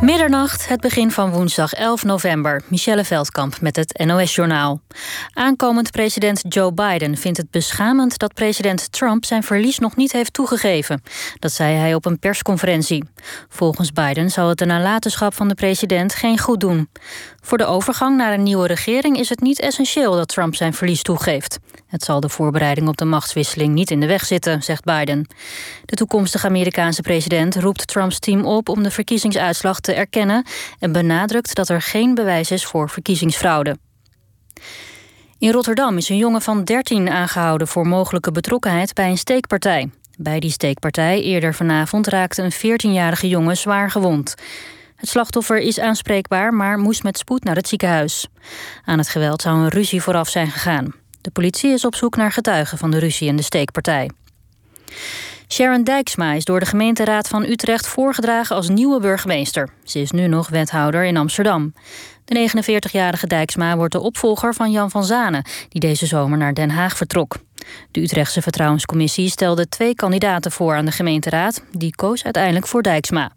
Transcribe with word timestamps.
Middernacht, 0.00 0.68
het 0.68 0.80
begin 0.80 1.10
van 1.10 1.30
woensdag 1.30 1.72
11 1.72 2.04
november. 2.04 2.62
Michelle 2.68 3.04
Veldkamp 3.04 3.60
met 3.60 3.76
het 3.76 4.02
NOS-journaal. 4.04 4.80
Aankomend 5.32 5.90
president 5.90 6.42
Joe 6.48 6.72
Biden 6.72 7.16
vindt 7.16 7.38
het 7.38 7.50
beschamend 7.50 8.18
dat 8.18 8.34
president 8.34 8.92
Trump 8.92 9.24
zijn 9.24 9.42
verlies 9.42 9.78
nog 9.78 9.96
niet 9.96 10.12
heeft 10.12 10.32
toegegeven. 10.32 11.02
Dat 11.38 11.52
zei 11.52 11.74
hij 11.76 11.94
op 11.94 12.06
een 12.06 12.18
persconferentie. 12.18 13.04
Volgens 13.48 13.92
Biden 13.92 14.30
zal 14.30 14.48
het 14.48 14.58
de 14.58 14.64
nalatenschap 14.64 15.34
van 15.34 15.48
de 15.48 15.54
president 15.54 16.14
geen 16.14 16.38
goed 16.38 16.60
doen. 16.60 16.88
Voor 17.48 17.58
de 17.58 17.66
overgang 17.66 18.16
naar 18.16 18.32
een 18.32 18.42
nieuwe 18.42 18.66
regering 18.66 19.18
is 19.18 19.28
het 19.28 19.40
niet 19.40 19.60
essentieel 19.60 20.16
dat 20.16 20.28
Trump 20.28 20.54
zijn 20.54 20.74
verlies 20.74 21.02
toegeeft. 21.02 21.58
Het 21.86 22.02
zal 22.02 22.20
de 22.20 22.28
voorbereiding 22.28 22.88
op 22.88 22.96
de 22.96 23.04
machtswisseling 23.04 23.74
niet 23.74 23.90
in 23.90 24.00
de 24.00 24.06
weg 24.06 24.24
zitten, 24.24 24.62
zegt 24.62 24.84
Biden. 24.84 25.26
De 25.84 25.96
toekomstige 25.96 26.46
Amerikaanse 26.46 27.02
president 27.02 27.56
roept 27.56 27.86
Trumps 27.86 28.18
team 28.18 28.44
op 28.44 28.68
om 28.68 28.82
de 28.82 28.90
verkiezingsuitslag 28.90 29.80
te 29.80 29.92
erkennen 29.92 30.46
en 30.78 30.92
benadrukt 30.92 31.54
dat 31.54 31.68
er 31.68 31.82
geen 31.82 32.14
bewijs 32.14 32.50
is 32.50 32.64
voor 32.64 32.90
verkiezingsfraude. 32.90 33.76
In 35.38 35.52
Rotterdam 35.52 35.96
is 35.96 36.08
een 36.08 36.16
jongen 36.16 36.42
van 36.42 36.64
13 36.64 37.08
aangehouden 37.08 37.68
voor 37.68 37.86
mogelijke 37.86 38.30
betrokkenheid 38.30 38.94
bij 38.94 39.10
een 39.10 39.18
steekpartij. 39.18 39.90
Bij 40.18 40.40
die 40.40 40.50
steekpartij 40.50 41.22
eerder 41.22 41.54
vanavond 41.54 42.06
raakte 42.06 42.42
een 42.42 42.52
14-jarige 42.52 43.28
jongen 43.28 43.56
zwaar 43.56 43.90
gewond. 43.90 44.34
Het 44.98 45.08
slachtoffer 45.08 45.58
is 45.58 45.80
aanspreekbaar, 45.80 46.54
maar 46.54 46.78
moest 46.78 47.02
met 47.02 47.18
spoed 47.18 47.44
naar 47.44 47.56
het 47.56 47.68
ziekenhuis. 47.68 48.28
Aan 48.84 48.98
het 48.98 49.08
geweld 49.08 49.42
zou 49.42 49.56
een 49.56 49.68
ruzie 49.68 50.02
vooraf 50.02 50.28
zijn 50.28 50.50
gegaan. 50.50 50.94
De 51.20 51.30
politie 51.30 51.72
is 51.72 51.84
op 51.84 51.94
zoek 51.94 52.16
naar 52.16 52.32
getuigen 52.32 52.78
van 52.78 52.90
de 52.90 52.98
ruzie 52.98 53.28
en 53.28 53.36
de 53.36 53.42
steekpartij. 53.42 54.10
Sharon 55.48 55.84
Dijksma 55.84 56.32
is 56.32 56.44
door 56.44 56.60
de 56.60 56.66
gemeenteraad 56.66 57.28
van 57.28 57.44
Utrecht 57.44 57.86
voorgedragen 57.86 58.56
als 58.56 58.68
nieuwe 58.68 59.00
burgemeester. 59.00 59.68
Ze 59.84 60.00
is 60.00 60.10
nu 60.10 60.26
nog 60.26 60.48
wethouder 60.48 61.04
in 61.04 61.16
Amsterdam. 61.16 61.72
De 62.24 62.50
49-jarige 62.50 63.26
Dijksma 63.26 63.76
wordt 63.76 63.92
de 63.92 64.00
opvolger 64.00 64.54
van 64.54 64.70
Jan 64.70 64.90
van 64.90 65.04
Zanen, 65.04 65.44
die 65.68 65.80
deze 65.80 66.06
zomer 66.06 66.38
naar 66.38 66.54
Den 66.54 66.70
Haag 66.70 66.96
vertrok. 66.96 67.36
De 67.90 68.00
Utrechtse 68.00 68.42
Vertrouwenscommissie 68.42 69.30
stelde 69.30 69.68
twee 69.68 69.94
kandidaten 69.94 70.52
voor 70.52 70.74
aan 70.74 70.84
de 70.84 70.92
gemeenteraad. 70.92 71.62
Die 71.72 71.94
koos 71.94 72.24
uiteindelijk 72.24 72.66
voor 72.66 72.82
Dijksma. 72.82 73.32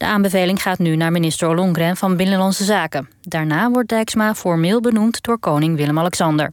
De 0.00 0.06
aanbeveling 0.06 0.62
gaat 0.62 0.78
nu 0.78 0.96
naar 0.96 1.12
minister 1.12 1.48
Ollongren 1.48 1.96
van 1.96 2.16
Binnenlandse 2.16 2.64
Zaken. 2.64 3.08
Daarna 3.20 3.70
wordt 3.70 3.88
Dijksma 3.88 4.34
formeel 4.34 4.80
benoemd 4.80 5.22
door 5.22 5.38
koning 5.38 5.76
Willem-Alexander. 5.76 6.52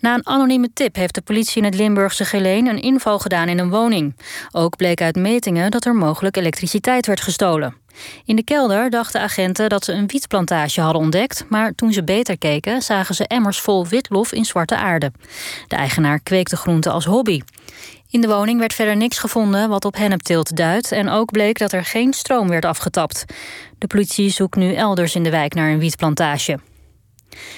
Na 0.00 0.14
een 0.14 0.26
anonieme 0.26 0.70
tip 0.72 0.94
heeft 0.94 1.14
de 1.14 1.20
politie 1.22 1.56
in 1.56 1.64
het 1.64 1.74
Limburgse 1.74 2.24
Geleen 2.24 2.66
een 2.66 2.82
inval 2.82 3.18
gedaan 3.18 3.48
in 3.48 3.58
een 3.58 3.70
woning. 3.70 4.16
Ook 4.52 4.76
bleek 4.76 5.00
uit 5.00 5.16
metingen 5.16 5.70
dat 5.70 5.84
er 5.84 5.94
mogelijk 5.94 6.36
elektriciteit 6.36 7.06
werd 7.06 7.20
gestolen. 7.20 7.74
In 8.24 8.36
de 8.36 8.44
kelder 8.44 8.90
dachten 8.90 9.20
agenten 9.20 9.68
dat 9.68 9.84
ze 9.84 9.92
een 9.92 10.06
wietplantage 10.06 10.80
hadden 10.80 11.02
ontdekt, 11.02 11.44
maar 11.48 11.74
toen 11.74 11.92
ze 11.92 12.04
beter 12.04 12.38
keken, 12.38 12.82
zagen 12.82 13.14
ze 13.14 13.26
emmers 13.26 13.60
vol 13.60 13.86
witlof 13.86 14.32
in 14.32 14.44
zwarte 14.44 14.76
aarde. 14.76 15.12
De 15.68 15.76
eigenaar 15.76 16.20
kweekte 16.20 16.56
groenten 16.56 16.92
als 16.92 17.04
hobby. 17.04 17.40
In 18.10 18.20
de 18.20 18.28
woning 18.28 18.58
werd 18.58 18.74
verder 18.74 18.96
niks 18.96 19.18
gevonden 19.18 19.68
wat 19.68 19.84
op 19.84 19.96
hennepteelt 19.96 20.56
duidt 20.56 20.92
en 20.92 21.08
ook 21.08 21.30
bleek 21.32 21.58
dat 21.58 21.72
er 21.72 21.84
geen 21.84 22.12
stroom 22.12 22.48
werd 22.48 22.64
afgetapt. 22.64 23.24
De 23.78 23.86
politie 23.86 24.30
zoekt 24.30 24.56
nu 24.56 24.74
elders 24.74 25.14
in 25.14 25.22
de 25.22 25.30
wijk 25.30 25.54
naar 25.54 25.70
een 25.70 25.78
wietplantage. 25.78 26.58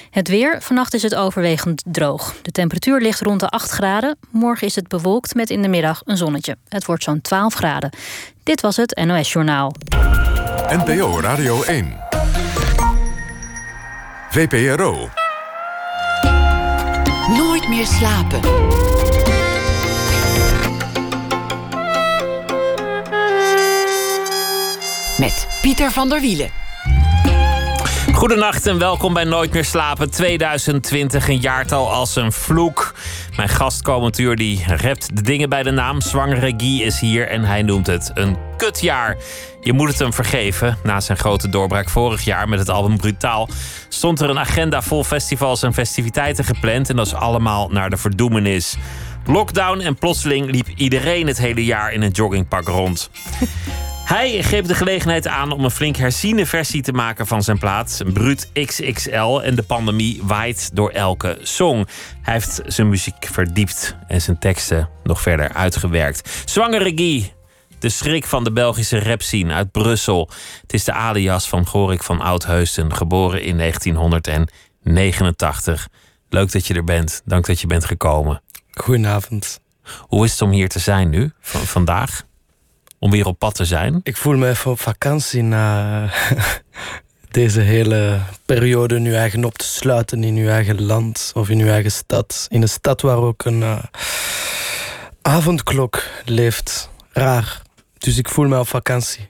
Het 0.09 0.27
weer. 0.27 0.61
Vannacht 0.61 0.93
is 0.93 1.01
het 1.01 1.15
overwegend 1.15 1.83
droog. 1.85 2.35
De 2.41 2.51
temperatuur 2.51 3.01
ligt 3.01 3.21
rond 3.21 3.39
de 3.39 3.47
8 3.47 3.69
graden. 3.69 4.17
Morgen 4.29 4.67
is 4.67 4.75
het 4.75 4.87
bewolkt 4.87 5.35
met 5.35 5.49
in 5.49 5.61
de 5.61 5.67
middag 5.67 6.01
een 6.05 6.17
zonnetje. 6.17 6.57
Het 6.67 6.85
wordt 6.85 7.03
zo'n 7.03 7.21
12 7.21 7.53
graden. 7.53 7.89
Dit 8.43 8.61
was 8.61 8.77
het 8.77 9.01
NOS 9.05 9.31
Journaal. 9.31 9.73
NPO 10.69 11.19
Radio 11.19 11.63
1. 11.63 11.97
VPRO. 14.29 15.09
Nooit 17.27 17.67
meer 17.67 17.85
slapen. 17.85 18.41
Met 25.19 25.47
Pieter 25.61 25.91
van 25.91 26.09
der 26.09 26.21
Wielen. 26.21 26.49
Goedenacht 28.13 28.67
en 28.67 28.77
welkom 28.79 29.13
bij 29.13 29.23
Nooit 29.23 29.53
meer 29.53 29.65
slapen 29.65 30.11
2020, 30.11 31.27
een 31.27 31.39
jaartal 31.39 31.91
als 31.91 32.15
een 32.15 32.31
vloek. 32.31 32.95
Mijn 33.35 33.49
gastkomend 33.49 34.19
uur 34.19 34.35
die 34.35 34.63
rept 34.67 35.15
de 35.15 35.21
dingen 35.21 35.49
bij 35.49 35.63
de 35.63 35.71
naam. 35.71 36.01
Zwangere 36.01 36.53
Guy 36.57 36.81
is 36.81 36.99
hier 36.99 37.27
en 37.27 37.43
hij 37.43 37.61
noemt 37.61 37.87
het 37.87 38.11
een 38.13 38.37
kutjaar. 38.57 39.17
Je 39.61 39.73
moet 39.73 39.87
het 39.87 39.99
hem 39.99 40.13
vergeven. 40.13 40.77
Na 40.83 40.99
zijn 40.99 41.17
grote 41.17 41.49
doorbraak 41.49 41.89
vorig 41.89 42.23
jaar 42.23 42.49
met 42.49 42.59
het 42.59 42.69
album 42.69 42.97
Brutaal... 42.97 43.49
stond 43.89 44.19
er 44.19 44.29
een 44.29 44.39
agenda 44.39 44.81
vol 44.81 45.03
festivals 45.03 45.63
en 45.63 45.73
festiviteiten 45.73 46.43
gepland... 46.43 46.89
en 46.89 46.95
dat 46.95 47.05
is 47.05 47.13
allemaal 47.13 47.69
naar 47.69 47.89
de 47.89 47.97
verdoemenis. 47.97 48.75
Lockdown 49.25 49.79
en 49.79 49.95
plotseling 49.95 50.51
liep 50.51 50.67
iedereen 50.75 51.27
het 51.27 51.37
hele 51.37 51.65
jaar 51.65 51.93
in 51.93 52.01
een 52.01 52.11
joggingpak 52.11 52.67
rond. 52.67 53.09
Hij 54.09 54.41
greep 54.41 54.67
de 54.67 54.75
gelegenheid 54.75 55.27
aan 55.27 55.51
om 55.51 55.63
een 55.63 55.71
flink 55.71 55.95
herziene 55.95 56.45
versie 56.45 56.81
te 56.81 56.91
maken 56.91 57.27
van 57.27 57.43
zijn 57.43 57.57
plaat, 57.57 58.01
Brut 58.13 58.49
XXL. 58.53 59.39
En 59.39 59.55
de 59.55 59.63
pandemie 59.63 60.21
waait 60.23 60.69
door 60.73 60.89
elke 60.89 61.37
song. 61.41 61.87
Hij 62.21 62.33
heeft 62.33 62.61
zijn 62.65 62.89
muziek 62.89 63.27
verdiept 63.31 63.95
en 64.07 64.21
zijn 64.21 64.39
teksten 64.39 64.89
nog 65.03 65.21
verder 65.21 65.53
uitgewerkt. 65.53 66.43
Zwangere 66.45 66.91
Guy, 66.95 67.33
de 67.79 67.89
schrik 67.89 68.25
van 68.25 68.43
de 68.43 68.51
Belgische 68.51 68.99
rapscene 68.99 69.53
uit 69.53 69.71
Brussel. 69.71 70.29
Het 70.61 70.73
is 70.73 70.83
de 70.83 70.93
alias 70.93 71.49
van 71.49 71.65
Gorik 71.65 72.03
van 72.03 72.21
Oudheusden, 72.21 72.95
geboren 72.95 73.43
in 73.43 73.57
1989. 73.57 75.87
Leuk 76.29 76.51
dat 76.51 76.67
je 76.67 76.73
er 76.73 76.83
bent. 76.83 77.21
Dank 77.25 77.45
dat 77.45 77.61
je 77.61 77.67
bent 77.67 77.85
gekomen. 77.85 78.41
Goedenavond. 78.71 79.59
Hoe 79.99 80.25
is 80.25 80.31
het 80.31 80.41
om 80.41 80.51
hier 80.51 80.69
te 80.69 80.79
zijn 80.79 81.09
nu, 81.09 81.31
van, 81.39 81.61
vandaag? 81.61 82.27
Om 82.99 83.11
weer 83.11 83.25
op 83.25 83.39
pad 83.39 83.55
te 83.55 83.65
zijn? 83.65 83.99
Ik 84.03 84.17
voel 84.17 84.37
me 84.37 84.49
even 84.49 84.71
op 84.71 84.79
vakantie 84.79 85.43
na 85.43 86.09
deze 87.31 87.59
hele 87.59 88.19
periode 88.45 88.99
nu 88.99 89.15
eigen 89.15 89.45
op 89.45 89.57
te 89.57 89.65
sluiten 89.65 90.23
in 90.23 90.35
uw 90.35 90.47
eigen 90.47 90.81
land 90.85 91.31
of 91.33 91.49
in 91.49 91.59
uw 91.59 91.67
eigen 91.67 91.91
stad. 91.91 92.45
In 92.49 92.61
een 92.61 92.69
stad 92.69 93.01
waar 93.01 93.17
ook 93.17 93.45
een 93.45 93.59
uh, 93.59 93.83
avondklok 95.21 96.03
leeft. 96.25 96.89
Raar. 97.11 97.61
Dus 97.97 98.17
ik 98.17 98.29
voel 98.29 98.47
me 98.47 98.59
op 98.59 98.67
vakantie. 98.67 99.29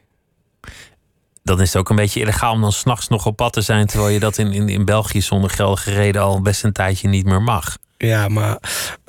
Dan 1.43 1.61
is 1.61 1.67
het 1.67 1.77
ook 1.77 1.89
een 1.89 1.95
beetje 1.95 2.19
illegaal 2.19 2.53
om 2.53 2.61
dan 2.61 2.71
s'nachts 2.71 3.07
nog 3.07 3.25
op 3.25 3.35
pad 3.35 3.53
te 3.53 3.61
zijn... 3.61 3.85
terwijl 3.87 4.09
je 4.09 4.19
dat 4.19 4.37
in, 4.37 4.53
in, 4.53 4.69
in 4.69 4.85
België 4.85 5.21
zonder 5.21 5.49
geldige 5.49 5.91
reden 5.91 6.21
al 6.21 6.41
best 6.41 6.63
een 6.63 6.73
tijdje 6.73 7.07
niet 7.07 7.25
meer 7.25 7.41
mag. 7.41 7.77
Ja, 8.01 8.27
maar 8.27 8.57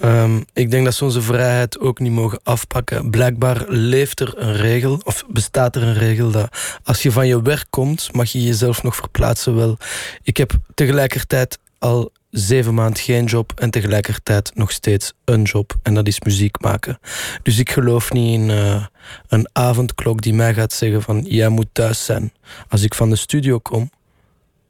um, 0.04 0.44
ik 0.52 0.70
denk 0.70 0.84
dat 0.84 0.94
ze 0.94 1.04
onze 1.04 1.22
vrijheid 1.22 1.78
ook 1.78 1.98
niet 1.98 2.12
mogen 2.12 2.40
afpakken. 2.42 3.10
Blijkbaar 3.10 3.64
leeft 3.68 4.20
er 4.20 4.32
een 4.36 4.56
regel, 4.56 5.00
of 5.04 5.24
bestaat 5.28 5.76
er 5.76 5.82
een 5.82 5.94
regel 5.94 6.30
dat 6.30 6.78
als 6.84 7.02
je 7.02 7.12
van 7.12 7.26
je 7.26 7.42
werk 7.42 7.66
komt, 7.70 8.12
mag 8.12 8.32
je 8.32 8.42
jezelf 8.42 8.82
nog 8.82 8.96
verplaatsen. 8.96 9.56
Wel, 9.56 9.78
ik 10.22 10.36
heb 10.36 10.52
tegelijkertijd 10.74 11.58
al 11.78 12.12
zeven 12.30 12.74
maanden 12.74 13.02
geen 13.02 13.24
job 13.24 13.52
en 13.56 13.70
tegelijkertijd 13.70 14.50
nog 14.54 14.70
steeds 14.70 15.12
een 15.24 15.42
job. 15.42 15.74
En 15.82 15.94
dat 15.94 16.06
is 16.06 16.20
muziek 16.20 16.60
maken. 16.60 16.98
Dus 17.42 17.58
ik 17.58 17.70
geloof 17.70 18.12
niet 18.12 18.34
in 18.34 18.48
uh, 18.48 18.86
een 19.28 19.48
avondklok 19.52 20.22
die 20.22 20.34
mij 20.34 20.54
gaat 20.54 20.72
zeggen 20.72 21.02
van 21.02 21.22
jij 21.22 21.48
moet 21.48 21.68
thuis 21.72 22.04
zijn. 22.04 22.32
Als 22.68 22.82
ik 22.82 22.94
van 22.94 23.10
de 23.10 23.16
studio 23.16 23.58
kom, 23.58 23.90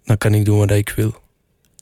dan 0.04 0.18
kan 0.18 0.34
ik 0.34 0.44
doen 0.44 0.58
wat 0.58 0.70
ik 0.70 0.92
wil. 0.96 1.14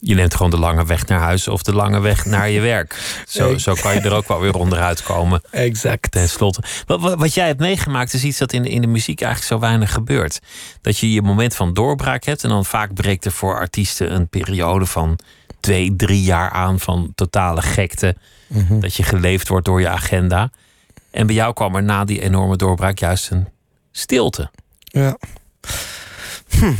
Je 0.00 0.14
neemt 0.14 0.34
gewoon 0.34 0.50
de 0.50 0.58
lange 0.58 0.84
weg 0.84 1.06
naar 1.06 1.20
huis 1.20 1.48
of 1.48 1.62
de 1.62 1.74
lange 1.74 2.00
weg 2.00 2.24
naar 2.24 2.50
je 2.50 2.60
werk. 2.60 3.22
Zo, 3.28 3.58
zo 3.58 3.74
kan 3.74 3.94
je 3.94 4.00
er 4.00 4.12
ook 4.12 4.28
wel 4.28 4.40
weer 4.40 4.54
onderuit 4.54 5.02
komen. 5.02 5.42
Exact. 5.50 6.10
Ten 6.10 6.28
slotte. 6.28 6.62
Wat, 6.86 7.14
wat, 7.14 7.34
jij 7.34 7.46
hebt 7.46 7.60
meegemaakt 7.60 8.12
is 8.12 8.24
iets 8.24 8.38
dat 8.38 8.52
in, 8.52 8.64
in 8.64 8.80
de 8.80 8.86
muziek 8.86 9.20
eigenlijk 9.20 9.52
zo 9.52 9.68
weinig 9.68 9.92
gebeurt. 9.92 10.40
Dat 10.80 10.98
je 10.98 11.12
je 11.12 11.22
moment 11.22 11.54
van 11.54 11.74
doorbraak 11.74 12.24
hebt 12.24 12.44
en 12.44 12.48
dan 12.48 12.64
vaak 12.64 12.94
breekt 12.94 13.24
er 13.24 13.32
voor 13.32 13.58
artiesten 13.58 14.14
een 14.14 14.28
periode 14.28 14.86
van 14.86 15.18
twee, 15.60 15.96
drie 15.96 16.22
jaar 16.22 16.50
aan 16.50 16.80
van 16.80 17.12
totale 17.14 17.62
gekte. 17.62 18.16
Mhm. 18.46 18.80
Dat 18.80 18.94
je 18.94 19.02
geleefd 19.02 19.48
wordt 19.48 19.66
door 19.66 19.80
je 19.80 19.88
agenda. 19.88 20.50
En 21.10 21.26
bij 21.26 21.34
jou 21.34 21.52
kwam 21.52 21.74
er 21.74 21.82
na 21.82 22.04
die 22.04 22.20
enorme 22.20 22.56
doorbraak 22.56 22.98
juist 22.98 23.30
een 23.30 23.48
stilte. 23.92 24.50
Ja. 24.80 25.18
Hm. 26.48 26.72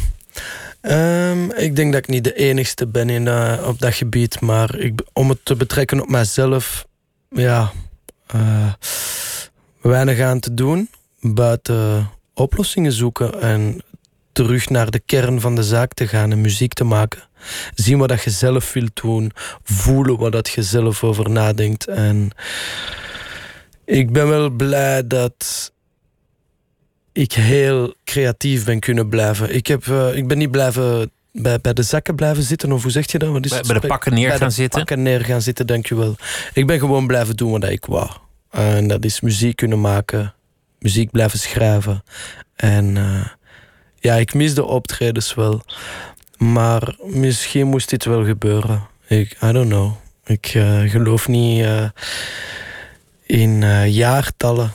Um, 0.82 1.52
ik 1.52 1.76
denk 1.76 1.92
dat 1.92 2.02
ik 2.02 2.08
niet 2.08 2.24
de 2.24 2.34
enigste 2.34 2.86
ben 2.86 3.10
in, 3.10 3.28
op 3.64 3.78
dat 3.78 3.94
gebied. 3.94 4.40
Maar 4.40 4.78
ik, 4.78 5.00
om 5.12 5.28
het 5.28 5.38
te 5.42 5.56
betrekken 5.56 6.00
op 6.00 6.08
mijzelf, 6.08 6.86
ja, 7.28 7.72
uh, 8.34 8.72
weinig 9.80 10.20
aan 10.20 10.40
te 10.40 10.54
doen. 10.54 10.90
Buiten 11.20 12.10
oplossingen 12.34 12.92
zoeken 12.92 13.40
en 13.40 13.82
terug 14.32 14.68
naar 14.68 14.90
de 14.90 15.00
kern 15.06 15.40
van 15.40 15.54
de 15.54 15.62
zaak 15.62 15.94
te 15.94 16.08
gaan 16.08 16.32
en 16.32 16.40
muziek 16.40 16.72
te 16.72 16.84
maken. 16.84 17.22
Zien 17.74 17.98
wat 17.98 18.08
dat 18.08 18.22
je 18.22 18.30
zelf 18.30 18.72
wilt 18.72 19.00
doen. 19.02 19.32
Voelen 19.62 20.18
wat 20.18 20.32
dat 20.32 20.48
je 20.48 20.62
zelf 20.62 21.04
over 21.04 21.30
nadenkt. 21.30 21.86
En 21.86 22.30
ik 23.84 24.12
ben 24.12 24.28
wel 24.28 24.50
blij 24.50 25.06
dat 25.06 25.72
ik 27.12 27.32
heel 27.32 27.94
creatief 28.04 28.64
ben 28.64 28.80
kunnen 28.80 29.08
blijven. 29.08 29.54
Ik, 29.54 29.66
heb, 29.66 29.86
uh, 29.86 30.16
ik 30.16 30.28
ben 30.28 30.38
niet 30.38 30.50
blijven 30.50 31.10
bij, 31.32 31.60
bij 31.60 31.72
de 31.72 31.82
zakken 31.82 32.14
blijven 32.14 32.42
zitten, 32.42 32.72
of 32.72 32.82
hoe 32.82 32.90
zeg 32.90 33.12
je 33.12 33.18
dat? 33.18 33.30
Wat 33.30 33.44
is 33.44 33.50
bij, 33.50 33.62
bij 33.62 33.80
de 33.80 33.86
pakken 33.86 34.14
neer 34.14 34.28
bij 34.28 34.38
gaan 34.38 34.48
de 34.48 34.54
zitten? 34.54 34.78
pakken 34.78 35.02
neer 35.02 35.24
gaan 35.24 35.42
zitten, 35.42 35.66
dankjewel. 35.66 36.16
Ik 36.52 36.66
ben 36.66 36.78
gewoon 36.78 37.06
blijven 37.06 37.36
doen 37.36 37.50
wat 37.50 37.64
ik 37.64 37.84
wou. 37.84 38.10
En 38.50 38.88
dat 38.88 39.04
is 39.04 39.20
muziek 39.20 39.56
kunnen 39.56 39.80
maken, 39.80 40.34
muziek 40.78 41.10
blijven 41.10 41.38
schrijven. 41.38 42.04
En 42.56 42.96
uh, 42.96 43.26
ja, 43.98 44.14
ik 44.14 44.34
mis 44.34 44.54
de 44.54 44.64
optredens 44.64 45.34
wel. 45.34 45.62
Maar 46.36 46.96
misschien 47.02 47.66
moest 47.66 47.90
dit 47.90 48.04
wel 48.04 48.24
gebeuren. 48.24 48.86
Ik, 49.06 49.36
I 49.42 49.52
don't 49.52 49.68
know. 49.68 49.92
Ik 50.24 50.54
uh, 50.54 50.90
geloof 50.90 51.28
niet 51.28 51.64
uh, 51.64 51.88
in 53.26 53.62
jaartallen. 53.90 54.72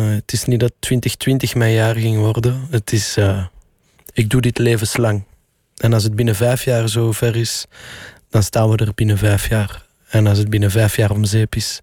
Het 0.00 0.32
is 0.32 0.44
niet 0.44 0.60
dat 0.60 0.72
2020 0.78 1.54
mijn 1.54 1.72
jaar 1.72 1.94
ging 1.94 2.18
worden. 2.18 2.66
Het 2.70 2.92
is, 2.92 3.16
ik 4.12 4.30
doe 4.30 4.40
dit 4.40 4.58
levenslang. 4.58 5.24
En 5.76 5.92
als 5.92 6.02
het 6.02 6.16
binnen 6.16 6.34
vijf 6.34 6.64
jaar 6.64 6.88
zo 6.88 7.12
ver 7.12 7.36
is, 7.36 7.66
dan 8.30 8.42
staan 8.42 8.70
we 8.70 8.76
er 8.76 8.94
binnen 8.94 9.18
vijf 9.18 9.48
jaar. 9.48 9.84
En 10.08 10.26
als 10.26 10.38
het 10.38 10.50
binnen 10.50 10.70
vijf 10.70 10.96
jaar 10.96 11.10
om 11.10 11.24
zeep 11.24 11.54
is, 11.54 11.80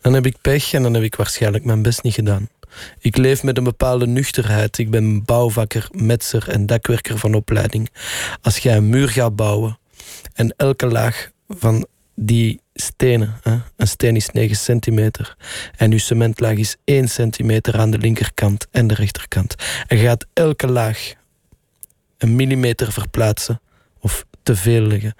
dan 0.00 0.12
heb 0.12 0.26
ik 0.26 0.36
pech 0.40 0.72
en 0.72 0.82
dan 0.82 0.94
heb 0.94 1.02
ik 1.02 1.14
waarschijnlijk 1.14 1.64
mijn 1.64 1.82
best 1.82 2.02
niet 2.02 2.14
gedaan. 2.14 2.48
Ik 2.98 3.16
leef 3.16 3.42
met 3.42 3.56
een 3.56 3.64
bepaalde 3.64 4.06
nuchterheid. 4.06 4.78
Ik 4.78 4.90
ben 4.90 5.24
bouwvakker, 5.24 5.88
metser 5.92 6.48
en 6.48 6.66
dakwerker 6.66 7.18
van 7.18 7.34
opleiding. 7.34 7.90
Als 8.40 8.58
jij 8.58 8.76
een 8.76 8.88
muur 8.88 9.08
gaat 9.08 9.36
bouwen 9.36 9.78
en 10.34 10.54
elke 10.56 10.86
laag 10.86 11.30
van 11.48 11.86
die 12.14 12.60
stenen, 12.74 13.38
hè, 13.42 13.58
een 13.76 13.88
steen 13.88 14.16
is 14.16 14.30
9 14.30 14.56
centimeter 14.56 15.36
en 15.76 15.92
uw 15.92 15.98
cementlaag 15.98 16.56
is 16.56 16.76
1 16.84 17.08
centimeter 17.08 17.78
aan 17.78 17.90
de 17.90 17.98
linkerkant 17.98 18.66
en 18.70 18.86
de 18.86 18.94
rechterkant. 18.94 19.54
En 19.86 19.98
gaat 19.98 20.26
elke 20.32 20.66
laag 20.66 21.12
een 22.18 22.36
millimeter 22.36 22.92
verplaatsen 22.92 23.60
of 24.00 24.24
te 24.42 24.56
veel 24.56 24.82
liggen. 24.82 25.14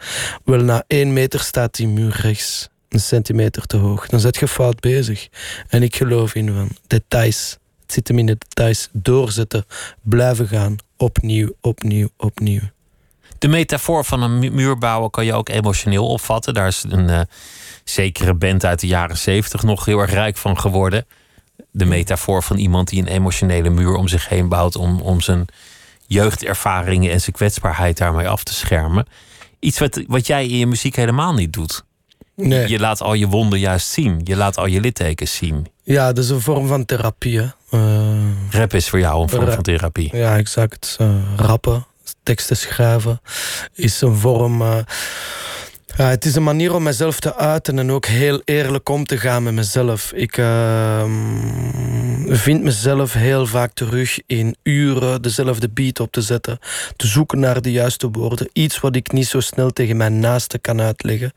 Wel, 0.45 0.61
na 0.61 0.85
1 0.87 1.13
meter 1.13 1.41
staat 1.41 1.75
die 1.75 1.89
muur 1.89 2.17
rechts 2.21 2.69
een 2.89 3.01
centimeter 3.01 3.67
te 3.67 3.77
hoog. 3.77 4.07
Dan 4.07 4.21
zet 4.21 4.37
je 4.37 4.49
fout 4.49 4.81
bezig. 4.81 5.29
En 5.69 5.83
ik 5.83 5.97
geloof 5.97 6.35
in 6.35 6.53
van 6.55 6.69
details. 6.87 7.59
Het 7.83 7.93
zit 7.93 8.09
hem 8.09 8.19
in 8.19 8.27
de 8.27 8.37
details. 8.39 8.89
Doorzetten, 8.93 9.65
blijven 10.03 10.49
gaan. 10.49 10.77
Opnieuw, 10.97 11.55
opnieuw, 11.61 12.09
opnieuw. 12.17 12.61
De 13.43 13.49
metafoor 13.49 14.05
van 14.05 14.23
een 14.23 14.55
muur 14.55 14.79
bouwen 14.79 15.11
kan 15.11 15.25
je 15.25 15.33
ook 15.33 15.49
emotioneel 15.49 16.07
opvatten. 16.07 16.55
Daar 16.55 16.67
is 16.67 16.85
een 16.89 17.09
uh, 17.09 17.21
zekere 17.85 18.35
band 18.35 18.65
uit 18.65 18.81
de 18.81 18.87
jaren 18.87 19.19
zeventig 19.19 19.63
nog 19.63 19.85
heel 19.85 19.99
erg 19.99 20.11
rijk 20.11 20.37
van 20.37 20.59
geworden. 20.61 21.07
De 21.71 21.85
metafoor 21.85 22.43
van 22.43 22.57
iemand 22.57 22.89
die 22.89 23.01
een 23.01 23.09
emotionele 23.09 23.71
muur 23.71 23.95
om 23.95 24.09
zich 24.09 24.29
heen 24.29 24.49
bouwt 24.49 24.77
om, 24.77 25.01
om 25.01 25.21
zijn 25.21 25.47
jeugdervaringen 26.07 27.13
en 27.13 27.21
zijn 27.21 27.37
kwetsbaarheid 27.37 27.99
daarmee 27.99 28.29
af 28.29 28.45
te 28.45 28.55
schermen. 28.55 29.07
Iets 29.61 29.79
wat, 29.79 30.03
wat 30.07 30.27
jij 30.27 30.47
in 30.47 30.59
je 30.59 30.67
muziek 30.67 30.97
helemaal 30.97 31.35
niet 31.35 31.53
doet. 31.53 31.85
Nee. 32.37 32.69
Je 32.69 32.79
laat 32.79 33.01
al 33.01 33.15
je 33.15 33.27
wonden 33.27 33.59
juist 33.59 33.87
zien. 33.89 34.21
Je 34.25 34.37
laat 34.37 34.57
al 34.59 34.67
je 34.67 34.81
littekens 34.81 35.35
zien. 35.35 35.67
Ja, 35.83 36.13
dat 36.13 36.25
is 36.25 36.31
een 36.31 36.41
vorm 36.41 36.67
van 36.67 36.85
therapie. 36.85 37.39
Hè. 37.39 37.47
Uh, 37.71 38.51
Rap 38.51 38.75
is 38.75 38.89
voor 38.89 38.99
jou 38.99 39.23
een 39.23 39.29
vorm 39.29 39.45
rap. 39.45 39.55
van 39.55 39.63
therapie. 39.63 40.17
Ja, 40.17 40.37
exact. 40.37 40.97
Uh, 41.01 41.09
rappen, 41.37 41.87
teksten 42.23 42.57
schrijven 42.57 43.21
is 43.75 44.01
een 44.01 44.17
vorm. 44.17 44.63
Ja, 45.97 46.09
het 46.09 46.25
is 46.25 46.35
een 46.35 46.43
manier 46.43 46.75
om 46.75 46.83
mezelf 46.83 47.21
te 47.21 47.37
uiten 47.37 47.79
en 47.79 47.91
ook 47.91 48.07
heel 48.07 48.43
eerlijk 48.45 48.89
om 48.89 49.05
te 49.05 49.19
gaan 49.19 49.43
met 49.43 49.53
mezelf. 49.53 50.13
Ik 50.13 50.37
uh, 50.37 51.05
vind 52.27 52.63
mezelf 52.63 53.13
heel 53.13 53.47
vaak 53.47 53.73
terug 53.73 54.19
in 54.27 54.57
uren 54.63 55.23
dezelfde 55.23 55.69
beat 55.69 56.01
op 56.01 56.13
te 56.13 56.21
zetten. 56.21 56.59
Te 56.97 57.07
zoeken 57.07 57.39
naar 57.39 57.63
de 57.63 57.73
juiste 57.73 58.11
woorden. 58.11 58.49
Iets 58.53 58.81
wat 58.81 58.97
ik 58.97 59.13
niet 59.13 59.27
zo 59.27 59.41
snel 59.41 59.71
tegen 59.71 59.97
mijn 59.97 60.19
naaste 60.19 60.59
kan 60.59 60.81
uitleggen. 60.81 61.33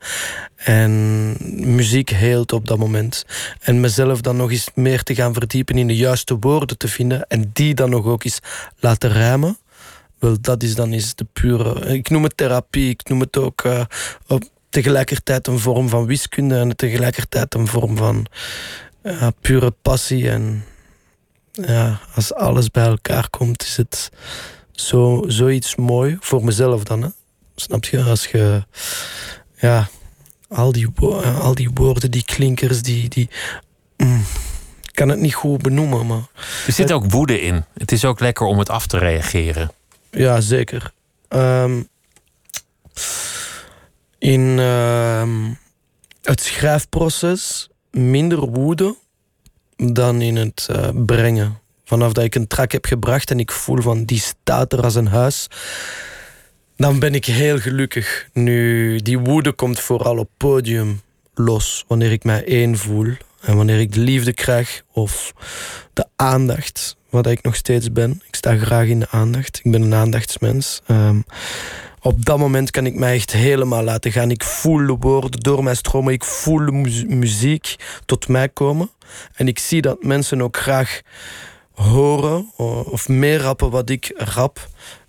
En 0.56 1.36
muziek 1.74 2.10
heelt 2.10 2.52
op 2.52 2.68
dat 2.68 2.78
moment. 2.78 3.24
En 3.60 3.80
mezelf 3.80 4.20
dan 4.20 4.36
nog 4.36 4.50
eens 4.50 4.68
meer 4.74 5.02
te 5.02 5.14
gaan 5.14 5.32
verdiepen 5.32 5.78
in 5.78 5.86
de 5.86 5.96
juiste 5.96 6.36
woorden 6.40 6.78
te 6.78 6.88
vinden. 6.88 7.26
En 7.28 7.50
die 7.52 7.74
dan 7.74 7.90
nog 7.90 8.06
ook 8.06 8.24
eens 8.24 8.40
laten 8.78 9.12
rijmen. 9.12 9.58
Wel, 10.18 10.36
dat 10.40 10.62
is 10.62 10.74
dan 10.74 10.92
is 10.92 11.14
de 11.14 11.26
pure. 11.32 11.94
Ik 11.94 12.10
noem 12.10 12.22
het 12.22 12.36
therapie, 12.36 12.88
ik 12.88 13.08
noem 13.08 13.20
het 13.20 13.36
ook 13.36 13.64
uh, 13.64 13.84
op, 14.26 14.42
tegelijkertijd 14.70 15.46
een 15.46 15.58
vorm 15.58 15.88
van 15.88 16.06
wiskunde 16.06 16.58
en 16.58 16.76
tegelijkertijd 16.76 17.54
een 17.54 17.66
vorm 17.66 17.96
van 17.96 18.26
uh, 19.02 19.26
pure 19.40 19.70
passie. 19.82 20.30
En 20.30 20.64
ja, 21.52 22.00
als 22.14 22.34
alles 22.34 22.70
bij 22.70 22.86
elkaar 22.86 23.30
komt, 23.30 23.62
is 23.62 23.76
het 23.76 24.10
zo, 24.72 25.24
zoiets 25.26 25.76
mooi 25.76 26.16
voor 26.20 26.44
mezelf 26.44 26.82
dan. 26.82 27.02
Hè? 27.02 27.08
Snap 27.54 27.84
je? 27.84 28.02
Als 28.02 28.26
je 28.26 28.64
ja, 29.56 29.88
al 30.48 30.72
die, 30.72 30.88
al 31.40 31.54
die 31.54 31.70
woorden, 31.74 32.10
die 32.10 32.24
klinkers, 32.24 32.82
die. 32.82 33.08
die 33.08 33.28
mm, 33.96 34.24
ik 34.82 35.02
kan 35.02 35.08
het 35.08 35.20
niet 35.20 35.34
goed 35.34 35.62
benoemen, 35.62 36.06
maar. 36.06 36.22
Er 36.66 36.72
zit 36.72 36.92
ook 36.92 37.10
woede 37.10 37.40
in. 37.40 37.64
Het 37.74 37.92
is 37.92 38.04
ook 38.04 38.20
lekker 38.20 38.46
om 38.46 38.58
het 38.58 38.70
af 38.70 38.86
te 38.86 38.98
reageren. 38.98 39.70
Ja, 40.10 40.40
zeker. 40.40 40.92
Um, 41.28 41.88
in 44.18 44.40
uh, 44.40 45.28
het 46.22 46.40
schrijfproces 46.40 47.68
minder 47.90 48.38
woede 48.38 48.96
dan 49.76 50.20
in 50.20 50.36
het 50.36 50.68
uh, 50.70 50.88
brengen. 50.94 51.58
Vanaf 51.84 52.12
dat 52.12 52.24
ik 52.24 52.34
een 52.34 52.46
track 52.46 52.72
heb 52.72 52.84
gebracht 52.84 53.30
en 53.30 53.38
ik 53.38 53.52
voel 53.52 53.80
van 53.80 54.04
die 54.04 54.20
staat 54.20 54.72
er 54.72 54.82
als 54.82 54.94
een 54.94 55.08
huis, 55.08 55.48
dan 56.76 56.98
ben 56.98 57.14
ik 57.14 57.24
heel 57.24 57.58
gelukkig. 57.58 58.28
Nu, 58.32 58.98
die 59.00 59.18
woede 59.18 59.52
komt 59.52 59.80
vooral 59.80 60.18
op 60.18 60.30
podium 60.36 61.00
los, 61.34 61.84
wanneer 61.88 62.12
ik 62.12 62.24
mij 62.24 62.44
één 62.44 62.76
voel 62.76 63.14
en 63.40 63.56
wanneer 63.56 63.80
ik 63.80 63.92
de 63.92 64.00
liefde 64.00 64.32
krijg 64.32 64.82
of 64.92 65.32
de 65.92 66.06
aandacht, 66.16 66.96
wat 67.22 67.26
ik 67.32 67.42
nog 67.42 67.56
steeds 67.56 67.92
ben. 67.92 68.22
Ik 68.26 68.34
sta 68.34 68.56
graag 68.56 68.86
in 68.86 69.00
de 69.00 69.06
aandacht. 69.10 69.60
Ik 69.62 69.70
ben 69.70 69.82
een 69.82 69.94
aandachtsmens. 69.94 70.80
Um, 70.90 71.24
op 72.00 72.24
dat 72.24 72.38
moment 72.38 72.70
kan 72.70 72.86
ik 72.86 72.94
mij 72.94 73.14
echt 73.14 73.32
helemaal 73.32 73.82
laten 73.82 74.12
gaan. 74.12 74.30
Ik 74.30 74.44
voel 74.44 74.86
de 74.86 74.96
woorden 75.00 75.40
door 75.40 75.64
mij 75.64 75.74
stromen. 75.74 76.12
Ik 76.12 76.24
voel 76.24 76.70
muziek 77.06 77.76
tot 78.04 78.28
mij 78.28 78.48
komen. 78.48 78.90
En 79.34 79.48
ik 79.48 79.58
zie 79.58 79.80
dat 79.80 80.02
mensen 80.02 80.42
ook 80.42 80.56
graag 80.56 81.00
horen 81.74 82.52
of 82.90 83.08
meer 83.08 83.40
rappen 83.40 83.70
wat 83.70 83.90
ik 83.90 84.12
rap. 84.16 84.68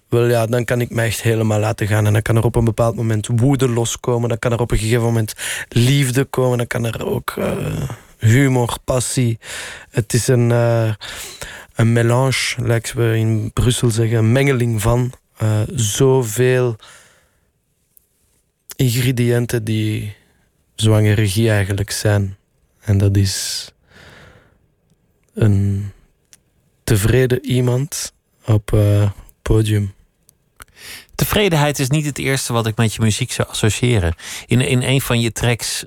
Wel 0.10 0.26
ja, 0.26 0.46
dan 0.46 0.66
kan 0.66 0.82
ik 0.82 0.90
mij 0.90 1.06
echt 1.06 1.22
helemaal 1.22 1.60
laten 1.60 1.88
gaan. 1.88 2.06
En 2.06 2.14
dan 2.14 2.22
kan 2.22 2.36
er 2.36 2.44
op 2.44 2.56
een 2.56 2.66
bepaald 2.66 2.96
moment 2.96 3.28
woede 3.36 3.70
loskomen. 3.70 4.30
Dan 4.30 4.40
kan 4.40 4.52
er 4.52 4.60
op 4.60 4.72
een 4.72 4.78
gegeven 4.78 5.04
moment 5.04 5.34
liefde 5.70 6.26
komen. 6.26 6.58
Dan 6.58 6.68
kan 6.68 6.86
er 6.86 7.06
ook 7.06 7.36
uh, 7.38 7.52
humor, 8.18 8.78
passie. 8.84 9.40
Het 9.90 10.14
is 10.14 10.28
een, 10.28 10.50
uh, 10.50 10.94
een 11.78 11.94
melange, 11.94 12.56
lijkt 12.58 12.94
we 12.94 13.18
in 13.18 13.52
Brussel 13.54 13.90
zeggen. 13.90 14.18
Een 14.18 14.32
mengeling 14.32 14.82
van 14.82 15.14
uh, 15.42 15.62
zoveel 15.76 16.76
ingrediënten 18.76 19.64
die 19.64 20.16
zwangere 20.76 21.14
regie 21.14 21.50
eigenlijk 21.50 21.92
zijn. 21.92 22.38
En 22.80 22.98
dat 22.98 23.18
is 23.18 23.68
een 25.34 25.92
tevreden 26.84 27.46
iemand 27.46 28.14
op 28.46 28.72
uh, 28.74 29.12
podium. 29.42 29.94
Tevredenheid 31.16 31.80
is 31.80 31.90
niet 31.90 32.06
het 32.06 32.18
eerste 32.18 32.54
wat 32.54 32.68
ik 32.68 32.76
met 32.78 32.94
je 32.94 33.02
muziek 33.02 33.32
zou 33.32 33.48
associëren. 33.48 34.16
In, 34.46 34.62
in 34.62 34.82
een 34.82 35.02
van 35.02 35.20
je 35.20 35.32
tracks, 35.32 35.86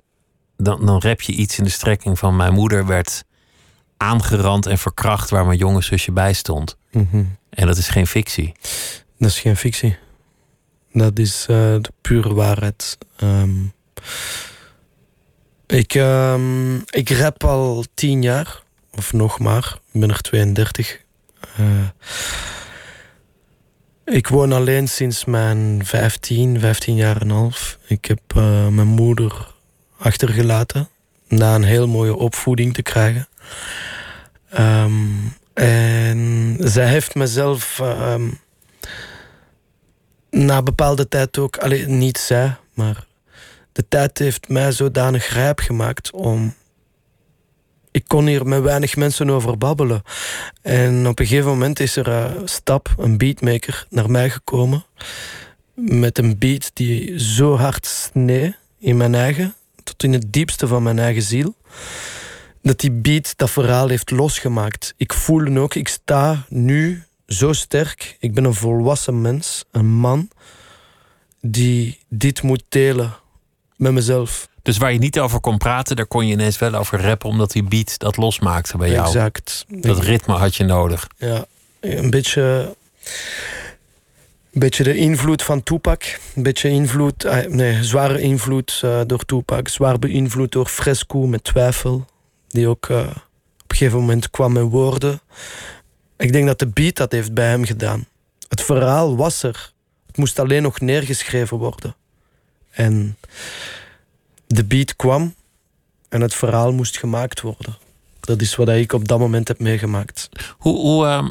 dan, 0.56 0.86
dan 0.86 1.00
rap 1.00 1.20
je 1.20 1.32
iets 1.32 1.58
in 1.58 1.64
de 1.64 1.70
strekking 1.70 2.18
van... 2.18 2.36
mijn 2.36 2.52
moeder 2.52 2.86
werd 2.86 3.24
aangerand 4.00 4.66
en 4.66 4.78
verkracht 4.78 5.30
waar 5.30 5.46
mijn 5.46 5.58
jonge 5.58 5.82
zusje 5.82 6.12
bij 6.12 6.32
stond. 6.32 6.76
Mm 6.90 7.08
-hmm. 7.10 7.36
En 7.50 7.66
dat 7.66 7.76
is 7.76 7.88
geen 7.88 8.06
fictie. 8.06 8.52
Dat 9.18 9.30
is 9.30 9.40
geen 9.40 9.56
fictie. 9.56 9.96
Dat 10.92 11.18
is 11.18 11.46
uh, 11.50 11.56
de 11.56 11.92
pure 12.00 12.34
waarheid. 12.34 12.98
Um, 13.22 13.72
ik, 15.66 15.94
um, 15.94 16.82
ik 16.90 17.10
rap 17.10 17.44
al 17.44 17.84
tien 17.94 18.22
jaar, 18.22 18.62
of 18.92 19.12
nog 19.12 19.38
maar. 19.38 19.78
Ik 19.92 20.00
ben 20.00 20.10
er 20.10 20.20
32. 20.20 21.00
Uh, 21.60 21.88
ik 24.04 24.28
woon 24.28 24.52
alleen 24.52 24.88
sinds 24.88 25.24
mijn 25.24 25.80
15, 25.84 26.60
15 26.60 26.94
jaar 26.94 27.20
en 27.20 27.30
een 27.30 27.36
half. 27.36 27.78
Ik 27.86 28.04
heb 28.04 28.20
uh, 28.36 28.68
mijn 28.68 28.86
moeder 28.86 29.54
achtergelaten 29.98 30.88
na 31.28 31.54
een 31.54 31.64
heel 31.64 31.88
mooie 31.88 32.16
opvoeding 32.16 32.74
te 32.74 32.82
krijgen. 32.82 33.28
Um, 34.58 35.32
en 35.54 36.56
zij 36.58 36.88
heeft 36.88 37.14
mezelf 37.14 37.78
um, 37.82 38.38
na 40.30 40.62
bepaalde 40.62 41.08
tijd 41.08 41.38
ook, 41.38 41.56
alleen 41.56 41.98
niet 41.98 42.18
zij, 42.18 42.56
maar 42.74 43.06
de 43.72 43.88
tijd 43.88 44.18
heeft 44.18 44.48
mij 44.48 44.72
zodanig 44.72 45.32
rijp 45.32 45.58
gemaakt 45.58 46.10
om 46.10 46.54
ik 47.90 48.04
kon 48.06 48.26
hier 48.26 48.46
met 48.46 48.62
weinig 48.62 48.96
mensen 48.96 49.30
over 49.30 49.58
babbelen. 49.58 50.02
En 50.62 51.06
op 51.06 51.18
een 51.18 51.26
gegeven 51.26 51.50
moment 51.50 51.80
is 51.80 51.96
er 51.96 52.08
een 52.08 52.48
stap, 52.48 52.94
een 52.98 53.18
beatmaker, 53.18 53.86
naar 53.90 54.10
mij 54.10 54.30
gekomen. 54.30 54.84
Met 55.74 56.18
een 56.18 56.38
beat 56.38 56.70
die 56.74 57.18
zo 57.18 57.56
hard 57.56 57.86
snee 57.86 58.56
in 58.78 58.96
mijn 58.96 59.14
eigen, 59.14 59.54
tot 59.84 60.02
in 60.02 60.12
het 60.12 60.32
diepste 60.32 60.66
van 60.66 60.82
mijn 60.82 60.98
eigen 60.98 61.22
ziel. 61.22 61.54
Dat 62.62 62.80
die 62.80 62.90
beat 62.92 63.32
dat 63.36 63.50
verhaal 63.50 63.88
heeft 63.88 64.10
losgemaakt. 64.10 64.94
Ik 64.96 65.12
voel 65.12 65.56
ook, 65.56 65.74
ik 65.74 65.88
sta 65.88 66.44
nu 66.48 67.04
zo 67.26 67.52
sterk. 67.52 68.16
Ik 68.20 68.34
ben 68.34 68.44
een 68.44 68.54
volwassen 68.54 69.20
mens, 69.20 69.64
een 69.70 69.86
man, 69.86 70.28
die 71.40 71.98
dit 72.08 72.42
moet 72.42 72.62
delen 72.68 73.14
met 73.76 73.92
mezelf. 73.92 74.48
Dus 74.62 74.78
waar 74.78 74.92
je 74.92 74.98
niet 74.98 75.20
over 75.20 75.40
kon 75.40 75.58
praten, 75.58 75.96
daar 75.96 76.06
kon 76.06 76.26
je 76.26 76.32
ineens 76.32 76.58
wel 76.58 76.74
over 76.74 77.02
rappen, 77.02 77.28
omdat 77.28 77.52
die 77.52 77.62
beat 77.62 77.98
dat 77.98 78.16
losmaakte 78.16 78.76
bij 78.76 78.90
jou. 78.90 79.06
Exact. 79.06 79.64
Dat 79.68 79.98
ritme 79.98 80.34
had 80.34 80.56
je 80.56 80.64
nodig. 80.64 81.06
Ja, 81.16 81.44
een 81.80 82.10
beetje. 82.10 82.74
Een 84.52 84.60
beetje 84.60 84.82
de 84.82 84.96
invloed 84.96 85.42
van 85.42 85.62
Tupac. 85.62 86.02
Een 86.34 86.42
beetje 86.42 86.68
invloed, 86.68 87.24
eh, 87.24 87.46
nee, 87.46 87.84
zware 87.84 88.20
invloed 88.20 88.80
uh, 88.84 89.00
door 89.06 89.24
Tupac. 89.24 89.68
Zwaar 89.68 89.98
beïnvloed 89.98 90.52
door 90.52 90.66
Fresco 90.66 91.26
met 91.26 91.44
twijfel. 91.44 92.06
Die 92.50 92.68
ook 92.68 92.88
uh, 92.88 92.98
op 92.98 93.70
een 93.70 93.76
gegeven 93.76 93.98
moment 93.98 94.30
kwam 94.30 94.52
met 94.52 94.70
woorden. 94.70 95.20
Ik 96.16 96.32
denk 96.32 96.46
dat 96.46 96.58
de 96.58 96.66
beat 96.66 96.96
dat 96.96 97.12
heeft 97.12 97.34
bij 97.34 97.48
hem 97.48 97.64
gedaan. 97.64 98.06
Het 98.48 98.62
verhaal 98.62 99.16
was 99.16 99.42
er. 99.42 99.72
Het 100.06 100.16
moest 100.16 100.38
alleen 100.38 100.62
nog 100.62 100.80
neergeschreven 100.80 101.56
worden. 101.56 101.94
En 102.70 103.16
de 104.46 104.64
beat 104.64 104.96
kwam 104.96 105.34
en 106.08 106.20
het 106.20 106.34
verhaal 106.34 106.72
moest 106.72 106.98
gemaakt 106.98 107.40
worden. 107.40 107.76
Dat 108.20 108.40
is 108.40 108.56
wat 108.56 108.68
ik 108.68 108.92
op 108.92 109.08
dat 109.08 109.18
moment 109.18 109.48
heb 109.48 109.58
meegemaakt. 109.58 110.28
Hoe, 110.58 110.76
hoe, 110.76 111.04
uh, 111.04 111.28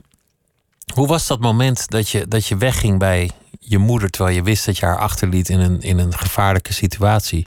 hoe 0.93 1.07
was 1.07 1.27
dat 1.27 1.39
moment 1.39 1.89
dat 1.89 2.09
je, 2.09 2.27
dat 2.27 2.45
je 2.45 2.57
wegging 2.57 2.99
bij 2.99 3.31
je 3.59 3.77
moeder 3.77 4.09
terwijl 4.09 4.35
je 4.35 4.43
wist 4.43 4.65
dat 4.65 4.77
je 4.77 4.85
haar 4.85 4.97
achterliet 4.97 5.49
in 5.49 5.59
een, 5.59 5.81
in 5.81 5.97
een 5.97 6.17
gevaarlijke 6.17 6.73
situatie? 6.73 7.45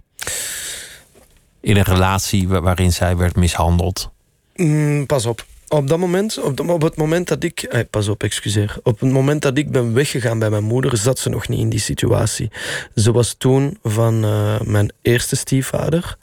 In 1.62 1.76
een 1.76 1.82
relatie 1.82 2.48
waarin 2.48 2.92
zij 2.92 3.16
werd 3.16 3.36
mishandeld? 3.36 4.10
Mm, 4.56 5.06
pas 5.06 5.26
op. 5.26 5.44
Op 5.68 5.88
dat 5.88 5.98
moment, 5.98 6.38
op, 6.38 6.68
op 6.68 6.82
het 6.82 6.96
moment 6.96 7.28
dat 7.28 7.44
ik. 7.44 7.62
Eh, 7.62 7.80
pas 7.90 8.08
op, 8.08 8.22
excuseer. 8.22 8.76
Op 8.82 9.00
het 9.00 9.10
moment 9.10 9.42
dat 9.42 9.58
ik 9.58 9.70
ben 9.70 9.94
weggegaan 9.94 10.38
bij 10.38 10.50
mijn 10.50 10.64
moeder, 10.64 10.96
zat 10.96 11.18
ze 11.18 11.28
nog 11.28 11.48
niet 11.48 11.60
in 11.60 11.68
die 11.68 11.80
situatie. 11.80 12.50
Ze 12.94 13.12
was 13.12 13.34
toen 13.38 13.78
van 13.82 14.24
uh, 14.24 14.60
mijn 14.60 14.92
eerste 15.02 15.36
stiefvader. 15.36 16.16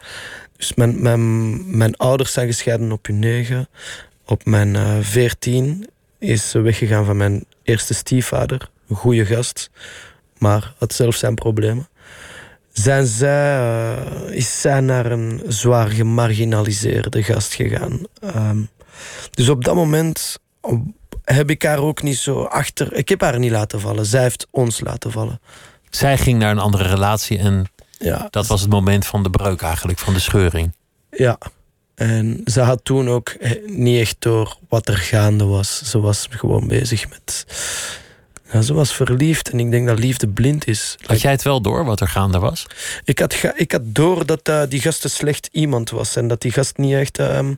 Dus 0.57 0.73
mijn, 0.73 1.01
mijn, 1.01 1.77
mijn 1.77 1.95
ouders 1.97 2.33
zijn 2.33 2.47
gescheiden 2.47 2.91
op 2.91 3.05
hun 3.05 3.19
negen. 3.19 3.69
Op 4.25 4.45
mijn 4.45 4.73
uh, 4.73 4.97
veertien 5.01 5.87
is 6.17 6.49
ze 6.49 6.59
weggegaan 6.59 7.05
van 7.05 7.17
mijn 7.17 7.45
eerste 7.63 7.93
stiefvader. 7.93 8.69
Een 8.87 8.95
goede 8.95 9.25
gast, 9.25 9.69
maar 10.37 10.73
had 10.77 10.93
zelf 10.93 11.15
zijn 11.15 11.35
problemen. 11.35 11.87
Zijn 12.81 13.07
zij, 13.07 13.59
uh, 13.59 14.35
is 14.35 14.61
zij 14.61 14.79
naar 14.79 15.05
een 15.11 15.41
zwaar 15.47 15.87
gemarginaliseerde 15.87 17.23
gast 17.23 17.53
gegaan. 17.53 18.01
Um, 18.35 18.69
dus 19.31 19.49
op 19.49 19.63
dat 19.63 19.75
moment 19.75 20.39
heb 21.23 21.49
ik 21.49 21.63
haar 21.63 21.79
ook 21.79 22.01
niet 22.01 22.17
zo 22.17 22.43
achter. 22.43 22.93
Ik 22.93 23.09
heb 23.09 23.21
haar 23.21 23.39
niet 23.39 23.51
laten 23.51 23.79
vallen. 23.79 24.05
Zij 24.05 24.21
heeft 24.21 24.47
ons 24.51 24.79
laten 24.79 25.11
vallen. 25.11 25.39
Zij 25.89 26.17
ging 26.17 26.39
naar 26.39 26.51
een 26.51 26.59
andere 26.59 26.87
relatie 26.87 27.37
en 27.37 27.65
ja. 27.97 28.27
dat 28.29 28.47
was 28.47 28.61
het 28.61 28.69
moment 28.69 29.05
van 29.05 29.23
de 29.23 29.29
breuk 29.29 29.61
eigenlijk, 29.61 29.99
van 29.99 30.13
de 30.13 30.19
scheuring. 30.19 30.73
Ja. 31.11 31.37
En 31.95 32.41
ze 32.45 32.61
had 32.61 32.79
toen 32.83 33.09
ook 33.09 33.35
niet 33.65 33.99
echt 33.99 34.15
door 34.19 34.57
wat 34.69 34.87
er 34.87 34.97
gaande 34.97 35.45
was. 35.45 35.81
Ze 35.83 35.99
was 35.99 36.27
gewoon 36.29 36.67
bezig 36.67 37.09
met. 37.09 37.45
Ja, 38.51 38.61
ze 38.61 38.73
was 38.73 38.93
verliefd 38.93 39.49
en 39.49 39.59
ik 39.59 39.71
denk 39.71 39.87
dat 39.87 39.99
liefde 39.99 40.27
blind 40.27 40.67
is. 40.67 40.97
Had 41.05 41.21
jij 41.21 41.31
het 41.31 41.41
wel 41.41 41.61
door 41.61 41.85
wat 41.85 41.99
er 41.99 42.07
gaande 42.07 42.39
was? 42.39 42.65
Ik 43.03 43.19
had, 43.19 43.43
ik 43.55 43.71
had 43.71 43.81
door 43.83 44.25
dat 44.25 44.49
uh, 44.49 44.61
die 44.69 44.81
gast 44.81 45.03
een 45.03 45.09
slecht 45.09 45.49
iemand 45.51 45.89
was 45.89 46.15
en 46.15 46.27
dat 46.27 46.41
die 46.41 46.51
gast 46.51 46.77
niet 46.77 46.93
echt. 46.93 47.19
Uh, 47.19 47.49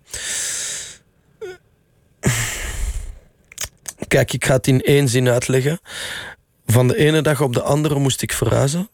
Kijk, 4.08 4.34
ik 4.34 4.46
ga 4.46 4.54
het 4.54 4.68
in 4.68 4.82
één 4.82 5.10
zin 5.10 5.30
uitleggen. 5.30 5.80
Van 6.66 6.88
de 6.88 6.98
ene 6.98 7.22
dag 7.22 7.42
op 7.42 7.54
de 7.54 7.62
andere 7.62 8.00
moest 8.00 8.22
ik 8.22 8.34
verhuizen. 8.34 8.90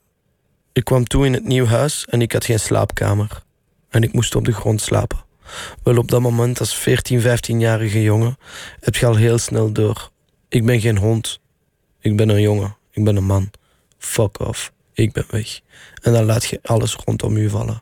Ik 0.73 0.83
kwam 0.83 1.07
toe 1.07 1.25
in 1.25 1.33
het 1.33 1.43
nieuw 1.47 1.65
huis 1.65 2.05
en 2.09 2.21
ik 2.21 2.31
had 2.31 2.45
geen 2.45 2.59
slaapkamer. 2.59 3.43
En 3.89 4.03
ik 4.03 4.13
moest 4.13 4.35
op 4.35 4.45
de 4.45 4.53
grond 4.53 4.81
slapen. 4.81 5.25
Wel 5.83 5.97
op 5.97 6.09
dat 6.09 6.21
moment, 6.21 6.59
als 6.59 6.75
14, 6.75 7.21
15-jarige 7.21 8.01
jongen, 8.01 8.37
heb 8.79 8.95
je 8.95 9.05
al 9.05 9.15
heel 9.15 9.37
snel 9.37 9.71
door. 9.71 10.11
Ik 10.49 10.65
ben 10.65 10.79
geen 10.79 10.97
hond. 10.97 11.39
Ik 12.07 12.15
ben 12.15 12.29
een 12.29 12.41
jongen. 12.41 12.77
Ik 12.91 13.03
ben 13.03 13.15
een 13.15 13.25
man. 13.25 13.51
Fuck 13.97 14.39
off. 14.39 14.71
Ik 14.93 15.11
ben 15.11 15.25
weg. 15.29 15.59
En 16.01 16.13
dan 16.13 16.25
laat 16.25 16.45
je 16.45 16.59
alles 16.63 16.95
rondom 16.95 17.37
je 17.37 17.49
vallen. 17.49 17.81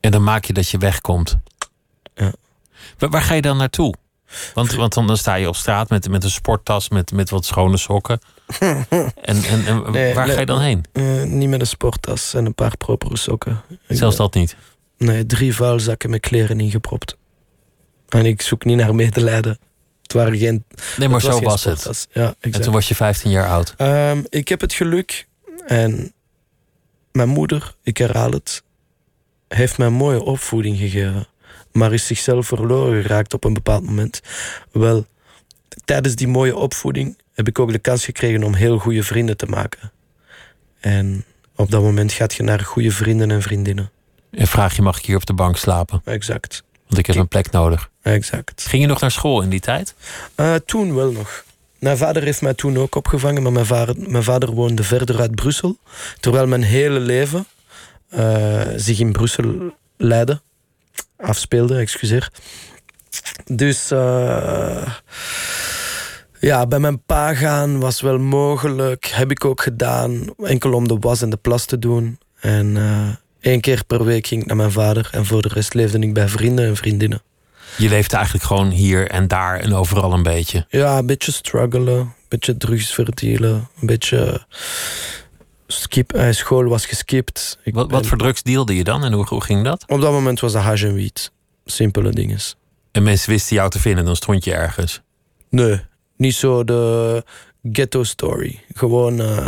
En 0.00 0.10
dan 0.10 0.22
maak 0.22 0.44
je 0.44 0.52
dat 0.52 0.68
je 0.68 0.78
wegkomt. 0.78 1.38
Ja. 2.14 2.32
Waar, 2.98 3.10
waar 3.10 3.22
ga 3.22 3.34
je 3.34 3.42
dan 3.42 3.56
naartoe? 3.56 3.94
Want, 4.54 4.72
want 4.72 4.94
dan 4.94 5.16
sta 5.16 5.34
je 5.34 5.48
op 5.48 5.56
straat 5.56 5.88
met, 5.88 6.08
met 6.08 6.24
een 6.24 6.30
sporttas 6.30 6.88
met, 6.88 7.12
met 7.12 7.30
wat 7.30 7.44
schone 7.44 7.76
sokken. 7.76 8.18
en 8.58 8.86
en, 9.22 9.66
en 9.66 10.14
waar 10.14 10.28
ga 10.28 10.40
je 10.40 10.46
dan 10.46 10.60
heen? 10.60 10.84
Uh, 10.92 11.22
niet 11.22 11.48
met 11.48 11.60
een 11.60 11.66
sporttas 11.66 12.34
en 12.34 12.46
een 12.46 12.54
paar 12.54 12.76
propere 12.76 13.16
sokken. 13.16 13.62
Zelfs 13.88 14.16
dat 14.16 14.34
niet? 14.34 14.56
Nee, 14.98 15.26
drie 15.26 15.54
vuilzakken 15.54 16.10
met 16.10 16.20
kleren 16.20 16.60
ingepropt. 16.60 17.16
En 18.08 18.26
ik 18.26 18.42
zoek 18.42 18.64
niet 18.64 18.76
naar 18.76 18.94
medelijden. 18.94 19.58
Het 20.04 20.12
waren 20.12 20.38
geen. 20.38 20.64
Nee, 20.96 21.08
maar 21.08 21.20
zo 21.20 21.40
was 21.40 21.64
het. 21.64 22.08
Ja, 22.12 22.34
en 22.40 22.50
toen 22.50 22.72
was 22.72 22.88
je 22.88 22.94
15 22.94 23.30
jaar 23.30 23.48
oud. 23.48 23.74
Um, 23.78 24.26
ik 24.28 24.48
heb 24.48 24.60
het 24.60 24.72
geluk 24.72 25.26
en 25.66 26.12
mijn 27.12 27.28
moeder, 27.28 27.74
ik 27.82 27.96
herhaal 27.96 28.30
het, 28.30 28.62
heeft 29.48 29.78
mij 29.78 29.86
een 29.86 29.92
mooie 29.92 30.22
opvoeding 30.22 30.78
gegeven 30.78 31.26
maar 31.74 31.92
is 31.92 32.06
zichzelf 32.06 32.46
verloren 32.46 33.02
geraakt 33.02 33.34
op 33.34 33.44
een 33.44 33.54
bepaald 33.54 33.84
moment. 33.84 34.20
Wel, 34.72 35.06
tijdens 35.84 36.14
die 36.14 36.28
mooie 36.28 36.56
opvoeding 36.56 37.18
heb 37.32 37.48
ik 37.48 37.58
ook 37.58 37.72
de 37.72 37.78
kans 37.78 38.04
gekregen 38.04 38.42
om 38.42 38.54
heel 38.54 38.78
goede 38.78 39.02
vrienden 39.02 39.36
te 39.36 39.46
maken. 39.46 39.92
En 40.80 41.24
op 41.56 41.70
dat 41.70 41.82
moment 41.82 42.12
gaat 42.12 42.34
je 42.34 42.42
naar 42.42 42.60
goede 42.60 42.90
vrienden 42.90 43.30
en 43.30 43.42
vriendinnen. 43.42 43.90
En 44.30 44.46
vraag 44.46 44.76
je, 44.76 44.82
mag 44.82 44.98
ik 44.98 45.04
hier 45.04 45.16
op 45.16 45.26
de 45.26 45.32
bank 45.32 45.56
slapen? 45.56 46.02
Exact. 46.04 46.62
Want 46.94 47.08
ik 47.08 47.14
heb 47.14 47.22
een 47.22 47.28
plek 47.28 47.50
nodig. 47.50 47.90
Exact. 48.02 48.66
Ging 48.68 48.82
je 48.82 48.88
nog 48.88 49.00
naar 49.00 49.10
school 49.10 49.42
in 49.42 49.48
die 49.48 49.60
tijd? 49.60 49.94
Uh, 50.36 50.54
toen 50.54 50.94
wel 50.94 51.12
nog. 51.12 51.44
Mijn 51.78 51.96
vader 51.96 52.22
heeft 52.22 52.42
mij 52.42 52.54
toen 52.54 52.78
ook 52.78 52.94
opgevangen, 52.94 53.42
maar 53.42 53.52
mijn 53.52 53.66
vader, 53.66 53.94
mijn 53.98 54.22
vader 54.22 54.50
woonde 54.50 54.82
verder 54.82 55.20
uit 55.20 55.34
Brussel. 55.34 55.76
Terwijl 56.20 56.46
mijn 56.46 56.62
hele 56.62 57.00
leven 57.00 57.46
uh, 58.10 58.60
zich 58.76 58.98
in 58.98 59.12
Brussel 59.12 59.74
leidde 59.96 60.40
afspeelde, 61.16 61.76
excuseer. 61.76 62.30
Dus 63.44 63.92
uh, 63.92 64.86
ja, 66.40 66.66
bij 66.66 66.78
mijn 66.78 67.02
pa 67.02 67.34
gaan 67.34 67.80
was 67.80 68.00
wel 68.00 68.18
mogelijk. 68.18 69.06
Heb 69.06 69.30
ik 69.30 69.44
ook 69.44 69.62
gedaan. 69.62 70.24
Enkel 70.42 70.72
om 70.72 70.88
de 70.88 70.96
was 71.00 71.22
en 71.22 71.30
de 71.30 71.36
plas 71.36 71.64
te 71.64 71.78
doen. 71.78 72.18
En 72.40 72.76
één 73.44 73.60
keer 73.60 73.84
per 73.86 74.04
week 74.04 74.26
ging 74.26 74.40
ik 74.40 74.46
naar 74.46 74.56
mijn 74.56 74.72
vader. 74.72 75.08
En 75.12 75.26
voor 75.26 75.42
de 75.42 75.48
rest 75.48 75.74
leefde 75.74 75.98
ik 75.98 76.14
bij 76.14 76.28
vrienden 76.28 76.66
en 76.66 76.76
vriendinnen. 76.76 77.22
Je 77.76 77.88
leefde 77.88 78.16
eigenlijk 78.16 78.44
gewoon 78.44 78.70
hier 78.70 79.08
en 79.10 79.28
daar 79.28 79.60
en 79.60 79.74
overal 79.74 80.12
een 80.12 80.22
beetje? 80.22 80.66
Ja, 80.68 80.98
een 80.98 81.06
beetje 81.06 81.32
struggelen. 81.32 81.98
Een 81.98 82.12
beetje 82.28 82.56
drugs 82.56 82.94
verdienen. 82.94 83.68
Een 83.80 83.86
beetje 83.86 84.46
skip, 85.66 86.14
uh, 86.16 86.30
school 86.30 86.64
was 86.64 86.86
geskipt. 86.86 87.58
wat, 87.64 87.90
wat 87.90 88.06
voor 88.06 88.18
drugs 88.18 88.42
deelde 88.42 88.76
je 88.76 88.84
dan 88.84 89.04
en 89.04 89.12
hoe, 89.12 89.26
hoe 89.26 89.42
ging 89.42 89.64
dat? 89.64 89.84
Op 89.86 90.00
dat 90.00 90.12
moment 90.12 90.40
was 90.40 90.52
dat 90.52 90.62
hash 90.62 90.84
en 90.84 90.94
wiet. 90.94 91.32
Simpele 91.64 92.10
dingen. 92.10 92.38
En 92.92 93.02
mensen 93.02 93.30
wisten 93.30 93.56
jou 93.56 93.70
te 93.70 93.80
vinden, 93.80 94.04
dan 94.04 94.16
stond 94.16 94.44
je 94.44 94.54
ergens? 94.54 95.00
Nee, 95.48 95.80
niet 96.16 96.34
zo 96.34 96.64
de 96.64 97.24
ghetto 97.72 98.02
story. 98.02 98.60
Gewoon, 98.74 99.20
uh, 99.20 99.46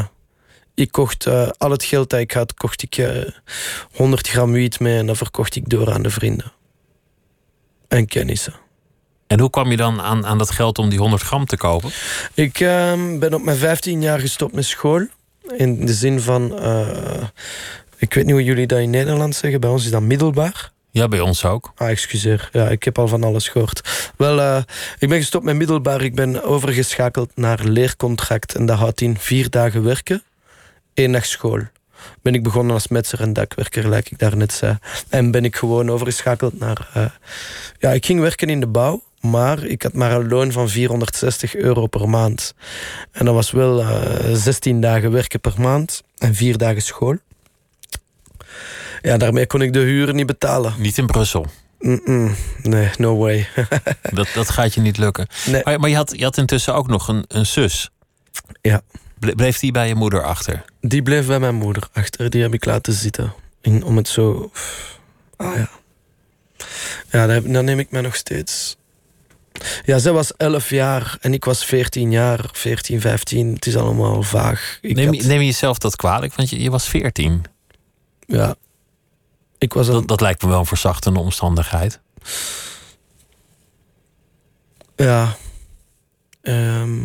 ik 0.77 0.93
kocht 0.93 1.27
uh, 1.27 1.49
al 1.59 1.71
het 1.71 1.85
geld 1.85 2.11
dat 2.11 2.21
ik 2.21 2.33
had, 2.33 2.55
kocht 2.55 2.83
ik 2.83 3.09
100 3.93 4.29
gram 4.29 4.53
wiet 4.53 4.81
mee 4.81 4.99
en 4.99 5.07
dat 5.07 5.17
verkocht 5.17 5.57
ik 5.57 5.69
door 5.69 5.93
aan 5.93 6.03
de 6.03 6.11
vrienden. 6.11 6.53
En 7.89 8.07
kennissen. 8.07 8.55
En 9.27 9.41
hoe 9.41 9.51
kwam 9.51 9.71
je 9.71 9.77
dan 9.77 10.01
aan, 10.01 10.27
aan 10.27 10.39
dat 10.39 10.51
geld 10.51 10.79
om 10.79 10.89
die 10.89 10.99
100 10.99 11.23
gram 11.23 11.47
te 11.47 11.57
kopen? 11.57 11.91
Ik 12.35 12.61
ehm, 12.61 13.19
ben 13.19 13.35
op 13.35 13.43
mijn 13.43 13.57
15 13.57 14.03
jaar 14.03 14.21
gestopt 14.21 14.55
met 14.55 14.65
school. 14.65 15.07
In 15.57 15.87
de 15.87 15.95
zin 15.95 16.21
van, 16.21 16.59
uh, 16.63 17.23
ik 17.97 18.15
weet 18.15 18.25
niet 18.25 18.35
hoe 18.35 18.45
jullie 18.45 18.67
dat 18.67 18.79
in 18.79 18.91
Nederland 18.91 19.35
zeggen. 19.35 19.61
Bij 19.61 19.71
ons 19.71 19.85
is 19.85 19.91
dat 19.91 20.03
middelbaar. 20.03 20.73
Ja, 20.91 21.09
bij 21.09 21.21
ons 21.21 21.45
ook. 21.45 21.73
Ah, 21.75 21.91
excuseer. 21.91 22.49
Ja, 22.53 22.69
ik 22.69 22.83
heb 22.83 22.99
al 22.99 23.09
van 23.09 23.25
alles 23.25 23.49
gehoord. 23.49 24.13
Wel, 24.17 24.39
uh, 24.39 24.63
ik 24.99 25.09
ben 25.09 25.19
gestopt 25.19 25.45
met 25.45 25.57
middelbaar. 25.57 26.03
Ik 26.03 26.15
ben 26.15 26.45
overgeschakeld 26.45 27.31
naar 27.35 27.65
leercontract. 27.65 28.55
En 28.55 28.67
dat 28.67 28.79
houdt 28.79 29.01
in 29.01 29.19
vier 29.19 29.51
dagen 29.51 29.83
werken, 29.83 30.23
één 30.97 31.13
dag 31.13 31.27
school. 31.27 31.61
ben 32.23 32.35
ik 32.35 32.43
begonnen 32.43 32.75
als 32.75 32.89
metser 32.89 33.21
en 33.21 33.33
dakwerker, 33.33 33.83
gelijk 33.83 34.11
ik 34.11 34.19
daarnet 34.19 34.53
zei. 34.53 34.79
En 35.09 35.31
ben 35.31 35.45
ik 35.45 35.57
gewoon 35.57 35.91
overgeschakeld 35.91 36.59
naar... 36.59 36.89
Uh, 36.97 37.05
ja, 37.79 37.91
ik 37.91 38.07
ging 38.07 38.21
werken 38.21 38.49
in 38.49 38.61
de 38.61 38.67
bouw, 38.67 39.03
maar 39.21 39.65
ik 39.65 39.83
had 39.83 39.93
maar 39.93 40.13
een 40.13 40.29
loon 40.29 40.53
van 40.53 40.69
460 40.69 41.55
euro 41.55 41.87
per 41.87 42.09
maand. 42.09 42.55
En 43.13 43.25
dat 43.25 43.35
was 43.35 43.51
wel 43.51 43.81
uh, 43.81 43.91
16 44.33 44.81
dagen 44.81 45.13
werken 45.13 45.41
per 45.41 45.55
maand 45.59 46.03
en 46.19 46.35
4 46.35 46.59
dagen 46.59 46.83
school. 46.83 47.17
Ja, 49.03 49.17
daarmee 49.17 49.47
kon 49.47 49.63
ik 49.63 49.73
de 49.73 49.79
huur 49.79 50.15
niet 50.15 50.27
betalen. 50.27 50.75
Niet 50.79 50.99
in 50.99 51.07
Brussel? 51.07 51.47
Mm 51.79 52.01
-mm. 52.05 52.35
Nee, 52.63 52.91
no 52.97 53.17
way. 53.17 53.49
dat, 54.13 54.29
dat 54.35 54.51
gaat 54.51 54.75
je 54.75 54.81
niet 54.81 54.99
lukken. 54.99 55.27
Nee. 55.47 55.61
Maar, 55.65 55.81
maar 55.81 55.91
je, 55.91 55.97
had, 55.97 56.13
je 56.17 56.25
had 56.25 56.37
intussen 56.37 56.75
ook 56.75 56.89
nog 56.89 57.09
een, 57.09 57.25
een 57.29 57.47
zus. 57.47 57.91
Ja. 58.63 58.83
Bleef 59.19 59.59
die 59.59 59.73
bij 59.73 59.89
je 59.89 59.95
moeder 59.95 60.23
achter? 60.23 60.65
Die 60.81 61.03
bleef 61.03 61.27
bij 61.27 61.39
mijn 61.41 61.55
moeder 61.55 61.89
achter. 61.93 62.31
Die 62.31 62.43
heb 62.43 62.55
ik 62.55 62.65
laten 62.65 62.93
zitten. 62.93 63.33
Om 63.63 63.97
het 63.97 64.09
zo... 64.09 64.51
Ah 65.37 65.57
ja. 65.57 65.69
Ja, 67.11 67.27
dat, 67.27 67.45
dat 67.53 67.65
neem 67.65 67.79
ik 67.79 67.91
mij 67.91 68.01
nog 68.01 68.17
steeds. 68.17 68.77
Ja, 69.85 69.99
zij 69.99 70.13
was 70.13 70.37
11 70.37 70.71
jaar 70.71 71.17
en 71.21 71.33
ik 71.33 71.45
was 71.45 71.65
14 71.65 72.11
jaar, 72.11 72.49
14, 72.53 73.01
15. 73.01 73.55
Het 73.55 73.67
is 73.67 73.77
allemaal 73.77 74.23
vaag. 74.23 74.79
Ik 74.81 74.95
neem, 74.97 75.15
had- 75.15 75.25
neem 75.25 75.39
je 75.41 75.47
jezelf 75.47 75.79
dat 75.79 75.97
kwalijk? 75.97 76.35
Want 76.35 76.51
je, 76.51 76.63
je 76.63 76.71
was 76.71 76.89
14. 76.89 77.43
Ja. 78.27 78.55
Ik 79.59 79.73
was 79.73 79.87
een... 79.89 79.93
Dat, 79.93 80.09
dat 80.09 80.21
lijkt 80.21 80.43
me 80.43 80.49
wel 80.49 80.59
een 80.59 80.67
verzachtende 80.67 81.19
omstandigheid. 81.21 82.01
Ja. 84.97 85.37
Ehm. 86.43 86.99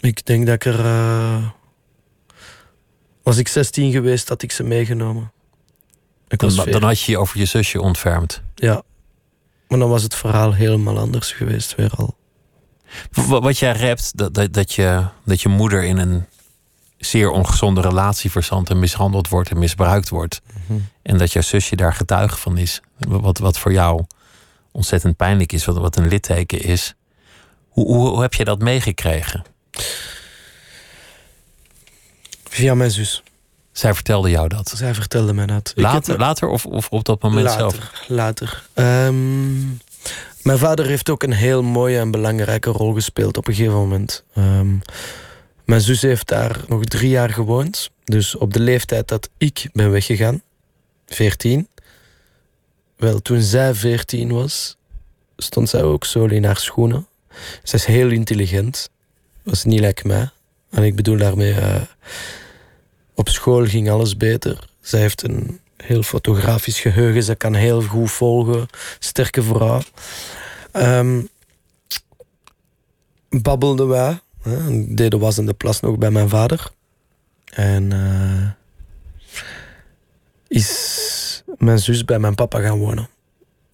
Ik 0.00 0.26
denk 0.26 0.46
dat 0.46 0.54
ik 0.54 0.64
er. 0.64 0.84
eh, 0.84 1.48
was 3.22 3.36
ik 3.36 3.48
16 3.48 3.92
geweest, 3.92 4.28
had 4.28 4.42
ik 4.42 4.52
ze 4.52 4.62
meegenomen. 4.62 5.32
Ik 6.28 6.38
Dan, 6.38 6.48
was 6.48 6.56
dan 6.56 6.64
14. 6.64 6.88
had 6.88 7.00
je 7.00 7.10
je 7.12 7.18
over 7.18 7.38
je 7.38 7.44
zusje 7.44 7.80
ontfermd. 7.80 8.42
Ja. 8.54 8.82
Maar 9.68 9.78
dan 9.78 9.88
was 9.88 10.02
het 10.02 10.14
verhaal 10.14 10.52
helemaal 10.52 10.98
anders 10.98 11.32
geweest, 11.32 11.74
weer 11.74 11.90
al. 11.96 12.16
Wat 13.26 13.58
jij 13.58 13.72
rept, 13.72 14.16
dat, 14.16 14.34
dat, 14.34 14.52
dat, 14.52 14.72
je, 14.72 15.04
dat 15.24 15.40
je 15.40 15.48
moeder 15.48 15.82
in 15.84 15.98
een 15.98 16.24
zeer 16.98 17.30
ongezonde 17.30 17.80
relatie 17.80 18.30
verzandt 18.30 18.70
en 18.70 18.78
mishandeld 18.78 19.28
wordt 19.28 19.50
en 19.50 19.58
misbruikt 19.58 20.08
wordt. 20.08 20.40
En 21.02 21.18
dat 21.18 21.32
jouw 21.32 21.42
zusje 21.42 21.76
daar 21.76 21.94
getuige 21.94 22.36
van 22.36 22.58
is. 22.58 22.80
Wat, 22.98 23.38
wat 23.38 23.58
voor 23.58 23.72
jou 23.72 24.04
ontzettend 24.72 25.16
pijnlijk 25.16 25.52
is, 25.52 25.64
wat, 25.64 25.76
wat 25.76 25.96
een 25.96 26.08
litteken 26.08 26.60
is. 26.60 26.94
Hoe, 27.68 27.86
hoe, 27.86 28.08
hoe 28.08 28.20
heb 28.20 28.34
je 28.34 28.44
dat 28.44 28.58
meegekregen? 28.58 29.44
Via 32.48 32.74
mijn 32.74 32.90
zus. 32.90 33.22
Zij 33.72 33.94
vertelde 33.94 34.30
jou 34.30 34.48
dat. 34.48 34.72
Zij 34.74 34.94
vertelde 34.94 35.32
mij 35.32 35.46
dat. 35.46 35.72
Heb 35.74 35.84
Later, 35.84 36.18
later 36.18 36.48
of, 36.48 36.66
of 36.66 36.88
op 36.88 37.04
dat 37.04 37.22
moment 37.22 37.46
later, 37.46 37.70
zelf? 37.70 38.08
Later. 38.08 38.64
Ehm, 38.74 39.60
mijn 40.42 40.58
vader 40.58 40.86
heeft 40.86 41.10
ook 41.10 41.22
een 41.22 41.32
heel 41.32 41.62
mooie 41.62 41.98
en 41.98 42.10
belangrijke 42.10 42.70
rol 42.70 42.92
gespeeld 42.92 43.36
op 43.36 43.48
een 43.48 43.54
gegeven 43.54 43.78
moment. 43.78 44.24
Ehm, 44.34 44.76
mijn 45.64 45.80
zus 45.80 46.02
heeft 46.02 46.28
daar 46.28 46.60
nog 46.68 46.84
drie 46.84 47.10
jaar 47.10 47.30
gewoond. 47.30 47.90
Dus 48.04 48.34
op 48.34 48.52
de 48.52 48.60
leeftijd 48.60 49.08
dat 49.08 49.28
ik 49.38 49.68
ben 49.72 49.90
weggegaan, 49.90 50.42
14. 51.06 51.68
Wel, 52.96 53.20
toen 53.20 53.40
zij 53.40 53.74
14 53.74 54.32
was, 54.32 54.76
stond 55.36 55.68
zij 55.68 55.82
ook 55.82 56.04
zo 56.04 56.24
in 56.24 56.44
haar 56.44 56.56
schoenen. 56.56 57.06
Zij 57.62 57.78
is 57.78 57.84
heel 57.84 58.10
intelligent. 58.10 58.90
Was 59.50 59.64
niet 59.64 59.80
like 59.80 60.06
mij. 60.06 60.30
En 60.70 60.82
ik 60.82 60.96
bedoel 60.96 61.16
daarmee, 61.16 61.52
eh, 61.52 61.82
op 63.14 63.28
school 63.28 63.66
ging 63.66 63.90
alles 63.90 64.16
beter. 64.16 64.68
Zij 64.80 65.00
heeft 65.00 65.22
een 65.22 65.60
heel 65.76 66.02
fotografisch 66.02 66.80
geheugen. 66.80 67.22
Ze 67.22 67.34
kan 67.34 67.54
heel 67.54 67.82
goed 67.82 68.10
volgen. 68.10 68.66
Sterke 68.98 69.42
vrouw. 69.42 69.80
Ehm 70.72 71.20
babbelden 73.28 73.88
wij. 73.88 74.20
Hè, 74.42 74.84
deden 74.94 75.18
was 75.18 75.38
in 75.38 75.46
de 75.46 75.54
plas 75.54 75.80
nog 75.80 75.98
bij 75.98 76.10
mijn 76.10 76.28
vader. 76.28 76.70
En 77.44 77.92
eh, 77.92 78.50
is 80.48 81.42
mijn 81.58 81.78
zus 81.78 82.04
bij 82.04 82.18
mijn 82.18 82.34
papa 82.34 82.60
gaan 82.60 82.78
wonen. 82.78 83.08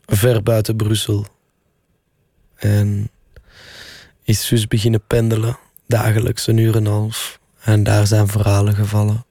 Ver 0.07 0.43
buiten 0.43 0.77
Brussel. 0.77 1.27
En 2.55 3.11
is 4.23 4.47
zus 4.47 4.67
beginnen 4.67 5.03
pendelen. 5.07 5.59
Dagelijks 5.87 6.47
een 6.47 6.57
uur 6.57 6.77
en 6.77 6.87
een 6.87 6.93
half. 6.93 7.39
En 7.61 7.83
daar 7.83 8.07
zijn 8.07 8.29
verhalen 8.29 8.75
gevallen. 8.75 9.25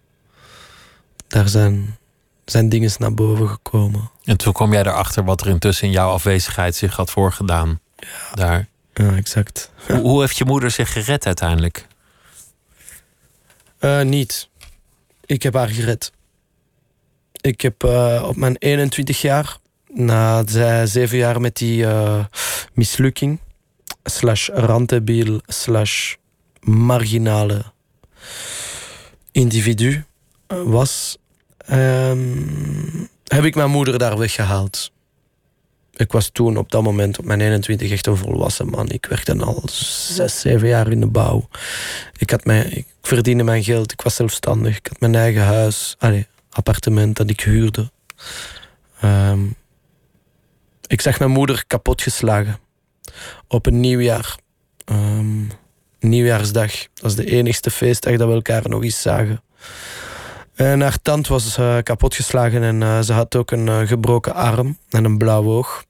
Daar 1.27 1.47
zijn, 1.47 1.97
zijn 2.45 2.69
dingen 2.69 2.91
naar 2.97 3.13
boven 3.13 3.49
gekomen. 3.49 4.09
En 4.23 4.37
toen 4.37 4.53
kwam 4.53 4.71
jij 4.71 4.81
erachter 4.81 5.23
wat 5.23 5.41
er 5.41 5.47
intussen 5.47 5.87
in 5.87 5.93
jouw 5.93 6.09
afwezigheid 6.09 6.75
zich 6.75 6.95
had 6.95 7.11
voorgedaan. 7.11 7.79
Daar. 8.33 8.67
Ja, 8.93 9.15
exact. 9.15 9.71
Hoe, 9.87 9.99
hoe 9.99 10.21
heeft 10.21 10.37
je 10.37 10.45
moeder 10.45 10.71
zich 10.71 10.91
gered 10.91 11.25
uiteindelijk? 11.25 11.87
Eh, 13.77 14.01
niet. 14.01 14.49
Ik 15.25 15.43
heb 15.43 15.53
haar 15.53 15.69
gered. 15.69 16.11
Ik 17.31 17.61
heb 17.61 17.83
eh, 17.83 18.23
op 18.27 18.35
mijn 18.35 18.55
21 18.57 19.21
jaar, 19.21 19.57
na 19.93 20.43
zij 20.47 20.87
zeven 20.87 21.17
jaar 21.17 21.41
met 21.41 21.55
die 21.55 21.85
eh, 21.85 22.25
mislukking, 22.73 23.39
slash 24.03 24.49
rantebiel, 24.49 25.39
slash 25.45 26.15
marginale 26.65 27.63
individu 29.31 30.03
was, 30.47 31.17
ehm, 31.57 33.05
heb 33.23 33.43
ik 33.43 33.55
mijn 33.55 33.69
moeder 33.69 33.97
daar 33.97 34.17
weggehaald. 34.17 34.91
Ik 35.95 36.11
was 36.11 36.29
toen 36.29 36.57
op 36.57 36.71
dat 36.71 36.83
moment, 36.83 37.19
op 37.19 37.25
mijn 37.25 37.41
21, 37.41 37.91
echt 37.91 38.07
een 38.07 38.17
volwassen 38.17 38.67
man. 38.67 38.89
Ik 38.89 39.05
werkte 39.05 39.37
al 39.37 39.61
zes, 39.71 40.39
zeven 40.39 40.67
jaar 40.67 40.91
in 40.91 40.99
de 40.99 41.07
bouw. 41.07 41.47
Ik, 42.17 42.29
had 42.29 42.45
mijn, 42.45 42.77
ik 42.77 42.85
verdiende 43.01 43.43
mijn 43.43 43.63
geld, 43.63 43.91
ik 43.91 44.01
was 44.01 44.15
zelfstandig. 44.15 44.77
Ik 44.77 44.87
had 44.87 44.99
mijn 44.99 45.15
eigen 45.15 45.43
huis, 45.43 45.95
appartement 46.49 47.15
dat 47.15 47.29
ik 47.29 47.41
huurde. 47.41 47.91
Ehm, 48.99 49.45
ik 50.87 51.01
zag 51.01 51.19
mijn 51.19 51.31
moeder 51.31 51.63
kapotgeslagen. 51.67 52.59
Op 53.47 53.65
een 53.65 53.79
nieuwjaar. 53.79 54.37
Ehm, 54.85 55.43
nieuwjaarsdag. 56.09 56.71
Dat 56.71 57.01
was 57.01 57.15
de 57.15 57.25
enigste 57.25 57.71
feestdag 57.71 58.17
dat 58.17 58.27
we 58.27 58.33
elkaar 58.33 58.69
nog 58.69 58.83
eens 58.83 59.01
zagen. 59.01 59.41
En 60.55 60.81
haar 60.81 61.01
tand 61.01 61.27
was 61.27 61.57
eh, 61.57 61.77
kapotgeslagen 61.83 62.63
en 62.63 62.83
eh, 62.83 63.01
ze 63.01 63.13
had 63.13 63.35
ook 63.35 63.51
een 63.51 63.67
eh, 63.67 63.79
gebroken 63.79 64.33
arm 64.33 64.77
en 64.89 65.05
een 65.05 65.17
blauw 65.17 65.43
oog. 65.43 65.85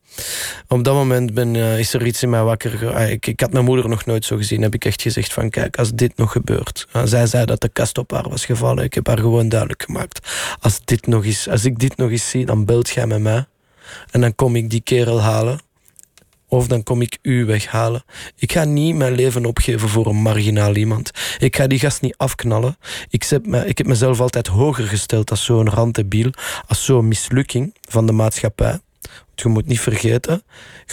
Op 0.67 0.84
dat 0.84 0.93
moment 0.93 1.34
ben, 1.34 1.56
eh, 1.56 1.80
is 1.80 1.93
er 1.93 2.06
iets 2.06 2.23
in 2.23 2.30
mij 2.30 2.43
wakker. 2.43 2.95
ah, 2.95 3.10
ik, 3.10 3.28
ik 3.28 3.39
had 3.39 3.51
mijn 3.51 3.65
moeder 3.65 3.89
nog 3.89 4.06
nooit 4.06 4.25
zo 4.25 4.38
gezien. 4.38 4.62
Heb 4.62 4.73
ik 4.73 4.86
echt 4.86 5.01
gezegd 5.01 5.34
van 5.34 5.49
kijk, 5.49 5.78
als 5.78 5.91
dit 5.91 6.17
nog 6.17 6.32
gebeurt. 6.32 6.88
Zij 7.04 7.28
zei 7.28 7.45
dat 7.45 7.62
de 7.62 7.69
kast 7.69 7.97
op 7.97 8.12
haar 8.12 8.30
was 8.30 8.45
gevallen. 8.45 8.84
Ik 8.84 8.93
heb 8.93 9.08
haar 9.08 9.19
gewoon 9.19 9.49
duidelijk 9.49 9.84
gemaakt. 9.84 10.30
Als, 10.60 10.80
dit 10.86 11.08
nog 11.08 11.25
eens, 11.25 11.49
als 11.49 11.65
ik 11.65 11.80
dit 11.80 11.97
nog 11.97 12.10
eens 12.10 12.30
zie, 12.30 12.45
dan 12.45 12.65
belt 12.65 12.89
jij 12.89 13.08
met 13.08 13.21
mij. 13.21 13.45
En 14.12 14.21
dan 14.21 14.36
kom 14.36 14.56
ik 14.56 14.69
die 14.69 14.82
kerel 14.82 15.21
halen. 15.21 15.60
Of 16.56 16.68
dan 16.68 16.84
kom 16.84 17.02
ik 17.02 17.18
u 17.22 17.46
weghalen. 17.46 18.04
Ik 18.36 18.52
ga 18.52 18.63
niet 18.63 18.96
mijn 18.96 19.13
leven 19.13 19.46
opgeven 19.46 19.89
voor 19.89 20.08
een 20.08 20.22
marginaal 20.22 20.76
iemand. 20.76 21.12
Ik 21.38 21.56
ga 21.56 21.68
die 21.68 21.80
gast 21.80 22.02
niet 22.02 22.18
afknallen. 22.18 22.78
Ik 23.10 23.24
heb, 23.24 23.46
me, 23.46 23.65
ik 23.65 23.78
heb 23.78 23.88
mezelf 23.88 24.20
altijd 24.20 24.48
hoger 24.48 24.88
gesteld 24.88 25.32
als 25.32 25.46
zo'n 25.46 25.70
rantebiel. 25.70 26.32
Als 26.68 26.86
zo'n 26.86 27.08
mislukking 27.08 27.76
van 27.89 28.06
de 28.06 28.12
maatschappij. 28.12 28.80
Want 29.02 29.41
je 29.41 29.48
moet 29.48 29.65
niet 29.65 29.80
vergeten, 29.80 30.44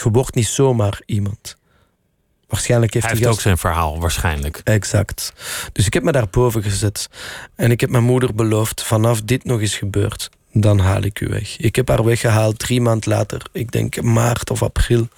je 0.03 0.11
wordt 0.11 0.35
niet 0.35 0.47
zomaar 0.47 1.03
iemand. 1.07 1.57
Waarschijnlijk 2.49 2.95
heeft 2.95 3.07
Hij 3.07 3.15
heeft 3.15 3.29
ook 3.29 3.41
zijn 3.41 3.59
verhaal, 3.59 4.01
waarschijnlijk. 4.01 4.61
Exact. 4.65 5.33
Dus 5.73 5.87
ik 5.87 5.95
heb 5.95 6.03
me 6.03 6.13
daarboven 6.13 6.63
gezet. 6.63 7.09
En 7.55 7.71
ik 7.71 7.81
heb 7.81 7.91
mijn 7.91 8.05
moeder 8.05 8.35
beloofd, 8.35 8.83
vanaf 8.83 9.23
dit 9.23 9.45
nog 9.45 9.61
eens 9.61 9.77
gebeurt, 9.77 10.31
dan 10.53 10.79
haal 10.79 11.03
ik 11.03 11.21
u 11.21 11.29
weg. 11.29 11.57
Ik 11.59 11.77
heb 11.77 11.89
haar 11.89 12.05
weggehaald 12.05 12.59
drie 12.59 12.81
maand 12.81 13.07
later. 13.07 13.43
Ik 13.53 13.71
denk 13.73 14.03
maart 14.03 14.51
of 14.51 14.63
april 14.63 15.09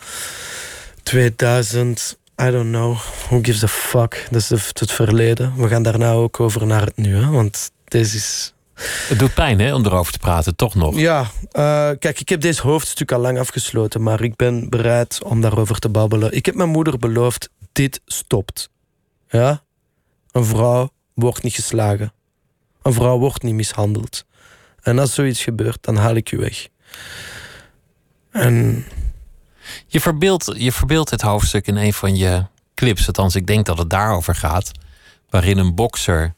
2000. 1.03 2.18
I 2.42 2.51
don't 2.51 2.70
know. 2.70 2.97
Who 3.29 3.38
gives 3.42 3.64
a 3.64 3.68
fuck? 3.68 4.27
Dat 4.31 4.40
is 4.40 4.49
het 4.73 4.92
verleden. 4.92 5.53
We 5.57 5.68
gaan 5.68 5.83
daarna 5.83 6.12
ook 6.12 6.40
over 6.40 6.66
naar 6.66 6.85
het 6.85 6.97
nu. 6.97 7.16
Hè? 7.16 7.31
Want 7.31 7.70
deze 7.85 8.16
is 8.16 8.55
Het 9.09 9.18
doet 9.18 9.35
pijn 9.35 9.61
hè, 9.61 9.75
om 9.75 9.85
erover 9.87 10.12
te 10.12 10.18
praten, 10.18 10.57
toch 10.57 10.75
nog. 10.75 10.99
ja, 10.99 11.31
eh, 11.51 11.90
kijk, 11.99 12.20
ik 12.20 12.29
heb 12.29 12.40
deze 12.40 12.62
hoofdstuk 12.62 13.12
al 13.12 13.20
lang 13.20 13.38
afgesloten, 13.38 14.03
maar 14.03 14.23
ik 14.23 14.37
ben 14.37 14.68
bereid 14.68 15.23
om 15.23 15.40
daarover 15.40 15.79
te 15.79 15.88
babbelen. 15.88 16.33
Ik 16.33 16.47
heb 16.47 16.55
mijn 16.55 16.68
moeder 16.68 16.99
beloofd, 16.99 17.51
dit 17.73 18.01
stopt. 18.07 18.70
Ja? 19.29 19.62
Een 20.33 20.44
vrouw 20.44 20.90
wordt 21.14 21.42
niet 21.42 21.55
geslagen. 21.55 22.12
Een 22.83 22.92
vrouw 22.92 23.18
wordt 23.18 23.42
niet 23.42 23.55
mishandeld. 23.55 24.25
En 24.85 24.99
als 24.99 25.14
zoiets 25.14 25.42
gebeurt, 25.42 25.79
dan 25.81 25.97
haal 25.97 26.14
ik 26.14 26.33
u 26.33 26.38
weg. 26.38 26.68
En 28.31 28.85
Je 29.87 30.01
verbeeldt, 30.01 30.53
je 30.57 30.73
verbeeldt 30.73 31.11
het 31.11 31.20
hoofdstuk 31.20 31.66
in 31.66 31.77
een 31.77 31.92
van 31.92 32.16
je 32.16 32.44
clips. 32.75 33.07
Althans, 33.07 33.35
ik 33.35 33.47
denk 33.47 33.66
dat 33.66 33.79
het 33.79 33.90
daarover 33.90 34.35
gaat. 34.35 34.70
waarin 35.31 35.59
een 35.59 35.75
bokser 35.75 36.35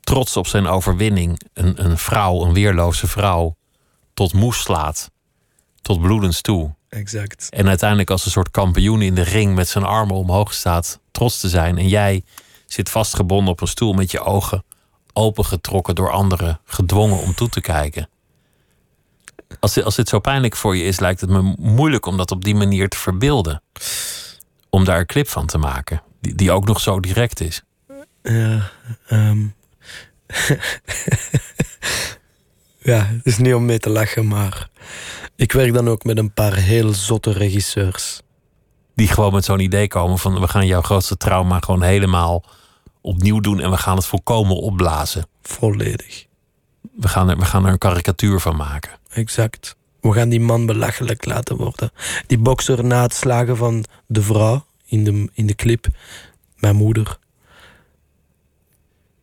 trots 0.00 0.36
op 0.36 0.46
zijn 0.46 0.66
overwinning 0.66 1.40
een, 1.54 1.84
een 1.84 1.98
vrouw, 1.98 2.44
een 2.44 2.52
weerloze 2.52 3.06
vrouw, 3.06 3.56
tot 4.14 4.32
moes 4.32 4.60
slaat. 4.60 5.10
Tot 5.82 6.00
bloedens 6.00 6.40
toe. 6.40 6.74
Exact. 6.88 7.46
En 7.50 7.68
uiteindelijk 7.68 8.10
als 8.10 8.24
een 8.24 8.30
soort 8.30 8.50
kampioen 8.50 9.02
in 9.02 9.14
de 9.14 9.22
ring 9.22 9.54
met 9.54 9.68
zijn 9.68 9.84
armen 9.84 10.16
omhoog 10.16 10.52
staat, 10.54 11.00
trots 11.10 11.40
te 11.40 11.48
zijn. 11.48 11.78
En 11.78 11.88
jij 11.88 12.24
zit 12.66 12.88
vastgebonden 12.88 13.52
op 13.52 13.60
een 13.60 13.66
stoel 13.66 13.92
met 13.92 14.10
je 14.10 14.20
ogen 14.20 14.64
opengetrokken 15.12 15.94
door 15.94 16.10
anderen, 16.10 16.60
gedwongen 16.64 17.18
om 17.18 17.34
toe 17.34 17.48
te 17.48 17.60
kijken. 17.60 18.08
Als 19.60 19.74
dit, 19.74 19.84
als 19.84 19.96
dit 19.96 20.08
zo 20.08 20.18
pijnlijk 20.18 20.56
voor 20.56 20.76
je 20.76 20.84
is, 20.84 21.00
lijkt 21.00 21.20
het 21.20 21.30
me 21.30 21.54
moeilijk 21.58 22.06
om 22.06 22.16
dat 22.16 22.30
op 22.30 22.44
die 22.44 22.54
manier 22.54 22.88
te 22.88 22.98
verbeelden. 22.98 23.62
Om 24.70 24.84
daar 24.84 24.98
een 24.98 25.06
clip 25.06 25.28
van 25.28 25.46
te 25.46 25.58
maken, 25.58 26.02
die, 26.20 26.34
die 26.34 26.52
ook 26.52 26.66
nog 26.66 26.80
zo 26.80 27.00
direct 27.00 27.40
is. 27.40 27.62
Ja, 28.22 28.70
ehm. 29.06 29.46
ja, 32.90 33.06
het 33.06 33.26
is 33.26 33.38
niet 33.38 33.54
om 33.54 33.64
mee 33.64 33.78
te 33.78 33.90
lachen, 33.90 34.26
maar 34.26 34.68
ik 35.36 35.52
werk 35.52 35.74
dan 35.74 35.88
ook 35.88 36.04
met 36.04 36.18
een 36.18 36.32
paar 36.32 36.54
heel 36.54 36.92
zotte 36.92 37.32
regisseurs. 37.32 38.20
Die 38.94 39.08
gewoon 39.08 39.32
met 39.32 39.44
zo'n 39.44 39.60
idee 39.60 39.88
komen 39.88 40.18
van 40.18 40.40
we 40.40 40.48
gaan 40.48 40.66
jouw 40.66 40.82
grootste 40.82 41.16
trauma 41.16 41.60
gewoon 41.60 41.82
helemaal 41.82 42.44
opnieuw 43.02 43.40
doen 43.40 43.60
en 43.60 43.70
we 43.70 43.76
gaan 43.76 43.96
het 43.96 44.06
volkomen 44.06 44.56
opblazen. 44.56 45.26
Volledig. 45.42 46.26
We 46.96 47.08
gaan 47.08 47.28
er, 47.28 47.38
we 47.38 47.44
gaan 47.44 47.66
er 47.66 47.72
een 47.72 47.78
karikatuur 47.78 48.40
van 48.40 48.56
maken. 48.56 48.90
Exact. 49.08 49.76
We 50.00 50.12
gaan 50.12 50.28
die 50.28 50.40
man 50.40 50.66
belachelijk 50.66 51.24
laten 51.24 51.56
worden. 51.56 51.90
Die 52.26 52.38
bokser 52.38 52.84
na 52.84 53.02
het 53.02 53.14
slagen 53.14 53.56
van 53.56 53.84
de 54.06 54.22
vrouw 54.22 54.64
in 54.84 55.04
de, 55.04 55.28
in 55.32 55.46
de 55.46 55.54
clip, 55.54 55.86
mijn 56.56 56.76
moeder. 56.76 57.18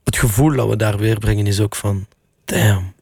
Het 0.03 0.17
gevoel 0.17 0.55
dat 0.55 0.69
we 0.69 0.75
daar 0.75 0.97
weer 0.97 1.17
brengen 1.19 1.47
is 1.47 1.59
ook 1.59 1.75
van... 1.75 2.07
Damn, 2.45 2.93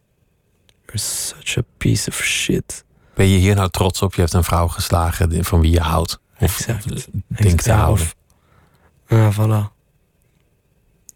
you're 0.86 0.98
such 0.98 1.58
a 1.58 1.64
piece 1.78 2.10
of 2.10 2.16
shit. 2.16 2.86
Ben 3.14 3.28
je 3.28 3.38
hier 3.38 3.56
nou 3.56 3.70
trots 3.70 4.02
op? 4.02 4.16
Je 4.16 4.22
hebt 4.22 4.34
een 4.34 4.44
vrouw 4.44 4.68
geslagen 4.68 5.46
van 5.46 5.62
wie 5.62 5.72
je 5.72 5.80
houdt. 5.80 6.20
Of 6.40 6.60
Exact. 6.60 7.08
denkt 7.28 7.64
te 7.64 7.72
houden. 7.72 8.08
Ja, 9.08 9.34
voilà. 9.34 9.77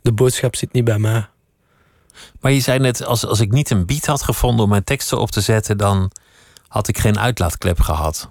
De 0.01 0.11
boodschap 0.11 0.55
zit 0.55 0.73
niet 0.73 0.83
bij 0.83 0.99
mij. 0.99 1.27
Maar 2.39 2.51
je 2.51 2.59
zei 2.59 2.79
net, 2.79 3.05
als, 3.05 3.25
als 3.25 3.39
ik 3.39 3.51
niet 3.51 3.69
een 3.69 3.85
beat 3.85 4.05
had 4.05 4.23
gevonden 4.23 4.63
om 4.63 4.69
mijn 4.69 4.83
teksten 4.83 5.19
op 5.19 5.31
te 5.31 5.41
zetten, 5.41 5.77
dan 5.77 6.11
had 6.67 6.87
ik 6.87 6.97
geen 6.97 7.19
uitlaatklep 7.19 7.79
gehad. 7.79 8.29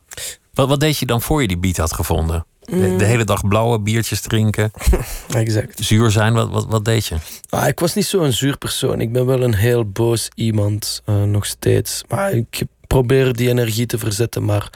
Wat, 0.54 0.68
wat 0.68 0.80
deed 0.80 0.98
je 0.98 1.06
dan 1.06 1.22
voor 1.22 1.42
je 1.42 1.48
die 1.48 1.58
beat 1.58 1.76
had 1.76 1.92
gevonden? 1.92 2.44
De, 2.60 2.96
de 2.96 3.04
hele 3.04 3.24
dag 3.24 3.48
blauwe 3.48 3.80
biertjes 3.80 4.20
drinken, 4.20 4.70
Exact. 5.34 5.84
zuur 5.84 6.10
zijn, 6.10 6.32
wat, 6.32 6.48
wat, 6.50 6.66
wat 6.66 6.84
deed 6.84 7.06
je? 7.06 7.16
Ah, 7.48 7.68
ik 7.68 7.80
was 7.80 7.94
niet 7.94 8.06
zo'n 8.06 8.32
zuur 8.32 8.58
persoon. 8.58 9.00
Ik 9.00 9.12
ben 9.12 9.26
wel 9.26 9.42
een 9.42 9.54
heel 9.54 9.90
boos 9.90 10.28
iemand, 10.34 11.02
eh, 11.04 11.22
nog 11.22 11.46
steeds. 11.46 12.02
Maar 12.08 12.32
ik 12.32 12.62
probeer 12.86 13.32
die 13.32 13.48
energie 13.48 13.86
te 13.86 13.98
verzetten. 13.98 14.44
Maar 14.44 14.70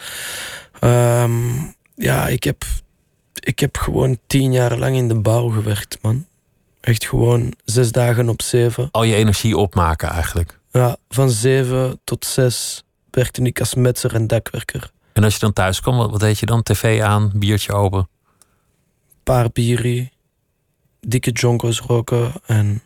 ehm, 0.81 1.33
ja, 1.95 2.29
ik 2.29 2.45
heb, 2.45 2.65
ik 3.35 3.59
heb 3.59 3.77
gewoon 3.77 4.19
tien 4.27 4.53
jaar 4.53 4.79
lang 4.79 4.97
in 4.97 5.09
de 5.09 5.21
bouw 5.21 5.49
gewerkt, 5.49 5.99
man. 6.03 6.27
Echt 6.85 7.07
gewoon 7.07 7.53
zes 7.65 7.93
dagen 7.93 8.29
op 8.29 8.43
zeven. 8.43 8.89
Al 8.91 9.03
je 9.03 9.15
energie 9.15 9.57
opmaken 9.57 10.09
eigenlijk. 10.09 10.59
Ja, 10.71 10.97
van 11.09 11.31
zeven 11.31 12.01
tot 12.05 12.25
zes 12.25 12.85
werkte 13.11 13.43
ik 13.43 13.61
als 13.61 13.75
metser 13.75 14.15
en 14.15 14.27
dakwerker. 14.27 14.91
En 15.13 15.25
als 15.25 15.35
je 15.35 15.41
dan 15.41 15.53
thuis 15.53 15.81
kwam, 15.81 15.97
wat, 15.97 16.11
wat 16.11 16.21
deed 16.21 16.39
je 16.39 16.47
dan? 16.47 16.63
TV 16.63 17.01
aan, 17.03 17.31
biertje 17.35 17.73
open. 17.73 18.09
paar 19.23 19.51
bierie, 19.53 20.13
dikke 21.01 21.31
jonkos 21.31 21.81
roken 21.81 22.33
en 22.47 22.83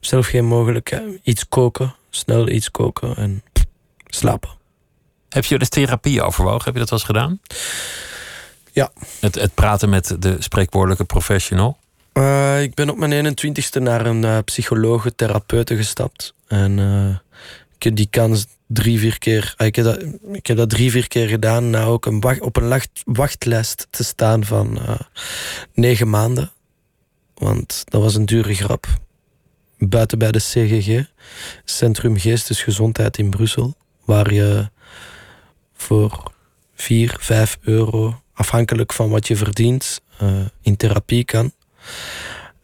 zelf 0.00 0.26
geen 0.26 0.46
mogelijkheid. 0.46 1.20
Iets 1.22 1.48
koken, 1.48 1.94
snel 2.10 2.48
iets 2.48 2.70
koken 2.70 3.16
en 3.16 3.42
slapen. 4.06 4.50
Heb 5.28 5.44
je 5.44 5.58
de 5.58 5.68
therapie 5.68 6.22
overwogen? 6.22 6.64
Heb 6.64 6.74
je 6.74 6.80
dat 6.80 6.90
wel 6.90 6.98
eens 6.98 7.08
gedaan? 7.08 7.40
Ja. 8.72 8.92
Het, 9.20 9.34
het 9.34 9.54
praten 9.54 9.88
met 9.88 10.16
de 10.18 10.36
spreekwoordelijke 10.38 11.04
professional? 11.04 11.78
Eh, 12.12 12.62
ik 12.62 12.74
ben 12.74 12.90
op 12.90 12.96
mijn 12.96 13.36
21ste 13.36 13.82
naar 13.82 14.06
een 14.06 14.24
eh, 14.24 14.38
psychologe, 14.44 15.14
therapeute 15.14 15.76
gestapt. 15.76 16.34
En 16.46 16.78
eh, 16.78 17.16
ik 17.76 17.82
heb 17.82 17.96
die 17.96 18.08
kans 18.10 18.46
drie, 18.66 18.98
vier 18.98 19.18
keer... 19.18 19.54
ah, 19.56 19.66
ik, 19.66 19.76
heb 19.76 19.84
dat, 19.84 20.02
ik 20.32 20.46
heb 20.46 20.56
dat 20.56 20.70
drie, 20.70 20.90
vier 20.90 21.08
keer 21.08 21.28
gedaan 21.28 21.70
na 21.70 21.84
ook 21.84 22.06
een 22.06 22.40
op 22.40 22.56
een 22.56 22.82
wachtlijst 23.04 23.86
te 23.90 24.04
staan 24.04 24.44
van 24.44 24.78
negen 25.74 26.10
maanden. 26.10 26.50
Want 27.34 27.82
dat 27.84 28.02
was 28.02 28.14
een 28.14 28.26
dure 28.26 28.54
grap. 28.54 28.86
Buiten 29.78 30.18
bij 30.18 30.32
de 30.32 30.38
CGG, 30.38 31.04
Centrum 31.64 32.18
Geestesgezondheid 32.18 33.18
in 33.18 33.30
Brussel, 33.30 33.74
waar 34.04 34.32
je 34.32 34.70
voor 35.74 36.32
4, 36.74 37.16
5 37.20 37.58
euro, 37.60 38.22
afhankelijk 38.32 38.92
van 38.92 39.10
wat 39.10 39.28
je 39.28 39.36
verdient, 39.36 40.00
in 40.62 40.76
therapie 40.76 41.24
kan. 41.24 41.52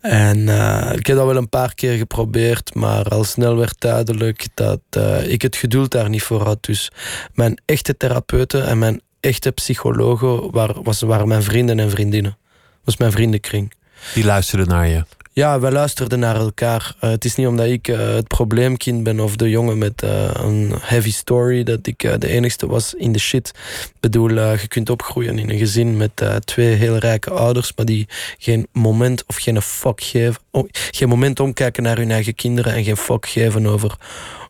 En 0.00 0.48
eh, 0.48 0.92
ik 0.92 1.07
heb 1.07 1.16
dat 1.16 1.26
wel 1.26 1.37
een 1.37 1.48
paar 1.48 1.74
keer 1.74 1.96
geprobeerd, 1.96 2.74
maar 2.74 3.05
al 3.05 3.24
snel 3.24 3.57
werd 3.57 3.74
duidelijk 3.79 4.46
dat 4.55 4.81
eh, 4.90 5.33
ik 5.33 5.42
het 5.42 5.57
geduld 5.57 5.90
daar 5.90 6.09
niet 6.09 6.22
voor 6.22 6.42
had. 6.42 6.64
Dus 6.64 6.90
mijn 7.35 7.61
echte 7.64 7.96
therapeuten 7.96 8.66
en 8.66 8.79
mijn 8.79 9.00
echte 9.20 9.50
psychologen 9.50 10.50
was, 10.83 11.00
waren 11.00 11.29
mijn 11.29 11.42
vrienden 11.42 11.79
en 11.79 11.90
vriendinnen. 11.90 12.37
was 12.85 12.96
mijn 12.96 13.12
vriendenkring. 13.12 13.72
Die 14.14 14.24
luisterden 14.24 14.68
naar 14.68 14.88
je. 14.88 15.05
Ja, 15.38 15.61
wij 15.61 15.70
luisterden 15.70 16.18
naar 16.18 16.37
elkaar. 16.37 16.94
Eh, 17.01 17.11
het 17.11 17.25
is 17.25 17.35
niet 17.35 17.46
omdat 17.46 17.66
ik 17.66 17.88
eh, 17.88 18.14
het 18.14 18.27
probleemkind 18.27 19.03
ben 19.03 19.20
of 19.20 19.37
de 19.37 19.51
jongen 19.51 19.79
met 19.79 20.03
eh, 20.03 20.31
een 20.35 20.72
heavy 20.81 21.12
story 21.12 21.62
dat 21.62 21.87
ik 21.87 21.99
de 22.20 22.29
enigste 22.29 22.66
was 22.66 22.94
in 22.94 23.12
de 23.12 23.18
shit. 23.18 23.49
Ik 23.85 24.01
bedoel, 24.01 24.31
je 24.31 24.68
kunt 24.68 24.90
opgroeien 24.90 25.38
in 25.38 25.51
een 25.51 25.59
gezin 25.59 25.96
met 25.96 26.25
twee 26.44 26.75
heel 26.75 26.96
rijke 26.96 27.31
ouders, 27.31 27.72
maar 27.77 27.85
die 27.87 28.09
geen 28.38 28.66
moment 28.72 29.25
of 29.27 29.37
geen 29.37 29.62
fuck 29.62 30.03
geven. 30.03 30.42
oh, 30.51 30.68
geen 30.70 31.09
moment 31.09 31.40
omkijken 31.40 31.83
naar 31.83 31.96
hun 31.96 32.11
eigen 32.11 32.35
kinderen 32.35 32.75
en 32.75 32.85
geen 32.85 32.96
fuck 32.96 33.27
geven 33.27 33.66
over 33.66 33.96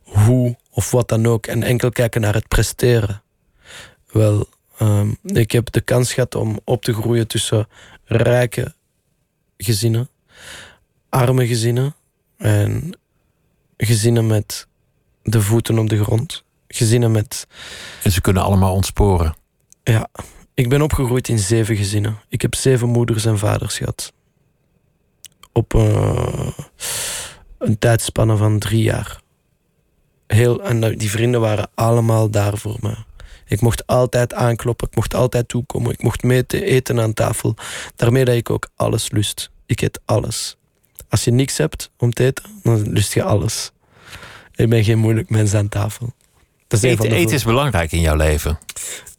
hoe 0.02 0.56
of 0.70 0.90
wat 0.90 1.08
dan 1.08 1.26
ook. 1.26 1.46
En 1.46 1.62
enkel 1.62 1.90
kijken 1.90 2.20
naar 2.20 2.34
het 2.34 2.48
presteren. 2.48 3.22
Wel, 4.10 4.48
ehm, 4.78 5.10
ik 5.22 5.50
heb 5.50 5.72
de 5.72 5.80
kans 5.80 6.12
gehad 6.12 6.34
om 6.34 6.60
op 6.64 6.84
te 6.84 6.94
groeien 6.94 7.26
tussen 7.26 7.68
rijke 8.04 8.74
gezinnen 9.56 10.08
arme 11.16 11.46
gezinnen 11.46 11.94
en 12.36 12.98
gezinnen 13.76 14.26
met 14.26 14.66
de 15.22 15.42
voeten 15.42 15.78
op 15.78 15.88
de 15.88 16.02
grond. 16.02 16.44
Gezinnen 16.68 17.10
met. 17.10 17.46
En 18.02 18.10
ze 18.10 18.20
kunnen 18.20 18.42
allemaal 18.42 18.74
ontsporen. 18.74 19.34
Ja, 19.82 20.08
ik 20.54 20.68
ben 20.68 20.82
opgegroeid 20.82 21.28
in 21.28 21.38
zeven 21.38 21.76
gezinnen. 21.76 22.18
Ik 22.28 22.42
heb 22.42 22.54
zeven 22.54 22.88
moeders 22.88 23.24
en 23.24 23.38
vaders 23.38 23.76
gehad. 23.76 24.12
Op 25.52 25.74
eh, 25.74 26.48
een 27.58 27.78
tijdspanne 27.78 28.36
van 28.36 28.58
drie 28.58 28.82
jaar. 28.82 29.20
Heel, 30.26 30.62
en 30.62 30.98
die 30.98 31.10
vrienden 31.10 31.40
waren 31.40 31.70
allemaal 31.74 32.30
daar 32.30 32.58
voor 32.58 32.76
me. 32.80 32.96
Ik 33.46 33.60
mocht 33.60 33.86
altijd 33.86 34.34
aankloppen, 34.34 34.88
ik 34.88 34.94
mocht 34.96 35.14
altijd 35.14 35.48
toekomen, 35.48 35.92
ik 35.92 36.02
mocht 36.02 36.22
mee 36.22 36.46
te 36.46 36.64
eten 36.64 37.00
aan 37.00 37.12
tafel. 37.12 37.54
Daarmee 37.94 38.24
dat 38.24 38.34
ik 38.34 38.50
ook 38.50 38.68
alles 38.76 39.10
lust. 39.10 39.50
Ik 39.66 39.80
eet 39.80 40.00
alles. 40.04 40.56
Als 41.08 41.24
je 41.24 41.30
niks 41.30 41.56
hebt 41.56 41.90
om 41.98 42.12
te 42.12 42.24
eten, 42.24 42.44
dan 42.62 42.92
lust 42.92 43.14
je 43.14 43.22
alles. 43.22 43.70
Ik 44.54 44.68
ben 44.68 44.84
geen 44.84 44.98
moeilijk 44.98 45.30
mens 45.30 45.54
aan 45.54 45.68
tafel. 45.68 46.14
Dat 46.68 46.82
is 46.82 46.98
eten 46.98 47.34
is 47.34 47.44
belangrijk 47.44 47.92
in 47.92 48.00
jouw 48.00 48.16
leven. 48.16 48.58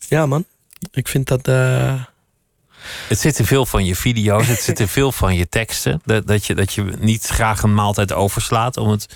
Ja, 0.09 0.25
man. 0.25 0.45
Ik 0.91 1.07
vind 1.07 1.27
dat. 1.27 1.47
eh, 1.47 2.03
Het 3.07 3.19
zit 3.19 3.39
in 3.39 3.45
veel 3.45 3.65
van 3.65 3.85
je 3.85 3.95
video's, 3.95 4.47
het 4.47 4.59
zit 4.61 4.79
in 4.79 4.87
veel 4.87 5.11
van 5.11 5.35
je 5.35 5.49
teksten. 5.49 6.01
Dat, 6.05 6.27
dat, 6.27 6.45
je, 6.45 6.55
dat 6.55 6.73
je 6.73 6.83
niet 6.99 7.25
graag 7.27 7.63
een 7.63 7.73
maaltijd 7.73 8.13
overslaat, 8.13 8.77
om 8.77 8.89
het, 8.89 9.15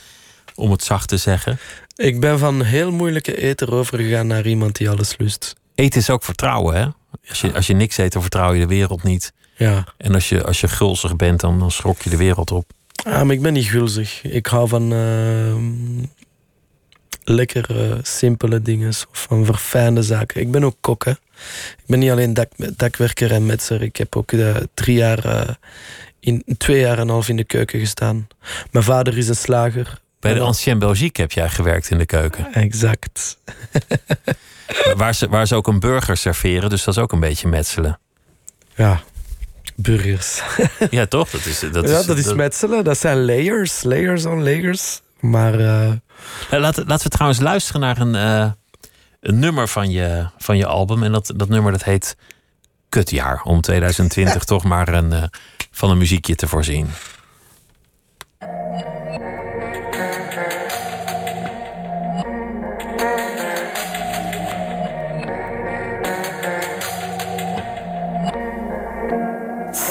om 0.55 0.71
het 0.71 0.84
zacht 0.84 1.07
te 1.07 1.17
zeggen. 1.17 1.60
Ik 1.95 2.19
ben 2.19 2.39
van 2.39 2.62
heel 2.63 2.91
moeilijke 2.91 3.38
eter 3.41 3.73
overgegaan 3.73 4.27
naar 4.27 4.47
iemand 4.47 4.75
die 4.75 4.89
alles 4.89 5.17
lust. 5.17 5.55
Eten 5.75 5.99
is 5.99 6.10
ook 6.10 6.23
vertrouwen, 6.23 6.75
hè? 6.75 6.88
Als 7.29 7.41
je, 7.41 7.53
als 7.53 7.67
je 7.67 7.73
niks 7.73 7.97
eet, 7.97 8.12
dan 8.12 8.21
vertrouw 8.21 8.53
je 8.53 8.60
de 8.60 8.67
wereld 8.67 9.03
niet. 9.03 9.34
Ja. 9.62 9.84
En 9.97 10.13
als 10.13 10.30
je, 10.30 10.43
als 10.43 10.62
je 10.62 10.67
gulzig 10.67 11.15
bent, 11.15 11.39
dan, 11.39 11.60
dan 11.60 11.71
schrok 11.71 12.02
je 12.02 12.10
de 12.10 12.17
wereld 12.17 12.52
op. 12.52 12.71
Ah, 13.04 13.21
maar 13.21 13.36
ik 13.36 13.41
ben 13.41 13.54
niet 13.54 13.65
gulzig. 13.65 14.24
Ik 14.24 14.45
hou 14.45 14.67
van 14.67 14.93
ehm, 14.93 16.06
lekker 17.24 17.91
eh, 17.91 17.97
simpele 18.02 18.62
dingen 18.62 18.89
of 18.89 19.08
van 19.12 19.45
verfijnde 19.45 20.04
zaken. 20.04 20.41
Ik 20.41 20.52
ben 20.52 20.63
ook 20.63 20.76
kok, 20.82 21.06
hè. 21.06 21.12
Ik 21.12 21.86
ben 21.86 22.00
niet 22.00 22.12
alleen 22.12 22.34
dak, 22.34 22.52
dakwerker 22.78 23.32
en 23.32 23.45
metser. 23.45 23.82
Ik 23.82 23.95
heb 23.95 24.15
ook 24.15 24.32
eh, 24.32 24.56
drie 24.74 24.95
jaar, 24.95 25.26
eh, 25.26 25.56
in, 26.19 26.43
twee 26.58 26.80
jaar 26.80 26.95
en 26.95 27.02
een 27.02 27.10
half 27.10 27.30
in 27.30 27.36
de 27.36 27.43
keuken 27.43 27.80
gestaan. 27.80 28.28
Mijn 28.71 28.86
vader 28.86 29.17
is 29.17 29.28
een 29.28 29.36
slager. 29.36 30.00
Bij 30.19 30.34
de 30.34 30.39
Ancien 30.39 30.80
Belgique 30.80 31.21
heb 31.21 31.32
jij 31.32 31.50
gewerkt 31.50 31.89
in 31.89 31.97
de 31.97 32.06
keuken. 32.06 32.54
Exact. 32.54 33.38
Waar 34.95 35.15
ze, 35.15 35.30
waar 35.30 35.47
ze 35.47 35.56
ook 35.56 35.67
een 35.67 35.80
burger 35.80 36.17
serveren, 36.17 36.69
dus 36.69 36.84
dat 36.84 36.95
is 36.95 37.02
ook 37.02 37.12
een 37.12 37.19
beetje 37.19 37.47
metselen. 37.47 38.00
Ja. 38.76 39.02
Burgers. 39.82 40.41
Ja, 40.89 41.06
toch? 41.06 41.30
Dat 41.30 41.46
is, 41.46 41.60
dat 41.60 41.89
ja, 41.89 42.00
is, 42.00 42.06
dat 42.06 42.17
is 42.17 42.34
metselen. 42.34 42.84
Dat 42.84 42.98
zijn 42.98 43.26
layers, 43.26 43.84
layers 43.84 44.26
on 44.26 44.44
layers. 44.44 45.02
Maar 45.20 45.60
uh... 45.60 45.91
laten, 46.50 46.86
laten 46.88 47.04
we 47.04 47.10
trouwens 47.10 47.39
luisteren 47.39 47.82
naar 47.82 48.00
een, 48.00 48.13
uh, 48.13 48.52
een 49.20 49.39
nummer 49.39 49.67
van 49.67 49.91
je, 49.91 50.28
van 50.38 50.58
je 50.58 50.65
album. 50.65 51.04
En 51.04 51.12
dat, 51.12 51.34
dat 51.36 51.50
nummer 51.50 51.72
dat 51.72 51.84
heet 51.84 52.15
Kutjaar. 52.89 53.41
Om 53.44 53.62
2020 53.62 54.44
toch 54.54 54.63
maar 54.63 54.88
een, 54.88 55.12
uh, 55.12 55.24
van 55.72 55.89
een 55.89 55.98
muziekje 55.98 56.36
te 56.36 56.48
voorzien. 56.48 56.89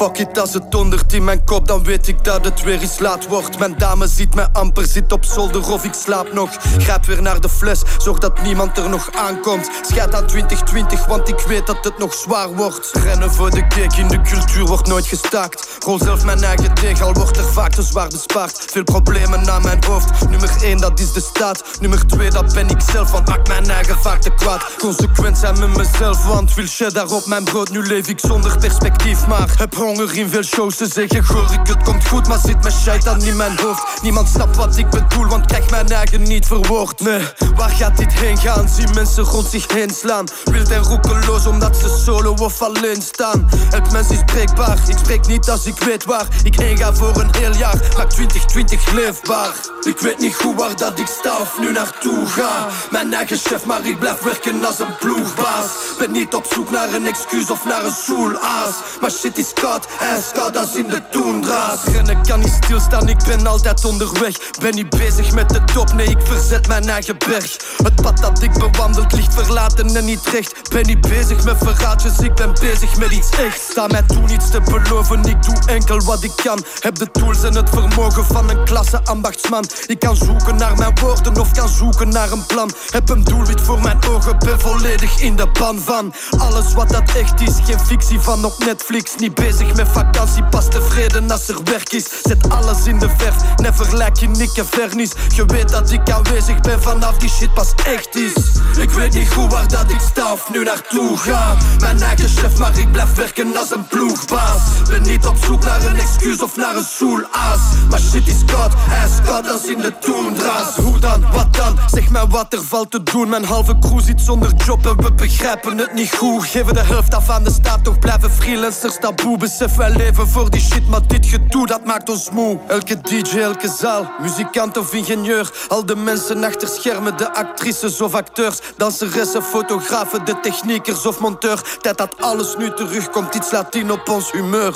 Fuck 0.00 0.18
it, 0.18 0.38
als 0.38 0.54
het 0.54 0.70
dondert 0.70 1.12
in 1.12 1.24
mijn 1.24 1.44
kop, 1.44 1.68
dan 1.68 1.84
weet 1.84 2.08
ik 2.08 2.24
dat 2.24 2.44
het 2.44 2.62
weer 2.62 2.80
eens 2.80 2.98
laat 2.98 3.26
wordt. 3.26 3.58
Mijn 3.58 3.78
dame 3.78 4.06
ziet 4.08 4.34
mij 4.34 4.48
amper, 4.52 4.86
zit 4.86 5.12
op 5.12 5.24
zolder 5.24 5.72
of 5.72 5.84
ik 5.84 5.94
slaap 5.94 6.32
nog. 6.32 6.50
Grijp 6.78 7.04
weer 7.04 7.22
naar 7.22 7.40
de 7.40 7.48
fles, 7.48 7.82
zorg 7.98 8.18
dat 8.18 8.42
niemand 8.42 8.78
er 8.78 8.88
nog 8.88 9.12
aankomt. 9.12 9.70
Scheid 9.82 10.14
aan 10.14 10.26
2020, 10.26 11.06
want 11.06 11.28
ik 11.28 11.40
weet 11.40 11.66
dat 11.66 11.84
het 11.84 11.98
nog 11.98 12.14
zwaar 12.14 12.48
wordt. 12.54 12.90
Rennen 12.92 13.32
voor 13.32 13.50
de 13.50 13.66
cake 13.66 14.00
in 14.00 14.08
de 14.08 14.20
cultuur 14.20 14.64
wordt 14.64 14.86
nooit 14.86 15.06
gestaakt. 15.06 15.68
Rol 15.78 15.98
zelf 15.98 16.24
mijn 16.24 16.42
eigen 16.42 16.74
deeg, 16.74 17.02
al 17.02 17.12
wordt 17.12 17.36
er 17.36 17.52
vaak 17.52 17.72
te 17.72 17.82
zwaar 17.82 18.08
bespaard. 18.08 18.64
Veel 18.70 18.84
problemen 18.84 19.44
naar 19.44 19.60
mijn 19.60 19.84
hoofd. 19.84 20.28
Nummer 20.30 20.50
1, 20.62 20.78
dat 20.78 21.00
is 21.00 21.12
de 21.12 21.20
staat. 21.20 21.62
Nummer 21.80 22.06
2, 22.06 22.30
dat 22.30 22.54
ben 22.54 22.68
ik 22.68 22.80
zelf, 22.92 23.10
want 23.10 23.28
maak 23.28 23.48
mijn 23.48 23.70
eigen 23.70 23.98
vaak 23.98 24.20
te 24.20 24.30
kwaad. 24.30 24.76
Consequent 24.78 25.38
zijn 25.38 25.58
met 25.58 25.76
mezelf, 25.76 26.26
want 26.26 26.54
wil 26.54 26.66
cheddar 26.68 27.10
op 27.10 27.26
mijn 27.26 27.44
brood. 27.44 27.70
Nu 27.70 27.82
leef 27.86 28.08
ik 28.08 28.18
zonder 28.18 28.58
perspectief, 28.58 29.26
maar 29.26 29.48
heb 29.56 29.74
honger 29.90 30.16
in 30.16 30.28
veel 30.28 30.42
shows 30.42 30.76
te 30.76 30.86
zeggen 30.86 31.24
Goor. 31.24 31.52
Ik 31.52 31.66
het 31.66 31.82
komt 31.82 32.08
goed, 32.08 32.28
maar 32.28 32.38
zit 32.38 32.60
mijn 32.62 32.74
shit 32.74 33.02
dan 33.02 33.22
in 33.22 33.36
mijn 33.36 33.58
hoofd. 33.58 34.02
Niemand 34.02 34.28
snapt 34.28 34.56
wat 34.56 34.76
ik 34.76 34.90
bedoel, 34.90 35.26
want 35.26 35.46
krijg 35.46 35.70
mijn 35.70 35.88
eigen 35.88 36.22
niet 36.22 36.46
verwoord 36.46 37.00
Nee, 37.00 37.22
waar 37.56 37.70
gaat 37.70 37.96
dit 37.96 38.12
heen? 38.12 38.38
Gaan? 38.38 38.68
Zie 38.68 38.88
mensen 38.94 39.24
rond 39.24 39.46
zich 39.46 39.72
heen 39.72 39.90
slaan? 39.90 40.26
Wild 40.44 40.70
en 40.70 40.82
roekeloos 40.82 41.46
omdat 41.46 41.76
ze 41.76 42.02
solo 42.04 42.34
of 42.34 42.62
alleen 42.62 43.02
staan. 43.02 43.48
Elk 43.70 43.92
mens 43.92 44.10
is 44.10 44.24
breekbaar, 44.24 44.78
ik 44.88 44.98
spreek 44.98 45.26
niet 45.26 45.50
als 45.50 45.66
ik 45.66 45.78
weet 45.78 46.04
waar. 46.04 46.26
Ik 46.42 46.54
heen 46.54 46.76
ga 46.76 46.94
voor 46.94 47.20
een 47.20 47.34
heel 47.38 47.54
jaar, 47.54 47.80
maak 47.96 48.10
2020 48.10 48.92
leefbaar. 48.92 49.54
Ik 49.80 49.98
weet 49.98 50.18
niet 50.18 50.34
goed 50.34 50.56
waar 50.56 50.76
dat 50.76 50.98
ik 50.98 51.06
sta 51.06 51.38
of 51.40 51.58
nu 51.60 51.72
naartoe 51.72 52.26
ga. 52.26 52.68
Mijn 52.90 53.12
eigen 53.12 53.36
chef, 53.36 53.64
maar 53.64 53.86
ik 53.86 53.98
blijf 53.98 54.20
werken 54.20 54.64
als 54.64 54.78
een 54.78 54.96
ploegbaas. 54.98 55.70
Ben 55.98 56.12
niet 56.12 56.34
op 56.34 56.46
zoek 56.52 56.70
naar 56.70 56.94
een 56.94 57.06
excuus 57.06 57.50
of 57.50 57.64
naar 57.64 57.84
een 57.84 57.94
soelaas. 58.06 58.74
Maar 59.00 59.10
shit 59.10 59.38
is 59.38 59.52
koud, 59.52 59.79
ijskoud 60.00 60.56
als 60.56 60.74
in 60.74 60.88
de 60.88 61.02
toendra's 61.10 61.84
Rennen 61.84 62.22
kan 62.22 62.40
niet 62.40 62.58
stilstaan, 62.64 63.08
ik 63.08 63.24
ben 63.26 63.46
altijd 63.46 63.84
onderweg. 63.84 64.36
Ben 64.60 64.74
niet 64.74 64.90
bezig 64.90 65.32
met 65.32 65.48
de 65.48 65.64
top, 65.64 65.92
nee 65.92 66.06
ik 66.06 66.18
verzet 66.24 66.68
mijn 66.68 66.88
eigen 66.88 67.18
berg. 67.18 67.56
Het 67.82 67.94
pad 67.94 68.18
dat 68.18 68.42
ik 68.42 68.52
bewandeld 68.52 69.12
ligt 69.12 69.34
verlaten 69.34 69.96
en 69.96 70.04
niet 70.04 70.26
recht. 70.26 70.70
Ben 70.70 70.86
niet 70.86 71.00
bezig 71.00 71.44
met 71.44 71.56
verraadjes, 71.58 72.18
ik 72.18 72.34
ben 72.34 72.52
bezig 72.60 72.96
met 72.96 73.10
iets 73.10 73.30
echt. 73.30 73.60
Sta 73.70 73.86
mij 73.86 74.02
toe 74.02 74.26
niets 74.26 74.50
te 74.50 74.60
beloven, 74.60 75.24
ik 75.24 75.42
doe 75.42 75.58
enkel 75.66 76.00
wat 76.00 76.22
ik 76.22 76.32
kan. 76.44 76.64
Heb 76.80 76.94
de 76.94 77.10
tools 77.10 77.42
en 77.42 77.54
het 77.54 77.70
vermogen 77.70 78.24
van 78.24 78.50
een 78.50 78.64
klasse 78.64 79.00
ambachtsman. 79.04 79.64
Ik 79.86 79.98
kan 79.98 80.16
zoeken 80.16 80.56
naar 80.56 80.76
mijn 80.76 80.98
woorden 81.00 81.40
of 81.40 81.52
kan 81.52 81.68
zoeken 81.68 82.08
naar 82.08 82.32
een 82.32 82.46
plan. 82.46 82.70
Heb 82.90 83.08
een 83.08 83.24
doelwit 83.24 83.60
voor 83.60 83.80
mijn 83.80 83.98
ogen, 84.08 84.38
ben 84.38 84.60
volledig 84.60 85.20
in 85.20 85.36
de 85.36 85.46
ban 85.46 85.78
van. 85.78 86.14
Alles 86.38 86.74
wat 86.74 86.88
dat 86.88 87.14
echt 87.16 87.40
is, 87.40 87.54
geen 87.64 87.80
fictie 87.80 88.20
van 88.20 88.44
op 88.44 88.64
Netflix. 88.64 89.14
Niet 89.16 89.34
bezig 89.34 89.69
met 89.74 89.88
vakantie, 89.88 90.44
pas 90.44 90.68
tevreden 90.68 91.30
als 91.30 91.48
er 91.48 91.62
werk 91.64 91.92
is. 91.92 92.04
Zet 92.22 92.48
alles 92.48 92.86
in 92.86 92.98
de 92.98 93.08
verf, 93.16 93.34
net 93.56 93.76
vergelijk 93.76 94.16
je 94.16 94.28
nik 94.28 94.56
en 94.56 94.66
vernis. 94.66 95.10
Je 95.34 95.44
weet 95.46 95.68
dat 95.68 95.90
ik 95.90 96.10
aanwezig 96.10 96.60
ben 96.60 96.82
vanaf 96.82 97.16
die 97.16 97.28
shit 97.28 97.54
pas 97.54 97.74
echt 97.86 98.16
is. 98.16 98.32
Ik 98.78 98.90
weet 98.90 99.14
niet 99.14 99.32
goed 99.32 99.52
waar 99.52 99.68
dat 99.68 99.90
ik 99.90 100.00
sta 100.10 100.32
of 100.32 100.50
nu 100.52 100.64
naartoe 100.64 101.16
ga. 101.16 101.56
Mijn 101.78 102.02
eigen 102.02 102.28
chef, 102.28 102.58
maar 102.58 102.78
ik 102.78 102.92
blijf 102.92 103.14
werken 103.14 103.56
als 103.56 103.70
een 103.70 103.86
ploegbaas. 103.86 104.62
Ben 104.88 105.02
niet 105.02 105.26
op 105.26 105.36
zoek 105.44 105.64
naar 105.64 105.84
een 105.84 105.96
excuus 105.96 106.42
of 106.42 106.56
naar 106.56 106.76
een 106.76 106.84
soelaas. 106.84 107.60
Maar 107.90 108.00
shit 108.00 108.28
is 108.28 108.44
koud, 108.46 108.72
ijskoud 108.90 109.50
als 109.50 109.64
in 109.66 109.78
de 109.78 109.98
toendra's 109.98 110.76
Hoe 110.76 110.98
dan, 110.98 111.24
wat 111.32 111.54
dan, 111.54 111.78
zeg 111.86 112.10
mij 112.10 112.26
wat 112.26 112.52
er 112.52 112.64
valt 112.64 112.90
te 112.90 113.02
doen. 113.02 113.28
Mijn 113.28 113.44
halve 113.44 113.78
crew 113.78 114.00
zit 114.00 114.20
zonder 114.20 114.52
job 114.66 114.86
en 114.86 114.96
we 114.96 115.12
begrijpen 115.12 115.78
het 115.78 115.94
niet 115.94 116.14
goed. 116.14 116.44
Geven 116.44 116.74
de 116.74 116.84
helft 116.84 117.14
af 117.14 117.30
aan 117.30 117.44
de 117.44 117.50
staat, 117.50 117.84
toch 117.84 117.98
blijven 117.98 118.30
freelancers 118.30 118.96
taboe 119.00 119.38
Besef 119.50 119.76
wij 119.76 119.96
leven 119.96 120.28
voor 120.28 120.50
die 120.50 120.60
shit, 120.60 120.88
maar 120.88 121.06
dit 121.06 121.26
gedoe 121.26 121.66
dat 121.66 121.84
maakt 121.84 122.08
ons 122.08 122.30
moe 122.30 122.58
Elke 122.66 123.00
DJ, 123.00 123.38
elke 123.38 123.68
zaal, 123.68 124.10
muzikant 124.20 124.76
of 124.76 124.94
ingenieur 124.94 125.50
Al 125.68 125.86
de 125.86 125.96
mensen 125.96 126.44
achter 126.44 126.68
schermen, 126.68 127.16
de 127.16 127.34
actrices 127.34 128.00
of 128.00 128.14
acteurs 128.14 128.58
Danseressen, 128.76 129.42
fotografen, 129.42 130.24
de 130.24 130.40
techniekers 130.40 131.06
of 131.06 131.20
monteur 131.20 131.78
Tijd 131.80 131.98
dat 131.98 132.14
alles 132.20 132.56
nu 132.56 132.72
terugkomt, 132.74 133.34
iets 133.34 133.50
laat 133.50 133.74
in 133.74 133.90
op 133.90 134.08
ons 134.08 134.32
humeur 134.32 134.74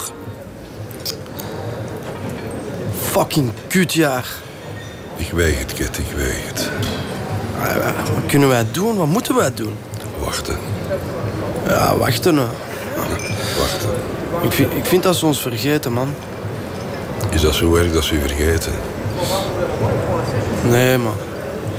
Fucking 3.11 3.53
kutjaar 3.69 4.27
Ik 5.17 5.31
weet 5.31 5.59
het, 5.59 5.73
Kit, 5.73 5.99
ik 5.99 6.17
weet 6.17 6.47
het. 6.47 6.71
Wat 8.15 8.27
kunnen 8.27 8.49
wij 8.49 8.67
doen? 8.71 8.97
Wat 8.97 9.07
moeten 9.07 9.35
wij 9.35 9.55
doen? 9.55 9.77
Wachten. 10.19 10.59
Ja, 11.67 11.97
wachten. 11.97 12.37
Wachten. 13.59 14.15
Ik 14.43 14.53
vind, 14.53 14.73
ik 14.73 14.85
vind 14.85 15.03
dat 15.03 15.17
ze 15.17 15.27
ons 15.27 15.41
vergeten, 15.41 15.93
man. 15.93 16.15
Is 17.31 17.41
dat 17.41 17.55
zo 17.55 17.75
erg 17.75 17.93
dat 17.93 18.05
ze 18.05 18.15
u 18.15 18.21
vergeten? 18.21 18.73
Nee, 20.69 20.99
man. 20.99 21.15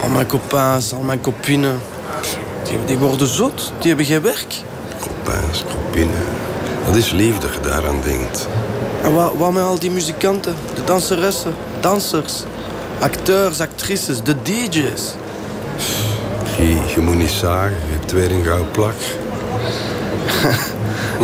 Al 0.01 0.09
mijn 0.09 0.27
copains, 0.27 0.93
al 0.93 1.01
mijn 1.01 1.21
kopinen. 1.21 1.79
Die, 2.63 2.77
die 2.85 2.97
worden 2.97 3.27
zot. 3.27 3.71
Die 3.79 3.87
hebben 3.87 4.05
geen 4.05 4.21
werk. 4.21 4.55
Copains, 4.99 5.63
kopinen. 5.63 6.25
Dat 6.85 6.95
is 6.95 7.11
lief 7.11 7.37
dat 7.37 7.53
je 7.53 7.59
daaraan 7.59 8.01
denkt. 8.03 8.47
En 9.03 9.13
wat, 9.13 9.33
wat 9.37 9.51
met 9.51 9.63
al 9.63 9.79
die 9.79 9.91
muzikanten? 9.91 10.55
De 10.75 10.83
danseressen, 10.83 11.55
dansers, 11.79 12.43
acteurs, 12.99 13.59
actrices, 13.59 14.21
de 14.23 14.35
DJ's. 14.41 15.13
Je, 16.57 16.79
je 16.95 17.01
moet 17.01 17.15
niet 17.15 17.29
zagen, 17.29 17.75
je 17.87 17.93
hebt 17.99 18.11
weer 18.11 18.31
een 18.31 18.43
gouden 18.43 18.71
plak. 18.71 18.95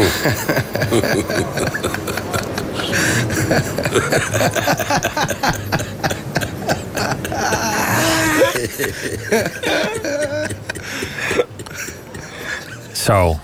Zo. 12.92 13.40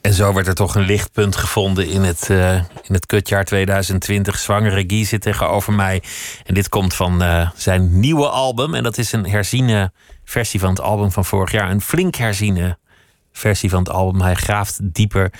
En 0.00 0.12
zo 0.12 0.32
werd 0.32 0.46
er 0.46 0.54
toch 0.54 0.74
een 0.74 0.82
lichtpunt 0.82 1.36
gevonden 1.36 1.88
in 1.88 2.02
het, 2.02 2.28
uh, 2.30 2.54
in 2.54 2.94
het 2.94 3.06
kutjaar 3.06 3.44
2020. 3.44 4.38
Zwangere 4.38 4.84
Guy 4.86 5.04
zit 5.04 5.22
tegenover 5.22 5.72
mij. 5.72 6.02
En 6.44 6.54
dit 6.54 6.68
komt 6.68 6.94
van 6.94 7.22
uh, 7.22 7.50
zijn 7.54 8.00
nieuwe 8.00 8.28
album. 8.28 8.74
En 8.74 8.82
dat 8.82 8.98
is 8.98 9.12
een 9.12 9.26
herziene 9.26 9.92
versie 10.24 10.60
van 10.60 10.70
het 10.70 10.80
album 10.80 11.12
van 11.12 11.24
vorig 11.24 11.52
jaar. 11.52 11.70
Een 11.70 11.80
flink 11.80 12.14
herziene 12.14 12.78
versie 13.32 13.70
van 13.70 13.78
het 13.78 13.90
album. 13.90 14.20
Hij 14.20 14.34
graaft 14.34 14.78
dieper. 14.82 15.32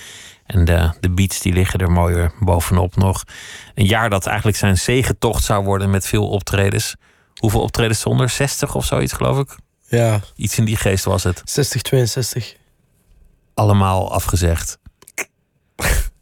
En 0.46 0.64
de, 0.64 0.90
de 1.00 1.10
beats 1.10 1.40
die 1.40 1.52
liggen 1.52 1.80
er 1.80 1.90
mooier 1.90 2.32
bovenop 2.40 2.96
nog. 2.96 3.24
Een 3.74 3.86
jaar 3.86 4.10
dat 4.10 4.26
eigenlijk 4.26 4.56
zijn 4.56 4.78
zegentocht 4.78 5.44
zou 5.44 5.64
worden 5.64 5.90
met 5.90 6.06
veel 6.06 6.28
optredens. 6.28 6.96
Hoeveel 7.34 7.60
optredens 7.60 8.00
zonder? 8.00 8.28
60 8.28 8.74
of 8.74 8.84
zoiets, 8.84 9.12
geloof 9.12 9.38
ik? 9.38 9.56
Ja. 9.88 10.20
Iets 10.36 10.58
in 10.58 10.64
die 10.64 10.76
geest 10.76 11.04
was 11.04 11.22
het. 11.22 11.42
60, 11.44 11.82
62. 11.82 12.56
Allemaal 13.54 14.12
afgezegd. 14.12 14.78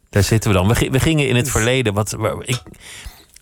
Daar 0.09 0.23
zitten 0.23 0.51
we 0.51 0.57
dan. 0.57 0.67
We, 0.67 0.89
we 0.91 0.99
gingen 0.99 1.27
in 1.27 1.35
het 1.35 1.49
verleden. 1.49 1.93
Wat, 1.93 2.15
ik, 2.39 2.61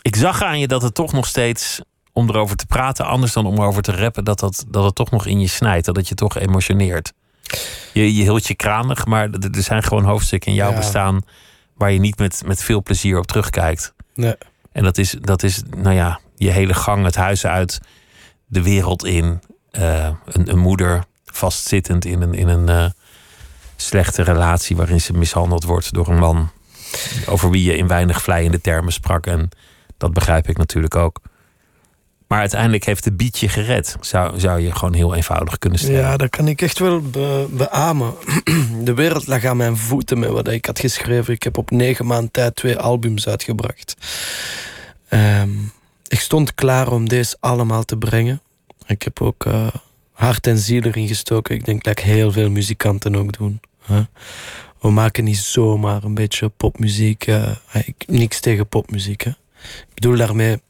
ik 0.02 0.16
zag 0.16 0.42
aan 0.42 0.58
je 0.58 0.68
dat 0.68 0.82
het 0.82 0.94
toch 0.94 1.12
nog 1.12 1.26
steeds, 1.26 1.80
om 2.12 2.28
erover 2.28 2.56
te 2.56 2.66
praten, 2.66 3.06
anders 3.06 3.32
dan 3.32 3.46
om 3.46 3.54
erover 3.54 3.82
te 3.82 3.92
rappen, 3.92 4.24
dat, 4.24 4.38
dat, 4.38 4.64
dat 4.68 4.84
het 4.84 4.94
toch 4.94 5.10
nog 5.10 5.26
in 5.26 5.40
je 5.40 5.48
snijdt. 5.48 5.86
Dat 5.86 5.96
het 5.96 6.08
je 6.08 6.14
toch 6.14 6.38
emotioneert. 6.38 7.12
Je, 7.92 8.14
je 8.14 8.22
hield 8.22 8.46
je 8.46 8.54
kranig, 8.54 9.06
maar 9.06 9.30
er 9.30 9.62
zijn 9.62 9.82
gewoon 9.82 10.04
hoofdstukken 10.04 10.50
in 10.50 10.56
jouw 10.56 10.70
Ja. 10.70 10.76
bestaan 10.76 11.20
waar 11.74 11.92
je 11.92 11.98
niet 11.98 12.18
met, 12.18 12.42
met 12.46 12.62
veel 12.62 12.82
plezier 12.82 13.18
op 13.18 13.26
terugkijkt. 13.26 13.92
Nee. 14.14 14.34
En 14.72 14.82
dat 14.84 14.98
is, 14.98 15.14
dat 15.20 15.42
is, 15.42 15.62
nou 15.76 15.94
ja, 15.94 16.20
je 16.36 16.50
hele 16.50 16.74
gang, 16.74 17.04
het 17.04 17.16
huis 17.16 17.46
uit, 17.46 17.80
de 18.46 18.62
wereld 18.62 19.04
in. 19.04 19.40
eh, 19.70 20.08
een, 20.24 20.50
een 20.50 20.58
moeder 20.58 21.04
vastzittend 21.24 22.04
in 22.04 22.22
een, 22.22 22.34
in 22.34 22.48
een 22.48 22.68
eh, 22.68 22.90
slechte 23.76 24.22
relatie 24.22 24.76
waarin 24.76 25.00
ze 25.00 25.12
mishandeld 25.12 25.64
wordt 25.64 25.92
door 25.92 26.08
een 26.08 26.18
man. 26.18 26.50
Over 27.26 27.50
wie 27.50 27.62
je 27.64 27.76
in 27.76 27.86
weinig 27.88 28.22
vleiende 28.22 28.60
termen 28.60 28.92
sprak. 28.92 29.26
En 29.26 29.48
dat 29.96 30.12
begrijp 30.12 30.48
ik 30.48 30.56
natuurlijk 30.56 30.94
ook. 30.96 31.20
Maar 32.28 32.40
uiteindelijk 32.40 32.84
heeft 32.84 33.04
de 33.04 33.12
beat 33.12 33.38
je 33.38 33.48
gered. 33.48 33.96
Zou, 34.00 34.40
zou 34.40 34.60
je 34.60 34.72
gewoon 34.72 34.94
heel 34.94 35.14
eenvoudig 35.14 35.58
kunnen 35.58 35.78
stellen. 35.78 36.00
Ja, 36.00 36.16
dat 36.16 36.30
kan 36.30 36.48
ik 36.48 36.62
echt 36.62 36.78
wel 36.78 37.00
be 37.00 37.46
beamen. 37.50 38.14
De 38.84 38.94
wereld 38.94 39.26
lag 39.26 39.44
aan 39.44 39.56
mijn 39.56 39.76
voeten 39.76 40.18
met 40.18 40.30
wat 40.30 40.48
ik 40.48 40.66
had 40.66 40.78
geschreven. 40.78 41.34
Ik 41.34 41.42
heb 41.42 41.58
op 41.58 41.70
negen 41.70 42.06
maanden 42.06 42.30
tijd 42.30 42.56
twee 42.56 42.76
albums 42.78 43.28
uitgebracht. 43.28 43.96
Ehm, 45.08 45.50
ik 46.08 46.20
stond 46.20 46.54
klaar 46.54 46.92
om 46.92 47.08
deze 47.08 47.36
allemaal 47.40 47.84
te 47.84 47.96
brengen. 47.96 48.40
Ik 48.86 49.02
heb 49.02 49.22
ook 49.22 49.44
uh, 49.44 49.66
hart 50.12 50.46
en 50.46 50.58
ziel 50.58 50.82
erin 50.82 51.08
gestoken. 51.08 51.54
Ik 51.54 51.64
denk 51.64 51.84
dat 51.84 51.98
heel 51.98 52.32
veel 52.32 52.50
muzikanten 52.50 53.16
ook 53.16 53.38
doen. 53.38 53.60
We 54.80 54.90
maken 54.90 55.24
niet 55.24 55.38
zomaar 55.38 56.04
een 56.04 56.14
beetje 56.14 56.48
popmuziek. 56.48 57.26
Uh, 57.26 57.50
niks 58.06 58.40
tegen 58.40 58.68
popmuziek. 58.68 59.24
Ik 59.24 59.94
bedoel 59.94 60.16
daarmee 60.16 60.60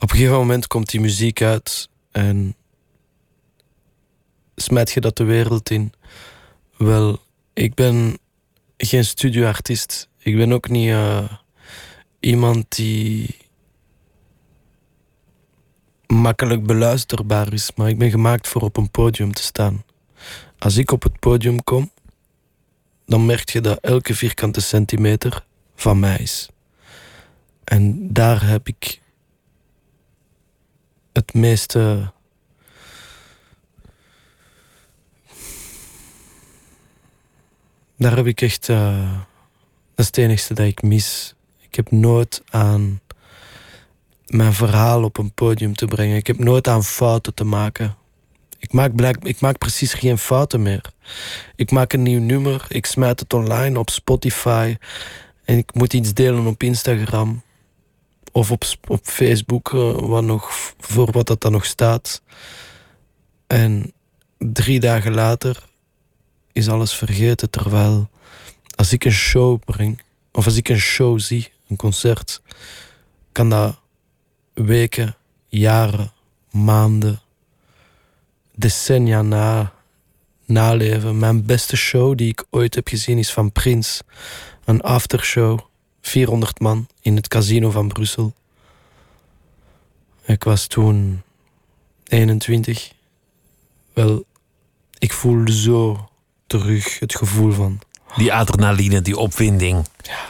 op 0.00 0.10
een 0.10 0.16
gegeven 0.16 0.36
moment 0.36 0.66
komt 0.66 0.90
die 0.90 1.00
muziek 1.00 1.42
uit 1.42 1.88
en 2.10 2.54
smijt 4.56 4.90
je 4.90 5.00
dat 5.00 5.16
de 5.16 5.24
wereld 5.24 5.70
in. 5.70 5.92
Wel, 6.76 7.18
ik 7.52 7.74
ben 7.74 8.18
geen 8.76 9.04
studioartiest. 9.04 10.08
Ik 10.18 10.36
ben 10.36 10.52
ook 10.52 10.68
niet 10.68 10.88
uh, 10.88 11.32
iemand 12.20 12.76
die 12.76 13.36
makkelijk 16.06 16.66
beluisterbaar 16.66 17.52
is, 17.52 17.70
maar 17.74 17.88
ik 17.88 17.98
ben 17.98 18.10
gemaakt 18.10 18.48
voor 18.48 18.62
op 18.62 18.76
een 18.76 18.90
podium 18.90 19.32
te 19.32 19.42
staan. 19.42 19.84
Als 20.58 20.76
ik 20.76 20.90
op 20.90 21.02
het 21.02 21.18
podium 21.18 21.64
kom, 21.64 21.90
dan 23.06 23.26
merk 23.26 23.48
je 23.48 23.60
dat 23.60 23.78
elke 23.80 24.14
vierkante 24.14 24.60
centimeter 24.60 25.44
van 25.74 25.98
mij 25.98 26.18
is. 26.18 26.48
En 27.64 28.12
daar 28.12 28.46
heb 28.46 28.68
ik 28.68 29.00
het 31.12 31.34
meeste. 31.34 32.12
Daar 37.96 38.16
heb 38.16 38.26
ik 38.26 38.40
echt. 38.40 38.68
Uh, 38.68 39.12
dat 39.94 39.98
is 39.98 40.06
het 40.06 40.16
enigste 40.16 40.54
dat 40.54 40.66
ik 40.66 40.82
mis. 40.82 41.34
Ik 41.58 41.74
heb 41.74 41.90
nooit 41.90 42.42
aan 42.50 43.00
mijn 44.26 44.52
verhaal 44.52 45.04
op 45.04 45.18
een 45.18 45.32
podium 45.32 45.74
te 45.74 45.86
brengen. 45.86 46.16
Ik 46.16 46.26
heb 46.26 46.38
nooit 46.38 46.68
aan 46.68 46.84
fouten 46.84 47.34
te 47.34 47.44
maken. 47.44 47.96
Ik 48.58 48.72
maak, 48.72 49.16
ik 49.22 49.40
maak 49.40 49.58
precies 49.58 49.92
geen 49.92 50.18
fouten 50.18 50.62
meer. 50.62 50.92
Ik 51.56 51.70
maak 51.70 51.92
een 51.92 52.02
nieuw 52.02 52.20
nummer, 52.20 52.66
ik 52.68 52.86
smijt 52.86 53.20
het 53.20 53.34
online 53.34 53.78
op 53.78 53.90
Spotify 53.90 54.76
en 55.44 55.58
ik 55.58 55.74
moet 55.74 55.92
iets 55.92 56.14
delen 56.14 56.46
op 56.46 56.62
Instagram 56.62 57.42
of 58.32 58.50
op, 58.50 58.64
op 58.88 59.00
Facebook, 59.02 59.72
uh, 59.72 59.92
wat 59.98 60.24
nog, 60.24 60.50
voor 60.78 61.10
wat 61.12 61.26
dat 61.26 61.40
dan 61.40 61.52
nog 61.52 61.64
staat. 61.64 62.22
En 63.46 63.92
drie 64.38 64.80
dagen 64.80 65.14
later 65.14 65.68
is 66.52 66.68
alles 66.68 66.94
vergeten. 66.94 67.50
Terwijl 67.50 68.10
als 68.74 68.92
ik 68.92 69.04
een 69.04 69.12
show 69.12 69.58
breng, 69.64 70.02
of 70.32 70.44
als 70.44 70.56
ik 70.56 70.68
een 70.68 70.80
show 70.80 71.20
zie, 71.20 71.52
een 71.68 71.76
concert, 71.76 72.42
kan 73.32 73.50
dat 73.50 73.80
weken, 74.54 75.16
jaren, 75.48 76.12
maanden, 76.50 77.20
decennia 78.54 79.22
na, 79.22 79.72
naleven. 80.44 81.18
Mijn 81.18 81.46
beste 81.46 81.76
show 81.76 82.16
die 82.16 82.28
ik 82.28 82.44
ooit 82.50 82.74
heb 82.74 82.88
gezien 82.88 83.18
is 83.18 83.32
van 83.32 83.52
Prins. 83.52 84.00
Een 84.64 84.80
aftershow 84.80 85.60
400 86.00 86.60
man 86.60 86.86
in 87.00 87.16
het 87.16 87.28
casino 87.28 87.70
van 87.70 87.88
Brussel. 87.88 88.32
Ik 90.24 90.44
was 90.44 90.66
toen 90.66 91.22
21. 92.04 92.92
Wel, 93.92 94.24
ik 94.98 95.12
voelde 95.12 95.52
zo 95.52 96.08
terug 96.46 96.98
het 96.98 97.14
gevoel 97.14 97.52
van. 97.52 97.80
Die 98.16 98.32
adrenaline, 98.32 99.02
die 99.02 99.16
opwinding. 99.16 99.86
Ja. 100.02 100.28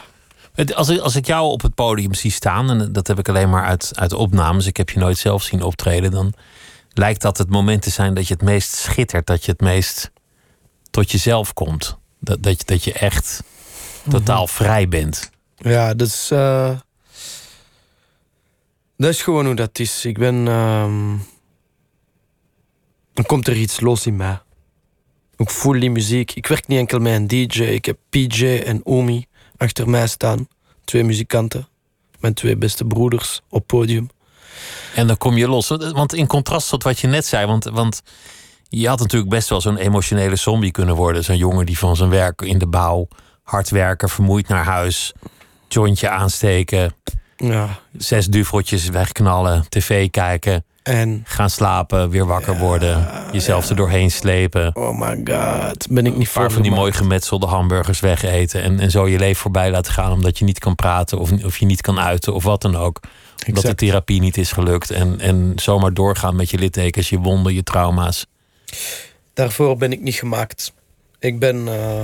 Als 0.73 0.89
ik, 0.89 0.99
als 0.99 1.15
ik 1.15 1.25
jou 1.25 1.51
op 1.51 1.61
het 1.61 1.75
podium 1.75 2.13
zie 2.13 2.31
staan, 2.31 2.69
en 2.69 2.93
dat 2.93 3.07
heb 3.07 3.19
ik 3.19 3.29
alleen 3.29 3.49
maar 3.49 3.65
uit, 3.65 3.91
uit 3.95 4.13
opnames, 4.13 4.65
ik 4.65 4.77
heb 4.77 4.89
je 4.89 4.99
nooit 4.99 5.17
zelf 5.17 5.43
zien 5.43 5.61
optreden, 5.61 6.11
dan 6.11 6.33
lijkt 6.93 7.21
dat 7.21 7.37
het 7.37 7.49
moment 7.49 7.81
te 7.81 7.89
zijn 7.89 8.13
dat 8.13 8.27
je 8.27 8.33
het 8.33 8.43
meest 8.43 8.75
schittert, 8.75 9.27
dat 9.27 9.45
je 9.45 9.51
het 9.51 9.61
meest 9.61 10.11
tot 10.91 11.11
jezelf 11.11 11.53
komt. 11.53 11.97
Dat, 12.19 12.43
dat, 12.43 12.59
je, 12.59 12.65
dat 12.65 12.83
je 12.83 12.93
echt 12.93 13.43
totaal 14.09 14.43
mhm. 14.43 14.53
vrij 14.53 14.87
bent. 14.87 15.29
Ja, 15.61 15.93
dat 15.93 16.07
is. 16.07 16.29
Uh, 16.33 16.79
dat 18.97 19.09
is 19.09 19.21
gewoon 19.21 19.45
hoe 19.45 19.55
dat 19.55 19.79
is. 19.79 20.05
Ik 20.05 20.17
ben. 20.17 20.45
Dan 23.13 23.25
komt 23.25 23.47
er 23.47 23.55
iets 23.55 23.79
los 23.79 24.05
in 24.05 24.15
mij. 24.15 24.39
Ik 25.35 25.49
voel 25.49 25.79
die 25.79 25.91
muziek. 25.91 26.31
Ik 26.31 26.47
werk 26.47 26.67
niet 26.67 26.79
enkel 26.79 26.99
met 26.99 27.13
een 27.13 27.27
DJ. 27.27 27.61
Ik 27.61 27.85
heb 27.85 27.97
PJ 28.09 28.45
en 28.45 28.85
Omi 28.85 29.25
achter 29.57 29.89
mij 29.89 30.07
staan. 30.07 30.47
Twee 30.83 31.03
muzikanten. 31.03 31.67
Mijn 32.19 32.33
twee 32.33 32.57
beste 32.57 32.85
broeders 32.85 33.41
op 33.49 33.67
podium. 33.67 34.09
En 34.95 35.07
dan 35.07 35.17
kom 35.17 35.37
je 35.37 35.47
los. 35.47 35.67
Want 35.67 36.13
in 36.13 36.27
contrast 36.27 36.69
tot 36.69 36.83
wat 36.83 36.99
je 36.99 37.07
net 37.07 37.25
zei, 37.25 37.45
want, 37.45 37.63
want 37.63 38.01
je 38.69 38.87
had 38.87 38.99
natuurlijk 38.99 39.31
best 39.31 39.49
wel 39.49 39.61
zo'n 39.61 39.77
emotionele 39.77 40.35
zombie 40.35 40.71
kunnen 40.71 40.95
worden. 40.95 41.23
Zo'n 41.23 41.37
jongen 41.37 41.65
die 41.65 41.77
van 41.77 41.95
zijn 41.95 42.09
werk 42.09 42.41
in 42.41 42.57
de 42.57 42.67
bouw 42.67 43.07
hard 43.43 43.69
werken, 43.69 44.09
vermoeid 44.09 44.47
naar 44.47 44.65
huis 44.65 45.13
jointje 45.73 46.09
aansteken. 46.09 46.93
Ja. 47.37 47.79
Zes 47.97 48.27
duveltjes 48.27 48.89
wegknallen, 48.89 49.65
tv 49.69 50.09
kijken. 50.09 50.63
En 50.83 51.21
gaan 51.25 51.49
slapen, 51.49 52.09
weer 52.09 52.25
wakker 52.25 52.57
worden, 52.57 53.07
jezelf 53.31 53.69
er 53.69 53.75
doorheen 53.75 54.11
slepen. 54.11 54.75
Oh 54.75 54.99
my 54.99 55.21
god, 55.23 55.87
ben 55.89 56.05
ik 56.05 56.15
niet 56.15 56.29
voor. 56.29 56.51
van 56.51 56.61
die 56.61 56.71
mooi 56.71 56.91
gemetselde 56.91 57.45
hamburgers 57.45 57.99
wegeten 57.99 58.61
en, 58.61 58.79
en 58.79 58.91
zo 58.91 59.07
je 59.07 59.19
leven 59.19 59.41
voorbij 59.41 59.71
laten 59.71 59.93
gaan 59.93 60.11
omdat 60.11 60.39
je 60.39 60.45
niet 60.45 60.59
kan 60.59 60.75
praten 60.75 61.19
of, 61.19 61.31
of 61.43 61.57
je 61.57 61.65
niet 61.65 61.81
kan 61.81 61.99
uiten 61.99 62.33
of 62.33 62.43
wat 62.43 62.61
dan 62.61 62.75
ook. 62.75 62.99
Omdat 63.47 63.63
de 63.63 63.75
therapie 63.75 64.19
niet 64.19 64.37
is 64.37 64.51
gelukt 64.51 64.91
en, 64.91 65.19
en 65.19 65.53
zomaar 65.55 65.93
doorgaan 65.93 66.35
met 66.35 66.49
je 66.49 66.57
littekens, 66.57 67.09
je 67.09 67.19
wonden, 67.19 67.53
je 67.53 67.63
trauma's. 67.63 68.25
Daarvoor 69.33 69.77
ben 69.77 69.91
ik 69.91 70.01
niet 70.01 70.15
gemaakt. 70.15 70.73
Ik 71.19 71.39
ben, 71.39 71.55
uh, 71.55 72.03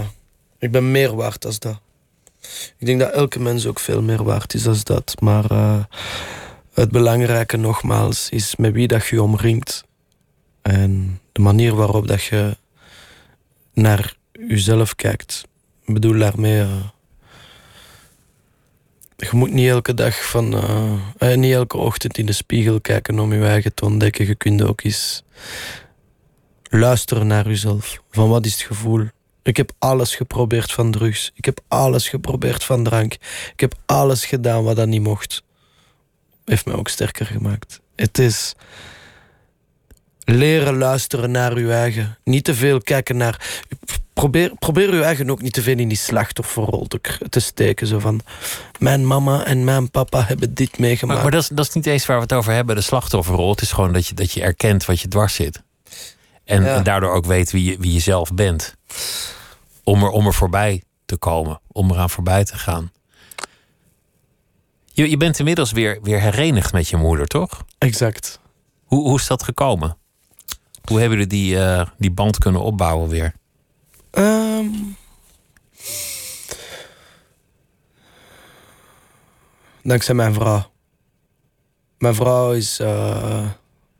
ik 0.59 0.71
ben 0.71 0.91
meer 0.91 1.15
waard 1.15 1.45
als 1.45 1.59
dat. 1.59 1.79
Ik 2.77 2.85
denk 2.85 2.99
dat 2.99 3.11
elke 3.11 3.39
mens 3.39 3.65
ook 3.65 3.79
veel 3.79 4.01
meer 4.01 4.23
waard 4.23 4.53
is 4.53 4.67
als 4.67 4.83
dat. 4.83 5.15
Maar 5.19 5.51
uh, 5.51 5.83
het 6.73 6.91
belangrijke 6.91 7.57
nogmaals 7.57 8.29
is 8.29 8.55
met 8.55 8.73
wie 8.73 8.87
dat 8.87 9.05
je 9.05 9.21
omringt. 9.21 9.83
En 10.61 11.21
de 11.31 11.41
manier 11.41 11.75
waarop 11.75 12.07
dat 12.07 12.23
je 12.23 12.57
naar 13.73 14.15
jezelf 14.31 14.95
kijkt. 14.95 15.47
Ik 15.85 15.93
bedoel 15.93 16.19
daarmee... 16.19 16.59
Uh, 16.59 16.85
je 19.15 19.29
moet 19.31 19.51
niet 19.51 19.69
elke 19.69 19.93
dag 19.93 20.29
van... 20.29 20.53
Uh, 20.53 21.35
niet 21.35 21.53
elke 21.53 21.77
ochtend 21.77 22.17
in 22.17 22.25
de 22.25 22.31
spiegel 22.31 22.81
kijken 22.81 23.19
om 23.19 23.33
je 23.33 23.45
eigen 23.45 23.73
te 23.73 23.85
ontdekken. 23.85 24.27
Je 24.27 24.35
kunt 24.35 24.61
ook 24.61 24.83
eens 24.83 25.23
luisteren 26.69 27.27
naar 27.27 27.47
jezelf. 27.47 28.01
Van 28.11 28.29
wat 28.29 28.45
is 28.45 28.53
het 28.53 28.61
gevoel? 28.61 29.07
Ik 29.47 29.57
heb 29.57 29.71
alles 29.79 30.15
geprobeerd 30.15 30.71
van 30.71 30.91
drugs. 30.91 31.31
Ik 31.33 31.45
heb 31.45 31.59
alles 31.67 32.09
geprobeerd 32.09 32.63
van 32.63 32.83
drank. 32.83 33.13
Ik 33.53 33.59
heb 33.59 33.73
alles 33.85 34.25
gedaan 34.25 34.63
wat 34.63 34.75
dat 34.75 34.87
niet 34.87 35.01
mocht. 35.01 35.43
Heeft 36.45 36.65
mij 36.65 36.75
ook 36.75 36.87
sterker 36.87 37.25
gemaakt. 37.25 37.79
Het 37.95 38.17
is 38.17 38.55
leren 40.23 40.77
luisteren 40.77 41.31
naar 41.31 41.53
uw 41.53 41.69
eigen. 41.69 42.17
Niet 42.23 42.43
te 42.43 42.55
veel 42.55 42.81
kijken 42.81 43.17
naar. 43.17 43.65
Probeer, 44.13 44.51
probeer 44.59 44.89
uw 44.89 45.01
eigen 45.01 45.29
ook 45.29 45.41
niet 45.41 45.53
te 45.53 45.61
veel 45.61 45.77
in 45.77 45.87
die 45.87 45.97
slachtofferrol 45.97 46.87
te, 46.87 46.99
te 47.29 47.39
steken. 47.39 47.87
Zo 47.87 47.99
van. 47.99 48.21
Mijn 48.79 49.07
mama 49.07 49.45
en 49.45 49.63
mijn 49.63 49.91
papa 49.91 50.23
hebben 50.23 50.53
dit 50.53 50.79
meegemaakt. 50.79 51.21
Maar, 51.21 51.31
maar 51.31 51.39
dat, 51.39 51.49
is, 51.51 51.55
dat 51.55 51.67
is 51.67 51.73
niet 51.73 51.85
eens 51.85 52.05
waar 52.05 52.17
we 52.17 52.23
het 52.23 52.33
over 52.33 52.53
hebben, 52.53 52.75
de 52.75 52.81
slachtofferrol. 52.81 53.49
Het 53.49 53.61
is 53.61 53.71
gewoon 53.71 53.93
dat 53.93 54.07
je, 54.07 54.13
dat 54.13 54.31
je 54.31 54.41
erkent 54.41 54.85
wat 54.85 54.99
je 54.99 55.07
dwars 55.07 55.33
zit. 55.33 55.63
En, 56.43 56.65
en 56.65 56.83
daardoor 56.83 57.11
ook 57.11 57.25
weet 57.25 57.51
wie 57.51 57.63
je, 57.63 57.77
wie 57.79 57.93
je 57.93 57.99
zelf 57.99 58.33
bent 58.33 58.75
om 59.87 60.03
er, 60.03 60.09
om 60.09 60.25
er 60.25 60.33
voorbij 60.33 60.83
te 61.05 61.17
komen, 61.17 61.59
om 61.71 61.91
eraan 61.91 62.09
voorbij 62.09 62.43
te 62.45 62.57
gaan. 62.57 62.91
Je, 64.85 65.09
je 65.09 65.17
bent 65.17 65.39
inmiddels 65.39 65.71
weer, 65.71 65.99
weer 66.01 66.21
herenigd 66.21 66.73
met 66.73 66.87
je 66.87 66.97
moeder, 66.97 67.27
toch? 67.27 67.65
Exact. 67.77 68.39
Hoe, 68.83 69.01
hoe 69.01 69.17
is 69.17 69.27
dat 69.27 69.43
gekomen? 69.43 69.97
Hoe 70.83 70.99
hebben 70.99 71.17
jullie 71.17 71.33
die, 71.33 71.55
uh, 71.55 71.85
die 71.97 72.11
band 72.11 72.37
kunnen 72.37 72.61
opbouwen 72.61 73.09
weer? 73.09 73.33
Um, 74.11 74.95
dankzij 79.83 80.15
mijn 80.15 80.33
vrouw. 80.33 80.71
Mijn 81.97 82.15
vrouw 82.15 82.51
is 82.51 82.79
uh, 82.79 83.45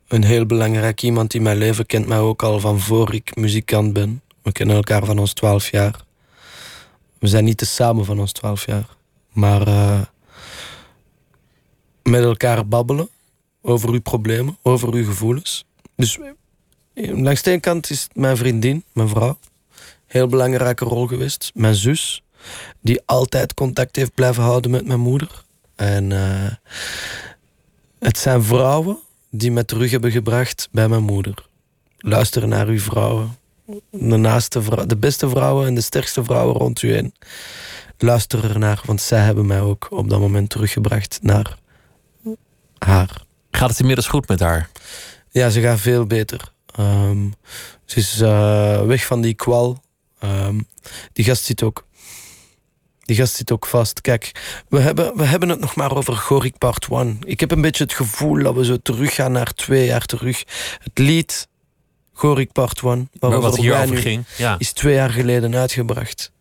een 0.07 0.24
heel 0.24 0.45
belangrijk 0.45 1.01
iemand 1.01 1.34
in 1.34 1.41
mijn 1.41 1.57
leven. 1.57 1.86
Kent 1.86 2.07
mij 2.07 2.20
ook 2.20 2.43
al 2.43 2.59
van 2.59 2.80
voor 2.80 3.14
ik 3.14 3.36
muzikant 3.36 3.93
ben. 3.93 4.22
We 4.48 4.54
kennen 4.54 4.76
elkaar 4.76 5.06
van 5.06 5.20
ons 5.20 5.34
twaalf 5.34 5.70
jaar. 5.70 5.95
We 7.20 7.28
zijn 7.28 7.43
niet 7.43 7.58
te 7.58 7.66
samen 7.66 8.06
van 8.06 8.20
ons 8.20 8.32
twaalf 8.32 8.66
jaar. 8.66 8.88
Maar 9.32 9.68
uh, 9.68 10.02
met 12.04 12.24
elkaar 12.24 12.68
babbelen 12.68 13.10
over 13.62 13.89
uw 13.89 14.02
problemen, 14.02 14.58
over 14.62 14.93
uw 14.93 15.06
gevoelens. 15.06 15.66
Dus 15.95 16.20
eh, 16.93 17.18
langs 17.18 17.41
de 17.41 17.52
ene 17.52 17.60
kant 17.60 17.89
is 17.89 18.08
mijn 18.14 18.38
vriendin, 18.38 18.84
mijn 18.93 19.08
vrouw. 19.08 19.38
Heel 20.06 20.28
belangrijke 20.28 20.86
rol 20.86 21.08
geweest. 21.08 21.52
Mijn 21.54 21.76
zus, 21.76 22.24
die 22.82 23.02
altijd 23.06 23.54
contact 23.54 23.95
heeft 23.95 24.14
blijven 24.14 24.43
houden 24.43 24.72
met 24.72 24.86
mijn 24.86 25.00
moeder. 25.00 25.43
En 25.76 26.12
uh, 26.12 26.52
het 28.00 28.18
zijn 28.18 28.43
vrouwen 28.43 28.98
die 29.30 29.52
me 29.52 29.66
terug 29.66 29.91
hebben 29.91 30.12
gebracht 30.12 30.70
bij 30.72 30.88
mijn 30.88 31.04
moeder. 31.04 31.45
Luister 31.98 32.48
naar 32.48 32.68
uw 32.68 32.80
vrouwen. 32.80 33.38
De, 33.91 34.18
naaste 34.18 34.61
vrouw, 34.61 34.86
de 34.86 34.97
beste 34.97 35.30
vrouwen 35.30 35.68
en 35.68 35.76
de 35.76 35.82
sterkste 35.82 36.24
vrouwen 36.24 36.55
rond 36.55 36.82
u 36.82 36.91
heen. 36.91 37.13
Luister 37.97 38.43
ernaar, 38.43 38.82
want 38.86 39.01
zij 39.01 39.20
hebben 39.20 39.45
mij 39.45 39.61
ook 39.61 39.88
op 39.89 40.09
dat 40.09 40.20
moment 40.20 40.49
teruggebracht 40.49 41.20
naar 41.22 41.57
haar. 42.78 43.26
Gaat 43.51 43.70
het 43.70 43.80
inmiddels 43.80 44.07
goed 44.07 44.28
met 44.28 44.39
haar? 44.39 44.70
Ja, 45.32 45.49
ze 45.49 45.61
gaat 45.61 45.80
veel 45.80 46.05
beter. 46.05 46.51
Um, 46.80 47.34
ze 47.86 47.97
is 47.97 48.22
uh, 48.22 48.82
weg 48.82 49.05
van 49.05 49.22
die 49.22 49.34
kwal. 49.34 49.84
Um, 50.24 50.68
die 51.13 51.26
gast 51.26 51.43
zit 51.43 51.63
ook. 51.63 51.86
Die 52.99 53.15
gast 53.15 53.36
zit 53.36 53.51
ook 53.51 53.65
vast. 53.65 54.01
Kijk, 54.01 54.32
we 54.70 54.80
hebben, 54.80 55.18
we 55.18 55.24
hebben 55.24 55.49
het 55.49 55.59
nog 55.59 55.76
maar 55.76 55.95
over 55.95 56.15
Gorik 56.15 56.57
Part 56.57 56.88
1. 56.91 57.20
Ik 57.24 57.39
heb 57.39 57.51
een 57.51 57.61
beetje 57.61 57.84
het 57.84 57.93
gevoel 57.93 58.43
dat 58.43 58.55
we 58.55 58.65
zo 58.65 58.78
teruggaan 58.78 59.32
naar 59.32 59.53
twee 59.53 59.86
jaar 59.86 60.05
terug. 60.05 60.43
Het 60.80 60.97
lied 60.97 61.47
Gorik 62.18 62.51
Part 62.51 62.82
1, 62.82 63.09
waarover 63.20 63.49
wat 63.49 63.59
hierover 63.59 63.97
ging, 63.97 64.26
ja. 64.38 64.55
is 64.57 64.72
twee 64.72 64.93
jaar 64.93 65.09
geleden 65.09 65.55
uitgebracht. 65.55 66.32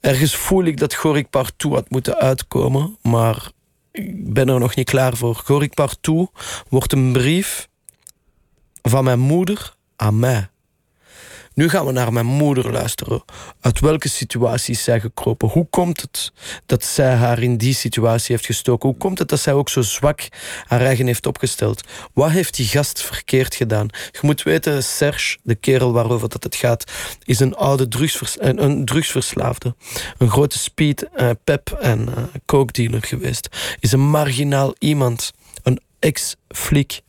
Ergens 0.00 0.36
voel 0.36 0.64
ik 0.64 0.78
dat 0.78 0.94
Gorik 0.94 1.30
Part 1.30 1.52
2 1.56 1.72
had 1.72 1.90
moeten 1.90 2.16
uitkomen, 2.16 2.96
maar 3.02 3.50
ik 3.92 4.32
ben 4.32 4.48
er 4.48 4.58
nog 4.58 4.74
niet 4.74 4.90
klaar 4.90 5.16
voor. 5.16 5.34
Gorik 5.34 5.74
Part 5.74 5.98
2 6.00 6.28
wordt 6.68 6.92
een 6.92 7.12
brief 7.12 7.68
van 8.82 9.04
mijn 9.04 9.18
moeder 9.18 9.74
aan 9.96 10.18
mij. 10.18 10.48
Nu 11.60 11.68
gaan 11.68 11.86
we 11.86 11.92
naar 11.92 12.12
mijn 12.12 12.26
moeder 12.26 12.72
luisteren. 12.72 13.22
Uit 13.60 13.80
welke 13.80 14.08
situatie 14.08 14.74
is 14.74 14.84
zij 14.84 15.00
gekropen? 15.00 15.48
Hoe 15.48 15.66
komt 15.70 16.00
het 16.00 16.32
dat 16.66 16.84
zij 16.84 17.14
haar 17.14 17.42
in 17.42 17.56
die 17.56 17.74
situatie 17.74 18.34
heeft 18.34 18.46
gestoken? 18.46 18.88
Hoe 18.88 18.98
komt 18.98 19.18
het 19.18 19.28
dat 19.28 19.40
zij 19.40 19.52
ook 19.52 19.68
zo 19.68 19.82
zwak 19.82 20.28
haar 20.66 20.80
eigen 20.80 21.06
heeft 21.06 21.26
opgesteld? 21.26 21.88
Wat 22.12 22.30
heeft 22.30 22.56
die 22.56 22.66
gast 22.66 23.02
verkeerd 23.02 23.54
gedaan? 23.54 23.88
Je 24.12 24.18
moet 24.22 24.42
weten, 24.42 24.84
Serge, 24.84 25.38
de 25.42 25.54
kerel 25.54 25.92
waarover 25.92 26.28
dat 26.28 26.42
het 26.42 26.54
gaat, 26.54 26.92
is 27.24 27.40
een 27.40 27.54
oude 27.54 27.88
drugsvers 27.88 28.36
een 28.38 28.84
drugsverslaafde. 28.84 29.74
Een 30.18 30.30
grote 30.30 30.58
speed, 30.58 31.08
uh, 31.16 31.30
pep 31.44 31.70
en 31.80 32.08
uh, 32.08 32.14
coke 32.46 32.72
dealer 32.72 33.02
geweest. 33.02 33.48
Is 33.80 33.92
een 33.92 34.08
marginaal 34.08 34.74
iemand. 34.78 35.32
Een 35.62 35.80
ex-fliek. 35.98 37.00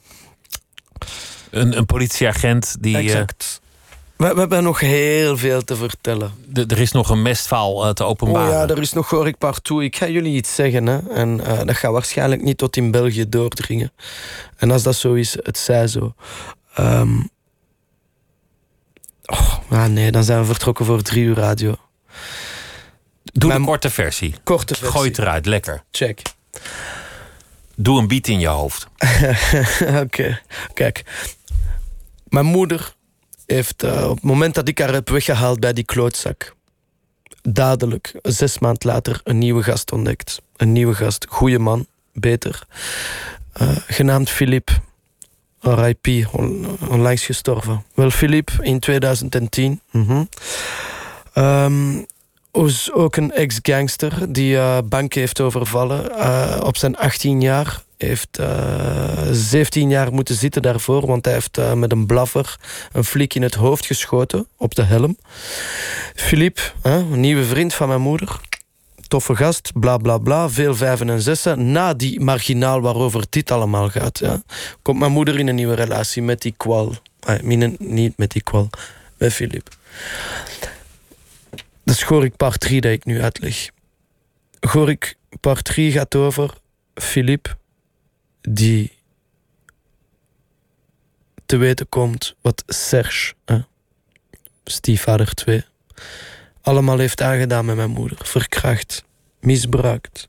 Een, 1.50 1.78
een 1.78 1.86
politieagent 1.86 2.76
die... 2.80 2.98
Eh. 2.98 3.26
We, 4.22 4.34
we, 4.34 4.40
hebben 4.40 4.64
nog 4.64 4.80
heel 4.80 5.38
veel 5.38 5.64
te 5.64 5.76
vertellen. 5.76 6.32
er 6.54 6.80
is 6.80 6.92
nog 6.92 7.10
een 7.10 7.22
mestval 7.22 7.88
uh, 7.88 7.94
te 7.94 8.04
openbaren. 8.04 8.48
Oh 8.48 8.54
ja, 8.54 8.68
er 8.68 8.82
is 8.82 8.94
nog 8.94 9.08
Gorik 9.08 9.38
Partout. 9.38 9.82
Ik 9.82 9.96
ga 9.96 10.08
jullie 10.08 10.36
iets 10.36 10.56
zeggen. 10.56 10.86
Hè. 10.86 10.98
En 11.10 11.40
uh, 11.40 11.60
dat 11.64 11.76
gaat 11.76 11.92
waarschijnlijk 11.92 12.42
niet 12.42 12.58
tot 12.58 12.78
in 12.78 12.92
België 12.92 13.30
doordringen. 13.30 13.92
En 14.58 14.72
als 14.72 14.84
dat 14.84 14.96
zo 14.96 15.14
is, 15.14 15.38
het 15.44 15.58
zij 15.58 15.88
zo. 15.88 16.14
Um... 16.80 17.30
Oh, 19.26 19.54
ah 19.70 19.86
nee, 19.86 20.12
dan 20.12 20.24
zijn 20.24 20.40
we 20.40 20.46
vertrokken 20.46 20.86
voor 20.86 21.02
drie 21.02 21.24
uur 21.24 21.36
radio. 21.36 21.76
Doe 23.24 23.48
Mijn... 23.48 23.60
een 23.60 23.68
korte 23.68 23.90
versie. 23.90 24.36
Korte 24.44 24.76
versie. 24.76 24.94
Gooi 24.94 25.10
het 25.10 25.18
eruit, 25.18 25.46
lekker. 25.46 25.84
Check. 25.92 26.22
Doe 27.76 28.00
een 28.00 28.08
beat 28.08 28.28
in 28.28 28.40
je 28.40 28.48
hoofd. 28.48 28.88
Oké, 30.04 30.42
kijk. 30.74 31.04
Mijn 32.30 32.46
moeder 32.46 32.96
heeft 33.52 33.84
uh, 33.84 34.10
op 34.10 34.16
het 34.16 34.24
moment 34.24 34.56
dat 34.56 34.68
ik 34.68 34.80
haar 34.80 34.94
heb 34.94 35.10
weggehaald 35.10 35.60
bij 35.60 35.74
die 35.74 35.84
klootzak, 35.84 36.56
dadelijk, 37.42 38.14
zes 38.22 38.60
maand 38.60 38.84
later, 38.84 39.22
een 39.24 39.38
nieuwe 39.38 39.64
gast 39.64 39.92
ontdekt. 39.92 40.42
Een 40.56 40.72
nieuwe 40.72 40.94
gast, 40.94 41.26
goede 41.30 41.60
man, 41.60 41.86
beter. 42.14 42.64
Uh, 43.62 43.70
genaamd 43.88 44.30
Philippe. 44.30 44.72
RIP, 45.60 46.28
on, 46.32 46.78
onlangs 46.90 47.26
gestorven. 47.26 47.86
Wel, 47.94 48.10
Philippe 48.10 48.52
in 48.62 48.80
2010. 48.80 49.82
Mm 49.92 50.28
um, 51.36 52.06
was 52.52 52.92
ook 52.92 53.16
een 53.16 53.32
ex-gangster 53.32 54.34
die 54.34 54.54
uh, 54.54 54.78
banken 54.86 55.20
heeft 55.20 55.42
overvallen 55.42 56.12
uh, 56.12 56.58
op 56.64 56.78
zijn 56.78 56.98
18 56.98 57.42
jaar 57.42 57.84
heeft 57.98 58.40
uh, 58.40 59.28
eh, 59.28 59.30
17 59.32 59.90
jaar 59.90 60.14
moeten 60.14 60.36
zitten 60.36 60.62
daarvoor, 60.62 61.06
want 61.06 61.26
hij 61.26 61.34
heeft 61.34 61.76
met 61.76 61.92
een 61.92 62.06
blaffer 62.06 62.58
een 62.92 63.04
flik 63.04 63.34
in 63.34 63.42
het 63.42 63.54
hoofd 63.54 63.86
geschoten 63.86 64.48
op 64.58 64.76
de 64.76 64.84
helm. 64.84 65.18
Philippe, 66.16 66.62
een 66.82 67.20
nieuwe 67.20 67.46
vriend 67.46 67.74
van 67.74 67.88
mijn 67.88 68.02
moeder, 68.02 68.40
toffe 69.08 69.36
gast, 69.36 69.72
bla 69.74 69.98
bla 69.98 70.18
bla, 70.18 70.50
veel 70.50 70.76
vijven 70.76 71.10
en 71.10 71.22
zessen. 71.22 71.72
Na 71.72 71.94
die 71.94 72.20
marginaal 72.20 72.82
waarover 72.82 73.26
dit 73.30 73.52
allemaal 73.52 73.90
gaat, 73.90 74.20
ja, 74.20 74.42
komt 74.82 75.00
mijn 75.00 75.12
moeder 75.12 75.40
in 75.40 75.48
een 75.48 75.56
nieuwe 75.56 75.76
relatie 75.76 76.22
met 76.22 76.42
die 76.42 76.54
kwal. 76.58 76.96
Ah, 77.20 77.42
niet 77.80 78.18
met 78.18 78.32
die 78.32 78.44
kwal, 78.44 78.70
met 79.18 79.34
Philippe. 79.34 79.72
Is 81.92 82.04
Gorik 82.04 82.36
part 82.36 82.60
3 82.60 82.82
dat 82.82 82.92
ik 82.92 83.06
nu 83.06 83.22
uitleg. 83.22 83.70
Gorik 84.60 85.16
part 85.40 85.64
3 85.64 85.92
gaat 85.92 86.16
over 86.16 86.54
Philippe 86.94 87.50
die 88.42 88.92
te 91.46 91.58
weten 91.58 91.90
komt 91.90 92.36
wat 92.42 92.64
Serge, 92.68 93.34
stiefvader 94.64 95.34
2, 95.34 95.66
allemaal 96.62 96.98
heeft 96.98 97.22
aangedaan 97.22 97.66
met 97.66 97.76
mijn 97.76 97.90
moeder. 97.90 98.18
Verkracht, 98.26 99.04
misbruikt. 99.40 100.28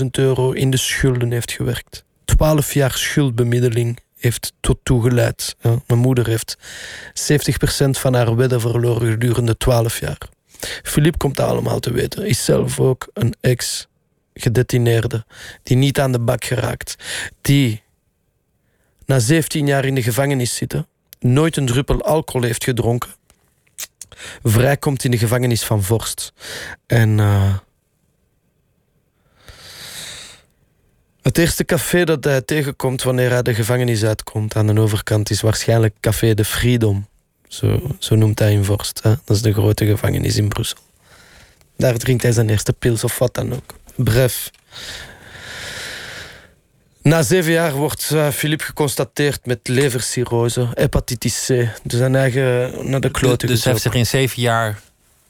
70.000 0.00 0.06
euro 0.10 0.52
in 0.52 0.70
de 0.70 0.76
schulden 0.76 1.32
heeft 1.32 1.52
gewerkt. 1.52 2.04
12 2.24 2.74
jaar 2.74 2.92
schuldbemiddeling 2.92 3.98
heeft 4.22 4.52
tot 4.60 4.78
toegeleid. 4.82 5.56
Mijn 5.86 6.00
moeder 6.00 6.26
heeft 6.26 6.56
70% 7.08 7.90
van 7.90 8.14
haar 8.14 8.36
wedden 8.36 8.60
verloren 8.60 9.10
gedurende 9.10 9.56
12 9.56 10.00
jaar. 10.00 10.18
Philippe 10.82 11.18
komt 11.18 11.36
dat 11.36 11.48
allemaal 11.48 11.80
te 11.80 11.92
weten. 11.92 12.26
Is 12.26 12.44
zelf 12.44 12.80
ook 12.80 13.08
een 13.12 13.34
ex 13.40 13.88
gedetineerde 14.34 15.24
die 15.62 15.76
niet 15.76 16.00
aan 16.00 16.12
de 16.12 16.20
bak 16.20 16.44
geraakt, 16.44 16.96
die 17.40 17.82
na 19.06 19.18
17 19.18 19.66
jaar 19.66 19.84
in 19.84 19.94
de 19.94 20.02
gevangenis 20.02 20.54
zitten, 20.54 20.86
nooit 21.20 21.56
een 21.56 21.66
druppel 21.66 22.02
alcohol 22.02 22.42
heeft 22.42 22.64
gedronken, 22.64 23.10
vrijkomt 24.42 25.04
in 25.04 25.10
de 25.10 25.18
gevangenis 25.18 25.62
van 25.62 25.82
Vorst. 25.82 26.32
En 26.86 27.18
uh, 27.18 27.54
het 31.22 31.38
eerste 31.38 31.64
café 31.64 32.04
dat 32.04 32.24
hij 32.24 32.40
tegenkomt 32.40 33.02
wanneer 33.02 33.30
hij 33.30 33.42
de 33.42 33.54
gevangenis 33.54 34.04
uitkomt 34.04 34.56
aan 34.56 34.66
de 34.66 34.80
overkant 34.80 35.30
is 35.30 35.40
waarschijnlijk 35.40 35.94
Café 36.00 36.34
de 36.34 36.44
Freedom. 36.44 37.06
Zo, 37.48 37.96
zo 37.98 38.14
noemt 38.14 38.38
hij 38.38 38.52
in 38.52 38.64
Vorst. 38.64 39.02
Hè? 39.02 39.14
Dat 39.24 39.36
is 39.36 39.42
de 39.42 39.52
grote 39.52 39.86
gevangenis 39.86 40.36
in 40.36 40.48
Brussel. 40.48 40.78
Daar 41.76 41.96
drinkt 41.96 42.22
hij 42.22 42.32
zijn 42.32 42.50
eerste 42.50 42.72
pils 42.72 43.04
of 43.04 43.18
wat 43.18 43.34
dan 43.34 43.52
ook. 43.52 43.74
Bref. 43.96 44.50
Na 47.02 47.22
zeven 47.22 47.52
jaar 47.52 47.72
wordt 47.72 48.10
uh, 48.12 48.28
Philippe 48.28 48.64
geconstateerd 48.64 49.46
met 49.46 49.68
levercirrose, 49.68 50.68
hepatitis 50.74 51.44
C. 51.46 51.48
Dus 51.82 51.98
zijn 51.98 52.14
eigen 52.14 52.72
naar 52.90 53.00
de 53.00 53.10
klote 53.10 53.46
Dus 53.46 53.62
hij 53.64 53.72
heeft 53.72 53.84
zich 53.84 53.94
in 53.94 54.06
zeven 54.06 54.42
jaar 54.42 54.80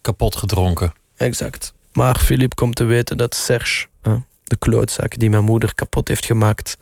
kapot 0.01 0.37
gedronken. 0.37 0.93
Exact. 1.17 1.73
Maar 1.93 2.19
Philippe 2.19 2.55
komt 2.55 2.77
te 2.77 2.85
weten 2.85 3.17
dat 3.17 3.35
Serge, 3.35 3.87
de 4.53 4.59
klootzak 4.59 5.19
die 5.19 5.31
mijn 5.31 5.45
moeder 5.45 5.75
kapot 5.75 6.09
heeft 6.09 6.25
gemaakt, 6.25 6.77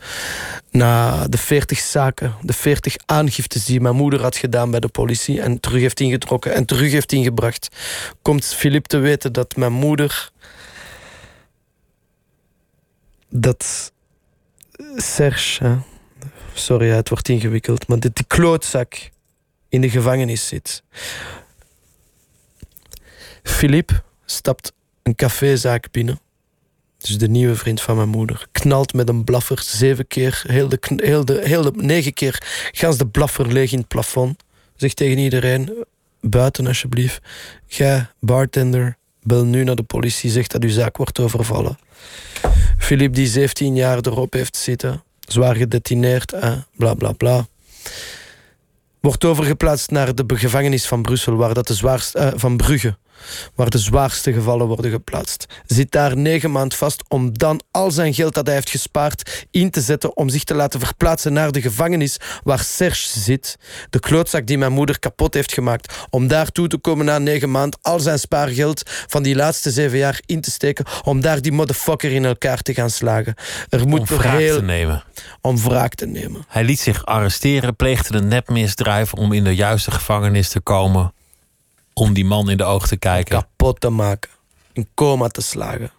na 0.70 1.26
de 1.28 1.38
veertig 1.38 1.78
zaken, 1.78 2.34
de 2.42 2.52
veertig 2.52 2.96
aangiftes 3.06 3.64
die 3.64 3.80
mijn 3.80 3.96
moeder 3.96 4.20
had 4.20 4.36
gedaan 4.36 4.70
bij 4.70 4.80
de 4.80 4.88
politie 4.88 5.40
en 5.40 5.60
terug 5.60 5.80
heeft 5.80 6.00
ingetrokken 6.00 6.54
en 6.54 6.64
terug 6.64 6.92
heeft 6.92 7.12
ingebracht, 7.12 7.68
komt 8.22 8.44
Philippe 8.44 8.88
te 8.88 8.98
weten 8.98 9.32
dat 9.32 9.56
mijn 9.56 9.72
moeder 9.72 10.30
dat 13.28 13.92
Serge, 14.96 15.78
sorry, 16.54 16.88
het 16.88 17.08
wordt 17.08 17.28
ingewikkeld, 17.28 17.88
maar 17.88 18.00
dat 18.00 18.16
die 18.16 18.26
klootzak 18.26 19.10
in 19.68 19.80
de 19.80 19.90
gevangenis 19.90 20.48
zit. 20.48 20.82
Philippe 23.42 24.02
stapt 24.24 24.72
een 25.02 25.14
cafézaak 25.14 25.90
binnen. 25.90 26.20
Dus 27.00 27.18
de 27.18 27.28
nieuwe 27.28 27.56
vriend 27.56 27.80
van 27.80 27.96
mijn 27.96 28.08
moeder. 28.08 28.46
Knalt 28.52 28.92
met 28.92 29.08
een 29.08 29.24
blaffer 29.24 29.62
zeven 29.62 30.06
keer, 30.06 30.42
heel 30.46 30.68
de, 30.68 30.78
heel 30.96 31.24
de, 31.24 31.40
heel 31.44 31.62
de 31.62 31.72
negen 31.74 32.12
keer, 32.12 32.42
gans 32.72 32.96
de 32.96 33.06
blaffer 33.06 33.52
leeg 33.52 33.72
in 33.72 33.78
het 33.78 33.88
plafond. 33.88 34.42
Zegt 34.76 34.96
tegen 34.96 35.18
iedereen, 35.18 35.84
buiten 36.20 36.66
alsjeblieft. 36.66 37.20
Gij, 37.66 38.06
bartender, 38.18 38.96
bel 39.22 39.44
nu 39.44 39.64
naar 39.64 39.74
de 39.74 39.82
politie, 39.82 40.30
zegt 40.30 40.50
dat 40.50 40.62
uw 40.62 40.70
zaak 40.70 40.96
wordt 40.96 41.18
overvallen. 41.18 41.78
Philippe 42.78 43.16
die 43.16 43.26
17 43.26 43.74
jaar 43.74 43.98
erop 43.98 44.32
heeft 44.32 44.56
zitten. 44.56 45.02
Zwaar 45.20 45.56
gedetineerd, 45.56 46.30
hè? 46.30 46.54
bla 46.76 46.94
bla 46.94 47.12
bla. 47.12 47.46
Wordt 49.00 49.24
overgeplaatst 49.24 49.90
naar 49.90 50.14
de 50.14 50.24
gevangenis 50.26 50.86
van 50.86 51.02
Brussel, 51.02 51.34
waar 51.36 51.54
dat 51.54 51.66
de 51.66 51.74
zwaarste, 51.74 52.18
eh, 52.18 52.32
van 52.34 52.56
Brugge, 52.56 52.96
waar 53.54 53.70
de 53.70 53.78
zwaarste 53.78 54.32
gevallen 54.32 54.66
worden 54.66 54.90
geplaatst. 54.90 55.46
Zit 55.66 55.90
daar 55.90 56.16
negen 56.16 56.50
maanden 56.50 56.78
vast 56.78 57.04
om 57.08 57.38
dan 57.38 57.60
al 57.70 57.90
zijn 57.90 58.14
geld 58.14 58.34
dat 58.34 58.46
hij 58.46 58.54
heeft 58.54 58.70
gespaard 58.70 59.46
in 59.50 59.70
te 59.70 59.80
zetten 59.80 60.16
om 60.16 60.28
zich 60.28 60.44
te 60.44 60.54
laten 60.54 60.80
verplaatsen 60.80 61.32
naar 61.32 61.52
de 61.52 61.60
gevangenis 61.60 62.16
waar 62.42 62.58
Serge 62.58 63.18
zit. 63.18 63.58
De 63.90 63.98
klootzak 64.00 64.46
die 64.46 64.58
mijn 64.58 64.72
moeder 64.72 64.98
kapot 64.98 65.34
heeft 65.34 65.52
gemaakt. 65.52 66.06
Om 66.10 66.28
daar 66.28 66.48
toe 66.50 66.68
te 66.68 66.78
komen 66.78 67.04
na 67.04 67.18
negen 67.18 67.50
maanden 67.50 67.78
al 67.82 68.00
zijn 68.00 68.18
spaargeld 68.18 68.82
van 69.06 69.22
die 69.22 69.34
laatste 69.34 69.70
zeven 69.70 69.98
jaar 69.98 70.20
in 70.26 70.40
te 70.40 70.50
steken. 70.50 70.84
Om 71.04 71.20
daar 71.20 71.42
die 71.42 71.52
motherfucker 71.52 72.12
in 72.12 72.24
elkaar 72.24 72.62
te 72.62 72.74
gaan 72.74 72.90
slagen. 72.90 73.34
Er 73.68 73.88
moet 73.88 74.10
om 74.10 74.16
wraak 74.16 74.38
heel... 74.38 74.56
te 74.56 74.62
nemen. 74.62 75.04
Om 75.40 75.58
wraak 75.58 75.94
te 75.94 76.06
nemen. 76.06 76.44
Hij 76.48 76.64
liet 76.64 76.80
zich 76.80 77.06
arresteren, 77.06 77.76
pleegde 77.76 78.18
een 78.18 78.28
nepmisdrijf 78.28 79.12
om 79.12 79.32
in 79.32 79.44
de 79.44 79.54
juiste 79.54 79.90
gevangenis 79.90 80.48
te 80.48 80.60
komen. 80.60 81.12
Om 82.00 82.12
die 82.12 82.24
man 82.24 82.50
in 82.50 82.56
de 82.56 82.64
ogen 82.64 82.88
te 82.88 82.96
kijken. 82.96 83.34
Kapot 83.40 83.80
te 83.80 83.88
maken. 83.90 84.30
In 84.72 84.88
coma 84.94 85.28
te 85.28 85.42
slagen. 85.42 85.90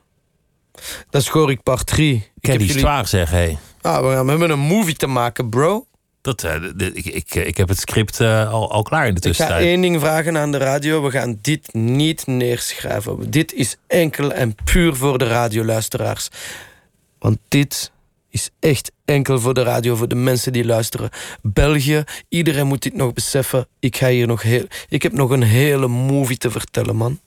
Dat 1.09 1.21
is 1.21 1.29
Gorik 1.29 1.63
part 1.63 1.85
3. 1.87 2.15
Ik 2.39 2.45
heb 2.45 2.57
die 2.57 2.67
jullie- 2.67 2.81
zwaar 2.81 3.07
zeggen, 3.07 3.37
hé. 3.37 3.57
Ah, 3.81 4.01
we 4.01 4.07
hebben 4.31 4.49
een 4.49 4.59
movie 4.59 4.95
te 4.95 5.07
maken, 5.07 5.49
bro. 5.49 5.85
Dat, 6.21 6.43
eh, 6.43 6.55
ik, 6.93 7.05
ik, 7.05 7.35
ik 7.35 7.57
heb 7.57 7.67
het 7.67 7.79
script 7.79 8.19
eh, 8.19 8.51
al, 8.51 8.71
al 8.71 8.83
klaar 8.83 9.07
in 9.07 9.13
de 9.13 9.17
Ik 9.19 9.23
ga 9.23 9.29
tussentijd. 9.29 9.63
één 9.65 9.81
ding 9.81 9.99
vragen 9.99 10.37
aan 10.37 10.51
de 10.51 10.57
radio. 10.57 11.01
We 11.03 11.11
gaan 11.11 11.37
dit 11.41 11.73
niet 11.73 12.27
neerschrijven. 12.27 13.31
Dit 13.31 13.53
is 13.53 13.77
enkel 13.87 14.31
en 14.31 14.55
puur 14.63 14.95
voor 14.95 15.17
de 15.17 15.27
radioluisteraars. 15.27 16.27
Want 17.19 17.37
dit 17.47 17.91
is 18.31 18.49
echt 18.59 18.91
enkel 19.05 19.39
voor 19.39 19.53
de 19.53 19.63
radio, 19.63 19.95
voor 19.95 20.07
de 20.07 20.15
mensen 20.15 20.53
die 20.53 20.65
luisteren. 20.65 21.09
België, 21.41 22.03
iedereen 22.29 22.67
moet 22.67 22.81
dit 22.81 22.95
nog 22.95 23.13
beseffen. 23.13 23.67
Ik 23.79 23.97
ga 23.97 24.07
hier 24.07 24.27
nog 24.27 24.41
heel... 24.41 24.65
Ik 24.89 25.03
heb 25.03 25.11
nog 25.11 25.29
een 25.29 25.43
hele 25.43 25.87
movie 25.87 26.37
te 26.37 26.51
vertellen, 26.51 26.95
man. 26.95 27.19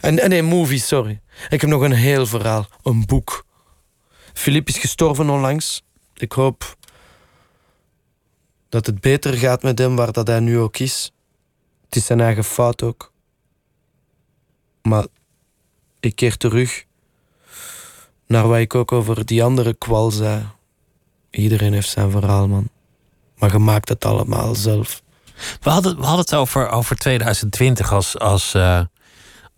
En, 0.00 0.18
en 0.18 0.30
nee, 0.30 0.42
movie, 0.42 0.78
sorry. 0.78 1.20
Ik 1.48 1.60
heb 1.60 1.70
nog 1.70 1.82
een 1.82 1.92
heel 1.92 2.26
verhaal. 2.26 2.66
Een 2.82 3.06
boek. 3.06 3.44
Philippe 4.32 4.70
is 4.70 4.78
gestorven 4.78 5.30
onlangs. 5.30 5.82
Ik 6.14 6.32
hoop 6.32 6.76
dat 8.68 8.86
het 8.86 9.00
beter 9.00 9.34
gaat 9.34 9.62
met 9.62 9.78
hem 9.78 9.96
waar 9.96 10.12
dat 10.12 10.26
hij 10.26 10.40
nu 10.40 10.58
ook 10.58 10.78
is. 10.78 11.12
Het 11.84 11.96
is 11.96 12.06
zijn 12.06 12.20
eigen 12.20 12.44
fout 12.44 12.82
ook. 12.82 13.12
Maar 14.82 15.06
ik 16.00 16.16
keer 16.16 16.36
terug 16.36 16.84
naar 18.28 18.48
wat 18.48 18.58
ik 18.58 18.74
ook 18.74 18.92
over 18.92 19.24
die 19.26 19.44
andere 19.44 19.74
kwal 19.74 20.10
zei. 20.10 20.42
Iedereen 21.30 21.72
heeft 21.72 21.88
zijn 21.88 22.10
verhaal, 22.10 22.48
man. 22.48 22.68
Maar 23.38 23.52
je 23.52 23.58
maakt 23.58 23.88
het 23.88 24.04
allemaal 24.04 24.54
zelf. 24.54 25.02
We 25.60 25.70
hadden, 25.70 25.96
we 25.96 26.02
hadden 26.02 26.20
het 26.24 26.34
over, 26.34 26.68
over 26.68 26.96
2020 26.96 27.92
als, 27.92 28.18
als, 28.18 28.54
eh, 28.54 28.80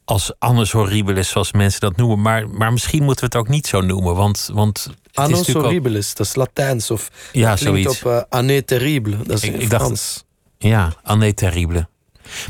als 0.05 0.33
annus 0.39 0.73
horribilis, 0.73 1.29
zoals 1.29 1.53
mensen 1.53 1.81
dat 1.81 1.97
noemen. 1.97 2.21
Maar, 2.23 2.49
maar 2.49 2.73
misschien 2.73 3.03
moeten 3.03 3.25
we 3.31 3.37
het 3.37 3.47
ook 3.47 3.53
niet 3.53 3.67
zo 3.67 3.81
noemen. 3.81 4.15
Want, 4.15 4.49
want 4.53 4.91
Annus 5.15 5.57
ook- 5.57 5.63
horribilis, 5.63 6.15
dat 6.15 6.27
is 6.27 6.35
Latijns. 6.35 6.91
Of 6.91 7.11
Ja, 7.33 7.55
klinkt 7.55 7.61
zoiets. 7.83 8.03
op 8.05 8.11
uh, 8.13 8.23
année 8.29 8.65
terrible. 8.65 9.17
Dat 9.17 9.37
is 9.37 9.43
Ik- 9.43 9.53
in 9.55 9.61
ik 9.61 9.71
dacht- 9.71 9.83
Frans. 9.85 10.25
Ja, 10.59 10.93
année 11.03 11.35
terrible. 11.35 11.89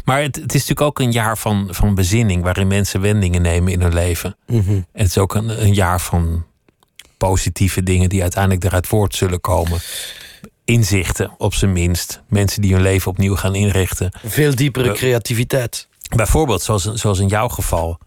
Maar 0.05 0.23
het, 0.23 0.37
het 0.37 0.55
is 0.55 0.61
natuurlijk 0.61 0.81
ook 0.81 0.99
een 0.99 1.13
jaar 1.13 1.39
van, 1.39 1.69
van 1.71 1.95
bezinning, 1.95 2.43
waarin 2.43 2.67
mensen 2.67 3.01
wendingen 3.01 3.43
nemen 3.43 3.73
in 3.73 3.81
hun 3.81 3.95
leven. 3.95 4.37
Mhm. 4.47 4.71
En 4.71 4.85
het 4.93 5.07
is 5.07 5.19
ook 5.19 5.35
een, 5.35 5.63
een 5.63 5.75
jaar 5.75 6.01
van 6.01 6.45
positieve 7.17 7.83
dingen 7.83 8.09
die 8.09 8.23
uiteindelijk 8.23 8.65
eruit 8.65 8.87
voort 8.87 9.15
zullen 9.15 9.41
komen. 9.41 9.79
Inzichten, 10.65 11.31
op 11.39 11.55
zijn 11.55 11.73
minst. 11.73 12.23
Mensen 12.29 12.63
die 12.63 12.73
hun 12.73 12.83
leven 12.83 13.11
opnieuw 13.11 13.37
gaan 13.37 13.55
inrichten. 13.55 14.13
Veel 14.25 14.55
diepere 14.55 14.93
creativiteit. 14.93 15.89
Bijvoorbeeld, 16.17 16.63
zoals, 16.63 16.85
zoals 16.85 17.19
in 17.19 17.27
jouw 17.29 17.49
geval. 17.49 17.99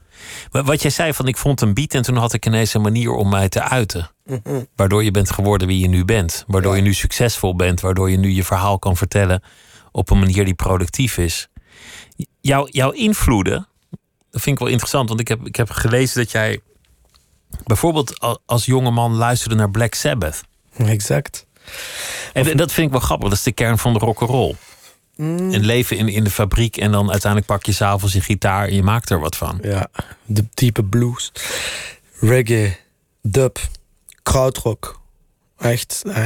Wa- 0.52 0.64
Wat 0.64 0.82
jij 0.82 0.92
zei 0.92 1.14
van 1.14 1.28
ik 1.28 1.38
vond 1.38 1.62
een 1.62 1.74
beat 1.74 1.94
en 1.94 2.02
toen 2.02 2.16
had 2.18 2.34
ik 2.34 2.46
ineens 2.46 2.74
een 2.74 2.82
manier 2.82 3.12
om 3.12 3.30
mij 3.30 3.50
te 3.50 3.62
uiten. 3.62 4.10
Mhm. 4.26 4.40
Waardoor 4.76 5.04
je 5.04 5.12
bent 5.12 5.32
geworden 5.32 5.68
wie 5.68 5.80
je 5.80 5.88
nu 5.88 6.06
bent. 6.06 6.44
Waardoor 6.48 6.72
Ja. 6.72 6.78
je 6.78 6.84
nu 6.84 6.94
succesvol 6.94 7.56
bent. 7.56 7.82
Waardoor 7.82 8.10
je 8.12 8.18
nu 8.18 8.30
je 8.32 8.44
verhaal 8.44 8.80
kan 8.80 8.98
vertellen 8.98 9.44
op 9.92 10.10
een 10.10 10.20
manier 10.20 10.46
die 10.46 10.54
productief 10.54 11.18
is. 11.18 11.48
Jouw, 12.42 12.68
jouw 12.72 12.92
invloeden, 12.92 13.68
dat 14.32 14.42
vind 14.42 14.56
ik 14.56 14.60
wel 14.60 14.68
interessant. 14.72 15.08
Want 15.10 15.20
ik 15.22 15.28
heb, 15.28 15.46
ik 15.46 15.56
heb 15.56 15.70
gelezen 15.70 16.18
dat 16.22 16.32
jij 16.32 16.60
bijvoorbeeld 17.66 18.20
al- 18.20 18.42
als 18.46 18.66
jongeman 18.66 19.14
luisterde 19.14 19.56
naar 19.56 19.70
Black 19.72 19.94
Sabbath. 19.94 20.42
Exact. 20.78 21.46
En 22.34 22.58
dat 22.58 22.72
vind 22.72 22.86
ik 22.88 22.92
wel 22.92 23.02
grappig. 23.02 23.30
Dat 23.30 23.38
is 23.38 23.44
de 23.44 23.52
kern 23.52 23.78
van 23.78 23.94
de 23.94 24.00
rock'n'roll. 24.00 24.56
Mm. 25.16 25.38
Een 25.54 25.66
leven 25.66 25.98
in, 25.98 26.08
in 26.08 26.24
de 26.24 26.30
fabriek 26.30 26.78
en 26.78 26.92
dan 26.92 27.12
uiteindelijk 27.12 27.52
pak 27.52 27.66
je 27.66 27.72
s'avonds 27.72 28.14
je 28.14 28.22
gitaar 28.22 28.68
en 28.68 28.76
je 28.76 28.84
maakt 28.84 29.10
er 29.10 29.20
wat 29.20 29.36
van. 29.38 29.60
Ja, 29.62 29.88
de 30.26 30.46
diepe 30.54 30.84
blues. 30.84 31.32
Reggae, 32.20 32.78
dub, 33.22 33.60
krautrock. 34.24 35.02
Echt, 35.58 36.04
eh, 36.08 36.26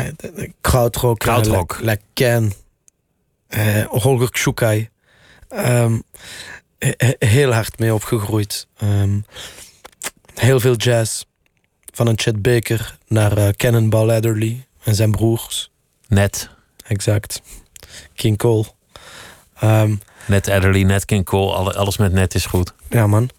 krautrock. 0.62 1.20
eh, 1.20 1.26
Krautrock. 1.28 1.72
like- 1.80 1.90
like 1.90 2.02
Ken. 2.14 2.54
eh, 3.48 3.86
Holger 3.86 4.32
Kshukai. 4.32 4.90
Ehm, 5.50 6.00
he- 6.80 6.94
he- 6.98 7.28
heel 7.28 7.54
hard 7.54 7.80
mee 7.80 7.94
opgegroeid. 7.94 8.68
Ehm, 8.78 9.20
heel 10.34 10.60
veel 10.60 10.76
jazz. 10.76 11.24
Van 11.94 12.08
een 12.08 12.20
Chet 12.20 12.42
Baker 12.42 12.98
naar 13.08 13.38
eh, 13.38 13.48
Cannonball 13.50 14.10
Adderley 14.10 14.68
en 14.84 14.96
zijn 14.96 15.12
broers. 15.12 15.72
Net. 16.08 16.50
Exact. 16.88 17.42
King 18.16 18.38
Cole. 18.38 18.66
Ehm, 19.60 19.96
Net 20.28 20.50
Adderley, 20.50 20.84
net 20.84 21.06
King 21.06 21.26
Cole, 21.26 21.54
alle- 21.54 21.74
alles 21.76 21.98
met 21.98 22.12
net 22.12 22.36
is 22.36 22.46
goed. 22.46 22.74
Ja, 22.90 23.08
man. 23.08 23.30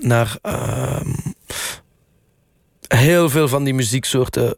Naar 0.00 0.38
heel 2.88 3.30
veel 3.30 3.48
van 3.48 3.64
die 3.64 3.74
muzieksoorten. 3.74 4.56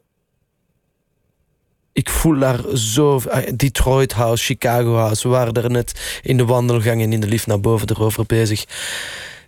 Ik 1.95 2.09
voel 2.09 2.39
daar 2.39 2.59
zo. 2.77 3.21
ah, 3.29 3.43
Detroit 3.55 4.13
House, 4.13 4.43
Chicago 4.43 4.95
House. 4.95 5.27
We 5.27 5.33
waren 5.33 5.53
er 5.53 5.69
net 5.69 6.19
in 6.21 6.37
de 6.37 6.45
wandelgang 6.45 7.01
en 7.01 7.13
in 7.13 7.19
de 7.19 7.27
lift 7.27 7.47
naar 7.47 7.59
boven 7.59 7.89
erover 7.89 8.25
bezig. 8.25 8.65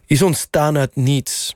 Is 0.05 0.21
ontstaan 0.21 0.77
uit 0.77 0.95
niets. 0.95 1.55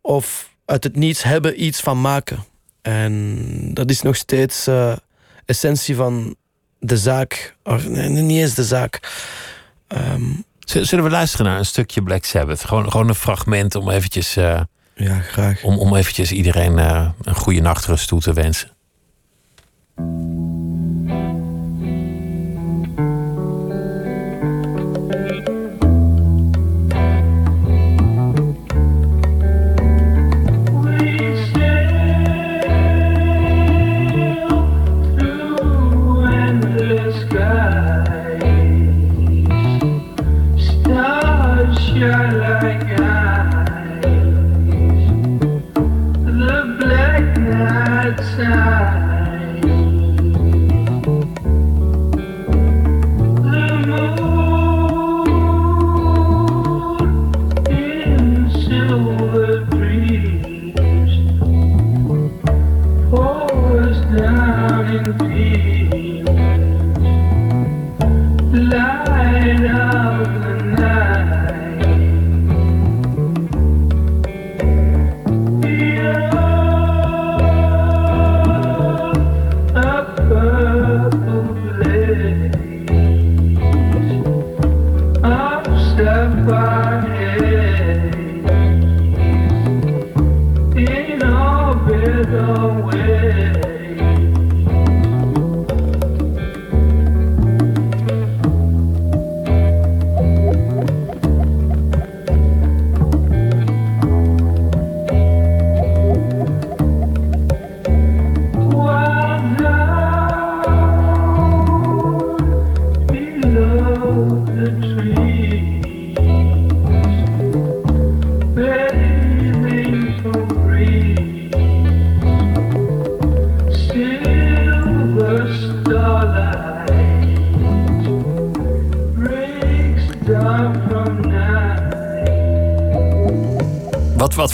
Of 0.00 0.50
uit 0.64 0.84
het 0.84 0.96
niets 0.96 1.22
hebben 1.22 1.64
iets 1.64 1.80
van 1.80 2.00
maken. 2.00 2.44
En 2.82 3.74
dat 3.74 3.90
is 3.90 4.02
nog 4.02 4.16
steeds 4.16 4.66
eh, 4.66 4.96
essentie 5.44 5.96
van 5.96 6.36
de 6.78 6.96
zaak. 6.96 7.56
Of, 7.62 7.88
nee, 7.88 8.08
niet 8.08 8.40
eens 8.40 8.54
de 8.54 8.64
zaak. 8.64 9.00
Ehm, 9.88 10.30
Zullen 10.64 11.04
we 11.04 11.10
luisteren 11.10 11.46
naar 11.46 11.58
een 11.58 11.66
stukje 11.66 12.02
Black 12.02 12.24
Sabbath? 12.24 12.64
Gewoon, 12.64 12.90
gewoon 12.90 13.08
een 13.08 13.14
fragment 13.14 13.74
om 13.74 13.90
eventjes, 13.90 14.36
eh, 14.36 14.60
ja, 14.94 15.20
graag. 15.20 15.62
om, 15.62 15.78
om 15.78 15.96
eventjes 15.96 16.32
iedereen 16.32 16.78
eh, 16.78 17.08
een 17.22 17.34
goede 17.34 17.60
nachtrust 17.60 18.08
toe 18.08 18.20
te 18.20 18.32
wensen. 18.32 18.73
Thank 19.96 20.28
you. 20.28 20.53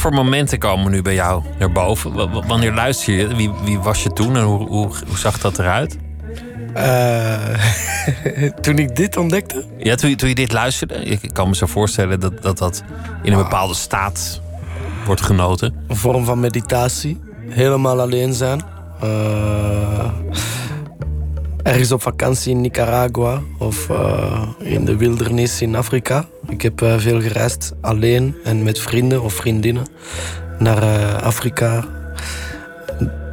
Voor 0.00 0.12
momenten 0.12 0.58
komen 0.58 0.90
nu 0.92 1.02
bij 1.02 1.14
jou 1.14 1.42
naar 1.58 1.72
boven? 1.72 2.12
W- 2.12 2.46
wanneer 2.46 2.72
luister 2.74 3.14
je? 3.14 3.34
Wie, 3.34 3.50
wie 3.64 3.78
was 3.78 4.02
je 4.02 4.12
toen 4.12 4.36
en 4.36 4.42
hoe, 4.42 4.68
hoe, 4.68 4.86
hoe 5.08 5.18
zag 5.18 5.38
dat 5.38 5.58
eruit? 5.58 5.96
Eh, 6.74 7.34
toen 8.62 8.78
ik 8.78 8.96
dit 8.96 9.16
ontdekte, 9.16 9.64
Ja, 9.78 9.94
toen, 9.94 10.10
je- 10.10 10.16
toen 10.16 10.28
je 10.28 10.34
dit 10.34 10.52
luisterde, 10.52 10.94
ik 10.94 11.30
kan 11.32 11.48
me 11.48 11.54
zo 11.56 11.66
voorstellen 11.66 12.20
dat 12.20 12.42
dat, 12.42 12.58
dat 12.58 12.82
in 13.22 13.32
een 13.32 13.38
bepaalde 13.42 13.74
staat 13.74 14.40
wordt 15.06 15.20
genoten. 15.22 15.74
een 15.88 15.96
vorm 15.96 16.24
van 16.24 16.40
meditatie. 16.40 17.20
Helemaal 17.48 18.00
alleen 18.00 18.32
zijn. 18.34 18.62
Eh, 19.00 19.08
ergens 21.70 21.92
op 21.92 22.02
vakantie 22.02 22.50
in 22.50 22.60
Nicaragua 22.60 23.42
of 23.58 23.90
eh, 23.90 24.48
in 24.58 24.84
de 24.84 24.96
wildernis 24.96 25.62
in 25.62 25.74
Afrika. 25.74 26.28
Ik 26.48 26.62
heb 26.62 26.82
eh, 26.82 26.98
veel 26.98 27.20
gereisd 27.20 27.72
alleen 27.80 28.36
en 28.44 28.62
met 28.62 28.78
vrienden 28.78 29.22
of 29.22 29.32
vriendinnen 29.32 29.86
naar 30.58 30.82
eh, 30.82 31.22
Afrika. 31.22 31.84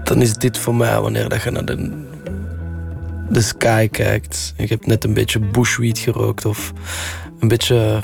Dan 0.03 0.21
is 0.21 0.33
dit 0.33 0.57
voor 0.57 0.75
mij 0.75 1.01
wanneer 1.01 1.29
dat 1.29 1.43
je 1.43 1.51
naar 1.51 1.65
de, 1.65 2.05
de 3.29 3.41
sky 3.41 3.88
kijkt. 3.88 4.53
Ik 4.57 4.69
heb 4.69 4.85
net 4.85 5.03
een 5.03 5.13
beetje 5.13 5.39
bushweed 5.39 5.99
gerookt 5.99 6.45
of 6.45 6.73
een 7.39 7.47
beetje 7.47 8.01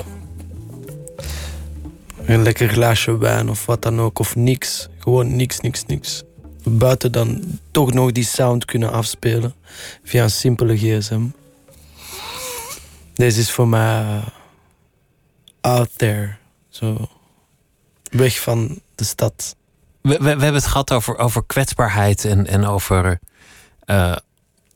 een 2.24 2.42
lekker 2.42 2.68
glaasje 2.68 3.18
wijn 3.18 3.48
of 3.48 3.66
wat 3.66 3.82
dan 3.82 4.00
ook. 4.00 4.18
Of 4.18 4.36
niks. 4.36 4.88
Gewoon 4.98 5.36
niks, 5.36 5.60
niks, 5.60 5.84
niks. 5.86 6.24
Buiten 6.64 7.12
dan 7.12 7.58
toch 7.70 7.92
nog 7.92 8.12
die 8.12 8.24
sound 8.24 8.64
kunnen 8.64 8.92
afspelen 8.92 9.54
via 10.02 10.22
een 10.22 10.30
simpele 10.30 10.76
gsm. 10.76 11.22
Deze 13.14 13.40
is 13.40 13.50
voor 13.50 13.68
mij 13.68 14.02
eh, 14.02 14.26
out 15.60 15.90
there. 15.96 16.36
Zo. 16.68 17.08
Weg 18.10 18.40
van 18.40 18.80
de 18.94 19.04
stad. 19.04 19.56
We, 20.00 20.18
we, 20.18 20.28
hebben 20.28 20.54
het 20.54 20.66
gehad 20.66 20.92
over, 20.92 21.18
over 21.18 21.44
kwetsbaarheid 21.46 22.24
en, 22.24 22.46
en 22.46 22.66
over 22.66 23.20
eh, 23.84 24.16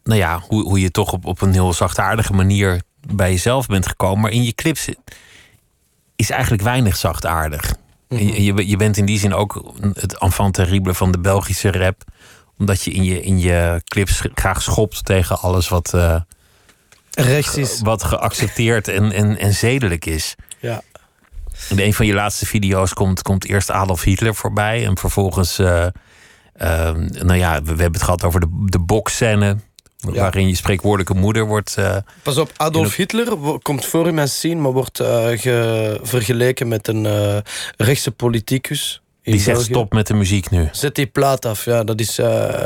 nou 0.04 0.20
ja, 0.20 0.42
hoe, 0.48 0.62
hoe 0.62 0.80
je 0.80 0.90
toch 0.90 1.12
op, 1.12 1.24
op 1.24 1.40
een 1.40 1.52
heel 1.52 1.72
zachtaardige 1.72 2.32
manier 2.32 2.82
bij 3.14 3.30
jezelf 3.30 3.66
bent 3.66 3.86
gekomen. 3.86 4.20
Maar 4.20 4.30
in 4.30 4.44
je 4.44 4.52
clips 4.52 4.88
is 6.16 6.30
eigenlijk 6.30 6.62
weinig 6.62 6.96
zachtaardig. 6.96 7.74
Mhm. 8.08 8.22
je, 8.22 8.44
je, 8.44 8.68
je 8.68 8.76
bent 8.76 8.96
in 8.96 9.04
die 9.04 9.18
zin 9.18 9.34
ook 9.34 9.74
het 9.92 10.18
enfant 10.18 10.54
terrible 10.54 10.94
van 10.94 11.12
de 11.12 11.18
Belgische 11.18 11.70
rap. 11.70 12.02
Omdat 12.58 12.82
je 12.82 12.90
in 12.90 13.04
je, 13.04 13.22
in 13.22 13.38
je 13.38 13.82
clips 13.84 14.22
graag 14.34 14.62
schopt 14.62 15.04
tegen 15.04 15.38
alles 15.40 15.68
wat, 15.68 15.94
Rechts 17.10 17.56
is. 17.56 17.80
wat 17.80 18.04
geaccepteerd 18.04 18.88
en, 18.88 19.12
en, 19.12 19.38
en 19.38 19.54
zedelijk 19.54 20.06
is. 20.06 20.34
Ja. 20.60 20.82
In 21.68 21.78
een 21.78 21.94
van 21.94 22.06
je 22.06 22.14
laatste 22.14 22.46
video's 22.46 22.92
komt, 22.92 23.22
komt 23.22 23.44
eerst 23.44 23.70
Adolf 23.70 24.02
Hitler 24.02 24.34
voorbij. 24.34 24.86
En 24.86 24.98
vervolgens, 24.98 25.58
eh, 25.58 25.86
eh, 25.86 26.94
nou 27.10 27.34
ja, 27.34 27.54
we, 27.54 27.74
we 27.74 27.82
hebben 27.82 27.92
het 27.92 28.02
gehad 28.02 28.24
over 28.24 28.40
de, 28.40 28.64
de 28.64 28.78
bokscène. 28.78 29.56
Ja. 29.98 30.12
Waarin 30.12 30.48
je 30.48 30.54
spreekwoordelijke 30.56 31.14
moeder 31.14 31.46
wordt. 31.46 31.76
eh, 31.76 31.96
Pas 32.22 32.36
op, 32.36 32.52
Adolf 32.56 32.96
Hitler 32.96 33.36
komt 33.62 33.84
voor 33.84 34.08
in 34.08 34.14
mijn 34.14 34.28
scene, 34.28 34.60
maar 34.60 34.72
wordt 34.72 34.96
ge- 35.36 35.98
vergeleken 36.02 36.68
met 36.68 36.88
een 36.88 37.06
eh, 37.06 37.36
rechtse 37.76 38.10
politicus. 38.10 39.02
die 39.22 39.40
zegt 39.40 39.60
stop 39.60 39.92
met 39.92 40.06
de 40.06 40.14
muziek 40.14 40.50
nu. 40.50 40.68
Zet 40.72 40.94
die 40.94 41.06
plaat 41.06 41.44
af, 41.44 41.64
ja. 41.64 41.84
Dat 41.84 42.00
is 42.00 42.18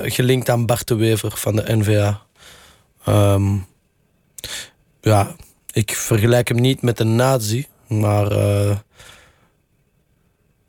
gelinkt 0.02 0.48
aan 0.50 0.66
Bart 0.66 0.88
de 0.88 0.94
Wever 0.94 1.32
van 1.36 1.56
de 1.56 1.76
NVA. 1.76 2.22
Ehm, 3.04 3.56
ja, 5.00 5.34
ik 5.72 5.90
vergelijk 5.96 6.48
hem 6.48 6.60
niet 6.60 6.82
met 6.82 7.00
een 7.00 7.16
nazi, 7.16 7.66
maar 7.88 8.28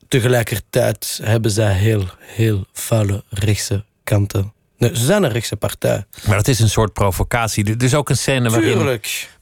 tegelijkertijd 0.07 1.20
hebben 1.24 1.51
zij 1.51 1.74
heel, 1.74 2.05
heel 2.20 2.66
vuile 2.74 3.24
rechtse 3.30 3.84
kanten. 4.03 4.53
Nee, 4.89 4.95
ze 4.97 5.05
zijn 5.05 5.23
een 5.23 5.31
rechtse 5.31 5.55
partij. 5.55 6.05
Maar 6.27 6.36
dat 6.38 6.47
is 6.47 6.59
een 6.59 6.69
soort 6.69 6.93
provocatie. 6.93 7.65
Er 7.75 7.84
is 7.84 7.95
ook 7.95 8.09
een 8.09 8.17
scène 8.17 8.49
waarin, 8.49 8.77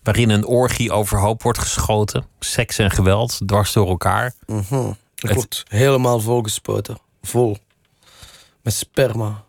waarin 0.03 0.29
een 0.29 0.45
orgie 0.45 0.91
overhoop 0.91 1.43
wordt 1.43 1.59
geschoten. 1.59 2.25
Seks 2.39 2.77
en 2.77 2.91
geweld, 2.91 3.39
dwars 3.45 3.73
door 3.73 3.87
elkaar. 3.87 4.33
Het- 5.15 5.33
wordt 5.33 5.63
helemaal 5.67 6.19
volgespoten. 6.19 6.97
Vol. 7.21 7.57
Met 8.63 8.73
sperma. 8.73 9.43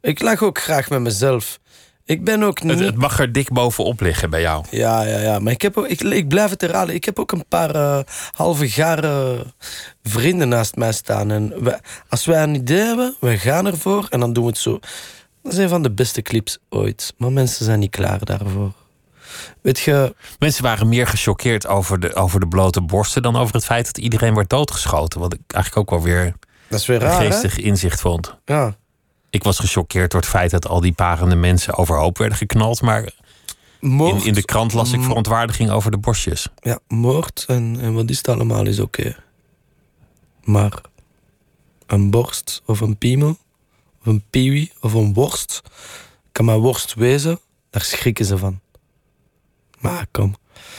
Ik 0.00 0.22
lag 0.22 0.42
ook 0.42 0.58
graag 0.60 0.90
met 0.90 1.00
mezelf. 1.00 1.58
Ik 2.04 2.24
ben 2.24 2.42
ook 2.42 2.62
niet... 2.62 2.78
Het, 2.78 2.86
het 2.86 2.96
mag 2.96 3.18
er 3.18 3.32
dik 3.32 3.52
bovenop 3.52 4.00
liggen 4.00 4.30
bij 4.30 4.40
jou. 4.40 4.64
Ja, 4.70 5.02
ja, 5.02 5.18
ja. 5.18 5.38
Maar 5.38 5.52
ik, 5.52 5.62
heb 5.62 5.76
ook, 5.76 5.86
ik, 5.86 6.00
ik 6.00 6.28
blijf 6.28 6.50
het 6.50 6.60
herhalen. 6.60 6.94
Ik 6.94 7.04
heb 7.04 7.18
ook 7.18 7.32
een 7.32 7.44
paar 7.48 7.74
eh, 7.74 7.98
halve 8.32 8.68
gare 8.68 9.44
vrienden 10.02 10.48
naast 10.48 10.76
mij 10.76 10.92
staan. 10.92 11.30
En 11.30 11.64
wij- 11.64 11.80
als 12.08 12.24
wij 12.24 12.42
een 12.42 12.54
idee 12.54 12.78
hebben, 12.84 13.16
we 13.20 13.38
gaan 13.38 13.66
ervoor 13.66 14.06
en 14.10 14.20
dan 14.20 14.32
doen 14.32 14.42
we 14.44 14.48
het 14.50 14.58
zo. 14.58 14.78
Dat 15.44 15.52
is 15.52 15.58
een 15.58 15.68
van 15.68 15.82
de 15.82 15.90
beste 15.90 16.22
clips 16.22 16.58
ooit. 16.68 17.14
Maar 17.16 17.32
mensen 17.32 17.64
zijn 17.64 17.78
niet 17.78 17.90
klaar 17.90 18.24
daarvoor. 18.24 18.72
Weet 19.60 19.78
je, 19.78 20.14
Mensen 20.38 20.62
waren 20.62 20.88
meer 20.88 21.06
gechoqueerd 21.06 21.66
over 21.66 22.00
de, 22.00 22.14
over 22.14 22.40
de 22.40 22.48
blote 22.48 22.80
borsten 22.80 23.22
dan 23.22 23.36
over 23.36 23.54
het 23.54 23.64
feit 23.64 23.86
dat 23.86 23.98
iedereen 23.98 24.34
werd 24.34 24.50
doodgeschoten. 24.50 25.20
Wat 25.20 25.32
ik 25.32 25.40
eigenlijk 25.46 25.90
ook 25.90 25.98
wel 25.98 26.12
weer 26.12 26.34
dat 26.68 26.80
is 26.80 26.86
weer 26.86 27.02
een 27.02 27.08
raar, 27.08 27.20
hè? 27.20 27.26
geestig 27.26 27.58
inzicht 27.58 28.00
vond. 28.00 28.36
Ja. 28.44 28.76
Ik 29.30 29.42
was 29.42 29.58
gechoqueerd 29.58 30.10
door 30.10 30.20
het 30.20 30.30
feit 30.30 30.50
dat 30.50 30.68
al 30.68 30.80
die 30.80 30.92
parende 30.92 31.36
mensen 31.36 31.76
overhoop 31.76 32.18
werden 32.18 32.38
geknald. 32.38 32.80
Maar 32.80 33.12
Moord, 33.80 34.20
in, 34.20 34.26
in 34.26 34.34
de 34.34 34.44
krant 34.44 34.72
las 34.72 34.92
ik 34.92 35.02
verontwaardiging 35.02 35.70
over 35.70 35.90
de 35.90 35.98
borstjes. 35.98 36.48
Ja, 36.60 36.78
moord 36.88 37.44
en, 37.48 37.76
en 37.80 37.94
wat 37.94 38.10
is 38.10 38.16
het 38.16 38.28
allemaal 38.28 38.66
is 38.66 38.80
oké. 38.80 39.16
Maar 40.44 40.80
een 41.86 42.10
borst 42.10 42.62
of 42.66 42.80
een 42.80 42.96
piemel 42.96 43.36
of 44.04 44.12
een 44.12 44.24
piwi 44.30 44.70
of 44.80 44.92
een 44.92 45.14
worst 45.14 45.62
kan 46.32 46.44
maar 46.44 46.58
worst 46.58 46.94
wezen, 46.94 47.38
daar 47.70 47.82
schrikken 47.82 48.24
ze 48.24 48.38
van. 48.38 48.60
Maar 49.78 50.06
kom. 50.10 50.36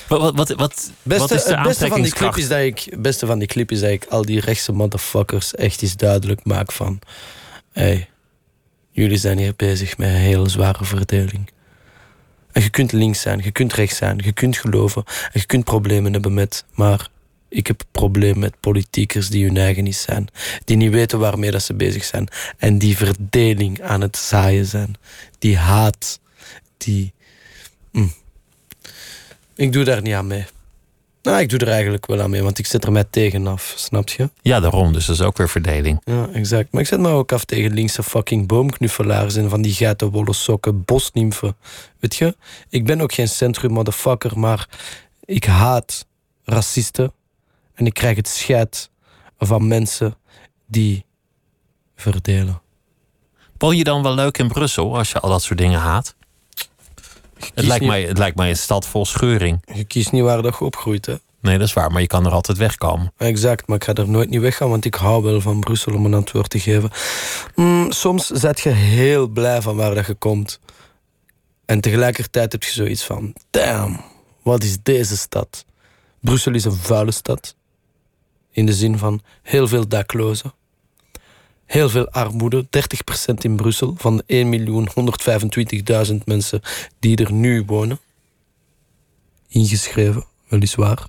Wat, 0.08 0.22
wat, 0.22 0.36
wat, 0.36 0.50
wat, 0.50 0.92
Beste, 1.04 1.22
wat 1.22 1.32
is 1.32 1.44
de 1.44 1.56
het 1.56 1.64
beste 1.64 1.88
van 1.88 2.02
die 2.02 2.12
clip 2.12 2.38
is 2.38 2.48
dat 2.48 2.60
ik, 2.60 2.80
het 2.80 3.02
beste 3.02 3.26
van 3.26 3.40
die 3.40 3.48
clip 3.48 3.72
is 3.72 3.80
dat 3.80 3.90
ik 3.90 4.06
al 4.06 4.22
die 4.22 4.40
rechtse 4.40 4.72
motherfuckers 4.72 5.56
echt 5.56 5.82
eens 5.82 5.96
duidelijk 5.96 6.46
maak 6.46 6.72
van, 6.72 7.00
hey, 7.72 8.10
jullie 8.92 9.18
zijn 9.18 9.38
hier 9.38 9.54
bezig 9.56 9.98
met 9.98 10.08
een 10.08 10.16
heel 10.16 10.50
zware 10.50 10.86
verdeling. 10.86 11.50
En 12.52 12.62
je 12.62 12.70
kunt 12.70 12.92
links 12.92 13.22
zijn, 13.22 13.42
je 13.44 13.52
kunt 13.52 13.74
rechts 13.74 13.98
zijn, 13.98 14.22
je 14.24 14.32
kunt 14.32 14.58
geloven 14.58 15.04
en 15.06 15.40
je 15.40 15.46
kunt 15.46 15.64
problemen 15.64 16.14
hebben 16.14 16.34
met, 16.34 16.66
maar 16.74 17.08
ik 17.56 17.68
heb 17.68 17.80
een 17.80 17.88
probleem 17.92 18.40
met 18.40 18.60
politiekers 18.60 19.30
die 19.30 19.46
hun 19.46 19.58
eigen 19.58 19.84
niet 19.84 19.96
zijn, 19.96 20.28
die 20.64 20.78
niet 20.78 20.92
weten 20.92 21.20
waarmee 21.20 21.52
dat 21.52 21.64
ze 21.64 21.74
bezig 21.74 22.04
zijn 22.04 22.28
en 22.58 22.78
die 22.78 22.98
verdeling 22.98 23.82
aan 23.82 24.02
het 24.02 24.18
zaaien 24.18 24.66
zijn, 24.66 24.96
die 25.40 25.58
haat, 25.58 26.20
die. 26.78 27.14
Mm. 27.92 28.14
Ik 29.56 29.74
doe 29.74 29.84
daar 29.84 30.02
niet 30.02 30.14
aan 30.14 30.28
mee. 30.28 30.46
Nou, 31.22 31.40
ik 31.40 31.50
doe 31.50 31.60
er 31.60 31.68
eigenlijk 31.68 32.06
wel 32.06 32.22
aan 32.22 32.30
mee, 32.30 32.44
want 32.44 32.60
ik 32.60 32.66
zet 32.66 32.84
er 32.84 32.92
mij 32.92 33.06
tegen 33.10 33.48
af, 33.48 33.74
snap 33.78 34.10
je? 34.10 34.30
Ja, 34.42 34.60
daarom. 34.60 34.94
Dus 34.94 35.06
dat 35.06 35.16
is 35.16 35.22
ook 35.22 35.38
weer 35.38 35.50
verdeling. 35.50 36.02
Ja, 36.04 36.30
exact. 36.34 36.72
Maar 36.72 36.82
ik 36.82 36.88
zet 36.88 37.00
me 37.00 37.10
ook 37.10 37.32
af 37.32 37.46
tegen 37.46 37.74
linkse 37.74 38.04
fucking 38.04 38.48
boomknuffelaars 38.48 39.36
en 39.36 39.50
van 39.50 39.62
die 39.62 39.74
geitenwolle 39.74 40.34
sokken, 40.34 40.84
bosnimfen. 40.86 41.56
Weet 42.00 42.16
je? 42.16 42.36
Ik 42.70 42.86
ben 42.86 43.02
ook 43.02 43.14
geen 43.14 43.28
centrum 43.28 43.72
motherfucker, 43.72 44.40
maar 44.40 44.68
ik 45.26 45.44
haat 45.44 46.06
racisten. 46.44 47.14
En 47.76 47.86
ik 47.86 47.94
krijg 47.94 48.16
het 48.16 48.28
scheid 48.28 48.90
van 49.38 49.68
mensen 49.68 50.16
die 50.68 51.06
verdelen. 51.96 52.62
Woon 53.58 53.78
je 53.78 53.84
dan 53.84 54.04
wel 54.04 54.14
leuk 54.16 54.38
in 54.38 54.48
Brussel 54.48 54.98
als 54.98 55.12
je 55.12 55.20
al 55.20 55.30
dat 55.30 55.44
soort 55.44 55.60
dingen 55.60 55.80
haat? 55.80 56.16
Het 57.54 57.66
lijkt, 57.66 57.80
niet- 57.82 57.90
mij, 57.90 58.04
het 58.04 58.18
lijkt 58.18 58.38
mij 58.38 58.50
een 58.50 58.58
stad 58.58 58.88
vol 58.88 59.06
scheuring. 59.06 59.64
Je 59.74 59.84
kiest 59.84 60.12
niet 60.12 60.24
waar 60.24 60.42
dat 60.42 60.56
je 60.60 60.66
opgroeit, 60.66 61.06
hè? 61.06 61.16
Nee, 61.42 61.58
dat 61.58 61.68
is 61.68 61.74
waar, 61.74 61.92
maar 61.92 62.02
je 62.02 62.08
kan 62.08 62.26
er 62.26 62.32
altijd 62.32 62.58
wegkomen. 62.58 63.14
Exact, 63.18 63.68
maar 63.68 63.78
ik 63.78 63.84
ga 63.84 63.94
er 63.94 64.10
nooit 64.10 64.30
niet 64.30 64.42
weggaan, 64.42 64.70
want 64.70 64.86
ik 64.86 64.96
hou 64.96 65.24
wel 65.24 65.42
van 65.42 65.60
Brussel 65.60 65.94
om 65.94 66.06
een 66.06 66.14
antwoord 66.14 66.50
te 66.50 66.60
geven. 66.60 66.90
Mm, 67.56 67.92
soms 67.92 68.26
zet 68.28 68.60
je 68.60 68.70
heel 68.70 69.28
blij 69.28 69.62
van 69.62 69.76
waar 69.76 69.96
dat 69.96 70.06
je 70.06 70.14
komt. 70.14 70.60
En 71.66 71.82
tegelijkertijd 71.82 72.52
heb 72.52 72.64
je 72.64 72.72
zoiets 72.72 73.04
van: 73.04 73.36
damn, 73.50 74.02
wat 74.44 74.64
is 74.64 74.78
deze 74.84 75.18
stad? 75.18 75.66
Brussel 76.22 76.54
is 76.54 76.66
een 76.66 76.72
vuile 76.72 77.12
stad. 77.12 77.56
In 78.56 78.66
de 78.66 78.74
zin 78.74 78.98
van 78.98 79.22
heel 79.42 79.68
veel 79.68 79.88
daklozen. 79.88 80.54
Heel 81.66 81.90
veel 81.90 82.10
armoede, 82.10 82.66
30% 82.66 83.34
in 83.38 83.56
Brussel 83.56 83.94
van 83.98 84.22
de 84.26 86.08
1.125.000 86.10 86.16
mensen 86.26 86.62
die 87.00 87.18
er 87.18 87.32
nu 87.32 87.64
wonen. 87.66 88.00
Ingeschreven. 89.48 90.26
weliswaar. 90.48 91.08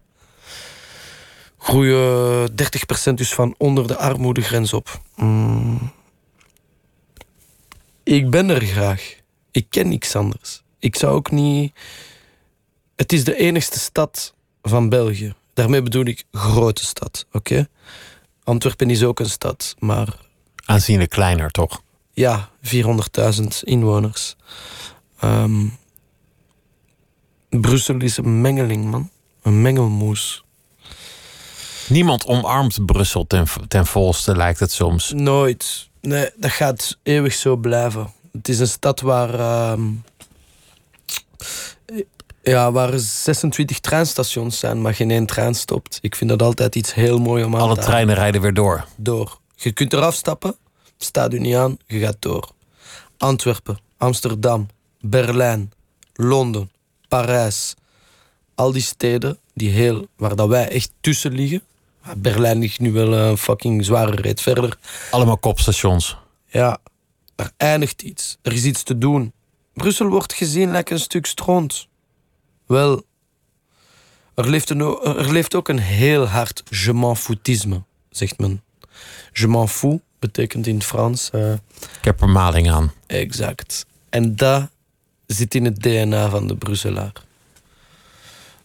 Groeien 1.58 2.50
30% 3.10 3.14
dus 3.14 3.34
van 3.34 3.54
onder 3.58 3.86
de 3.86 3.96
armoedegrens 3.96 4.72
op. 4.72 5.00
Mm. 5.16 5.92
Ik 8.02 8.30
ben 8.30 8.48
er 8.48 8.62
graag. 8.62 9.16
Ik 9.50 9.66
ken 9.70 9.88
niks 9.88 10.16
anders. 10.16 10.62
Ik 10.78 10.96
zou 10.96 11.14
ook 11.14 11.30
niet... 11.30 11.72
Het 12.96 13.12
is 13.12 13.24
de 13.24 13.36
enigste 13.36 13.78
stad 13.78 14.34
van 14.62 14.88
België. 14.88 15.34
Daarmee 15.56 15.82
bedoel 15.82 16.04
ik 16.04 16.24
grote 16.32 16.84
stad, 16.84 17.26
oké? 17.32 17.68
Antwerpen 18.44 18.90
is 18.90 19.02
ook 19.02 19.20
een 19.20 19.30
stad, 19.30 19.74
maar 19.78 20.16
Aanzienlijk 20.64 21.10
kleiner, 21.10 21.50
toch? 21.50 21.82
ja, 22.12 22.50
400.000 22.62 23.46
inwoners. 23.60 24.36
Ehm, 25.20 25.66
Brussel 27.48 27.96
is 28.00 28.16
een 28.16 28.40
mengeling, 28.40 28.90
man. 28.90 29.10
Een 29.42 29.62
mengelmoes. 29.62 30.44
Niemand 31.88 32.26
omarmt 32.26 32.86
Brussel 32.86 33.26
ten, 33.26 33.46
ten 33.68 33.86
volste, 33.86 34.36
lijkt 34.36 34.60
het 34.60 34.72
soms. 34.72 35.12
Nooit. 35.12 35.88
Nee, 36.00 36.30
dat 36.36 36.50
gaat 36.50 36.98
eeuwig 37.02 37.34
zo 37.34 37.56
blijven. 37.56 38.12
Het 38.32 38.48
is 38.48 38.58
een 38.58 38.68
stad 38.68 39.00
waar... 39.00 39.34
ehm, 39.34 39.82
ja, 42.50 42.72
waar 42.72 42.98
26 42.98 43.80
treinstations 43.80 44.58
zijn, 44.58 44.80
maar 44.80 44.94
geen 44.94 45.10
één 45.10 45.26
trein 45.26 45.54
stopt. 45.54 45.98
Ik 46.02 46.14
vind 46.14 46.30
dat 46.30 46.42
altijd 46.42 46.74
iets 46.74 46.94
heel 46.94 47.18
mooi 47.18 47.44
om 47.44 47.54
aan 47.54 47.60
Alle 47.60 47.74
te 47.74 47.80
treinen 47.80 48.14
rijden 48.14 48.40
weer 48.40 48.54
door. 48.54 48.84
door. 48.96 49.38
Je 49.54 49.72
kunt 49.72 49.92
eraf 49.92 50.14
stappen, 50.14 50.56
staat 50.98 51.32
u 51.32 51.38
niet 51.38 51.54
aan, 51.54 51.78
je 51.86 51.98
gaat 51.98 52.16
door. 52.18 52.50
Antwerpen, 53.18 53.78
Amsterdam, 53.96 54.66
Berlijn, 55.00 55.72
Londen, 56.14 56.70
Parijs. 57.08 57.74
Al 58.54 58.72
die 58.72 58.82
steden 58.82 59.38
die 59.54 59.70
heel, 59.70 60.06
waar 60.16 60.36
dat 60.36 60.48
wij 60.48 60.68
echt 60.68 60.90
tussen 61.00 61.32
liggen. 61.32 61.62
Berlijn 62.16 62.58
ligt 62.58 62.80
nu 62.80 62.92
wel 62.92 63.12
een 63.12 63.38
fucking 63.38 63.84
zware 63.84 64.14
reet 64.14 64.40
verder. 64.40 64.78
Allemaal 65.10 65.38
kopstations. 65.38 66.16
Ja, 66.46 66.78
er 67.36 67.50
eindigt 67.56 68.02
iets. 68.02 68.38
Er 68.42 68.52
is 68.52 68.64
iets 68.64 68.82
te 68.82 68.98
doen. 68.98 69.32
Brussel 69.74 70.08
wordt 70.08 70.32
gezien 70.32 70.70
lijkt 70.70 70.90
een 70.90 71.00
stuk 71.00 71.26
stront. 71.26 71.88
Wel, 72.66 73.04
er 74.34 74.48
leeft, 74.48 74.70
een, 74.70 74.80
er 75.02 75.32
leeft 75.32 75.54
ook 75.54 75.68
een 75.68 75.78
heel 75.78 76.26
hard 76.26 76.62
je 76.70 76.92
m'en 76.92 77.16
foutisme, 77.16 77.82
zegt 78.10 78.38
men. 78.38 78.62
Je 79.32 79.46
m'en 79.48 79.68
fous 79.68 79.98
betekent 80.18 80.66
in 80.66 80.74
het 80.74 80.84
Frans 80.84 81.30
eh, 81.30 81.52
Ik 81.52 82.04
heb 82.04 82.20
er 82.20 82.28
maling 82.28 82.70
aan. 82.70 82.92
exact. 83.06 83.86
En 84.08 84.36
dat 84.36 84.68
zit 85.26 85.54
in 85.54 85.64
het 85.64 85.82
DNA 85.82 86.28
van 86.28 86.46
de 86.46 86.56
Brusselaar. 86.56 87.12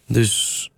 Dus, 0.07 0.69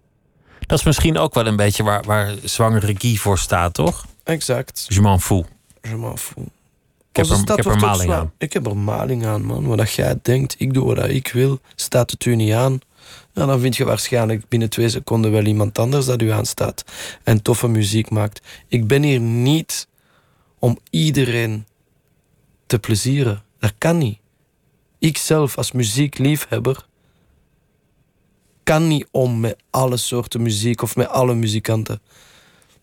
Dat 0.60 0.80
is 0.80 0.86
misschien 0.86 1.18
ook 1.18 1.34
wel 1.34 1.46
een 1.46 1.56
beetje 1.56 1.84
waar, 1.84 2.04
waar 2.04 2.34
zwangere 2.44 2.96
Guy 2.98 3.16
voor 3.16 3.38
staat, 3.38 3.74
toch? 3.74 4.06
exact. 4.24 4.86
Je 4.88 5.02
m'en 5.02 5.22
fous. 5.22 5.46
Je 5.82 5.96
m'en 5.96 6.18
fous. 6.18 6.46
Ik 7.12 7.16
heb 7.16 7.26
er, 7.26 7.40
ik 7.40 7.48
heb 7.48 7.66
er 7.66 7.78
maling 7.80 8.12
aan. 8.14 8.32
Ik 8.38 8.54
heb 8.54 8.66
er 8.66 8.78
maling 8.78 9.26
aan, 9.26 9.44
man. 9.44 9.66
Wat 9.66 9.92
jij 9.92 10.20
denkt, 10.22 10.56
ik 10.58 10.74
doe 10.74 10.96
wat 10.96 11.10
ik 11.10 11.28
wil, 11.28 11.60
staat 11.76 12.12
het 12.12 12.26
u 12.26 12.36
niet 12.36 12.54
aan. 12.54 12.80
Ja, 13.34 13.46
dan 13.46 13.60
vind 13.60 13.76
je 13.76 13.86
waarschijnlijk 13.86 14.48
binnen 14.48 14.70
twee 14.70 14.90
seconden 14.90 15.32
wel 15.32 15.46
iemand 15.46 15.80
anders 15.80 16.06
dat 16.06 16.22
u 16.22 16.30
aanstaat 16.30 16.84
en 17.24 17.42
toffe 17.42 17.68
muziek 17.68 18.10
maakt. 18.10 18.42
Ik 18.68 18.88
ben 18.88 19.04
hier 19.04 19.20
niet 19.20 19.88
om 20.60 20.78
iedereen 20.90 21.66
te 22.66 22.80
plezieren. 22.80 23.44
Dat 23.60 23.74
kan 23.78 23.98
niet. 23.98 24.20
Ik 25.00 25.18
zelf 25.18 25.58
als 25.58 25.72
muziekliefhebber 25.72 26.86
kan 28.64 28.88
niet 28.88 29.08
om 29.12 29.40
met 29.40 29.56
alle 29.70 29.98
soorten 29.98 30.42
muziek 30.42 30.82
of 30.82 30.96
met 30.96 31.08
alle 31.08 31.36
muzikanten. 31.36 32.02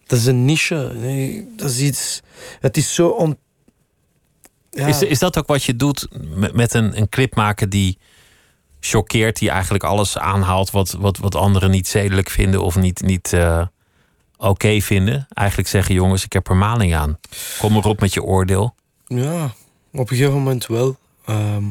Dat 0.07 0.18
is 0.18 0.26
een 0.26 0.44
niche. 0.44 0.92
Nee, 0.94 1.48
dat 1.57 1.70
is 1.70 1.80
iets. 1.80 2.20
Het 2.61 2.76
is 2.76 2.94
zo 2.94 3.09
on. 3.09 3.38
Is, 4.70 5.03
is 5.03 5.18
dat 5.18 5.38
ook 5.38 5.46
wat 5.46 5.64
je 5.64 5.76
doet 5.76 6.09
met, 6.34 6.55
met 6.55 6.74
een, 6.74 6.98
een 6.98 7.09
clip 7.09 7.34
maken 7.34 7.70
die 7.70 7.98
choqueert, 8.80 9.38
die 9.38 9.50
eigenlijk 9.50 9.84
alles 9.84 10.18
aanhaalt 10.18 10.70
wat, 10.70 10.90
wat, 10.98 11.18
wat 11.18 11.34
anderen 11.34 11.70
niet 11.70 11.88
zedelijk 11.88 12.30
vinden 12.30 12.62
of 12.62 12.76
niet, 12.76 13.00
niet 13.02 13.32
eh, 13.32 13.66
oké 14.36 14.80
vinden? 14.80 15.26
Eigenlijk 15.32 15.68
zeggen 15.68 15.94
jongens, 15.94 16.24
ik 16.24 16.32
heb 16.32 16.48
er 16.48 16.56
maling 16.56 16.94
aan. 16.94 17.18
Kom 17.58 17.76
erop 17.76 18.00
met 18.00 18.14
je 18.14 18.22
oordeel. 18.22 18.74
Ja, 19.06 19.44
op 19.92 20.10
een 20.10 20.16
gegeven 20.16 20.32
moment 20.32 20.66
wel. 20.66 20.96
Ehm, 21.24 21.64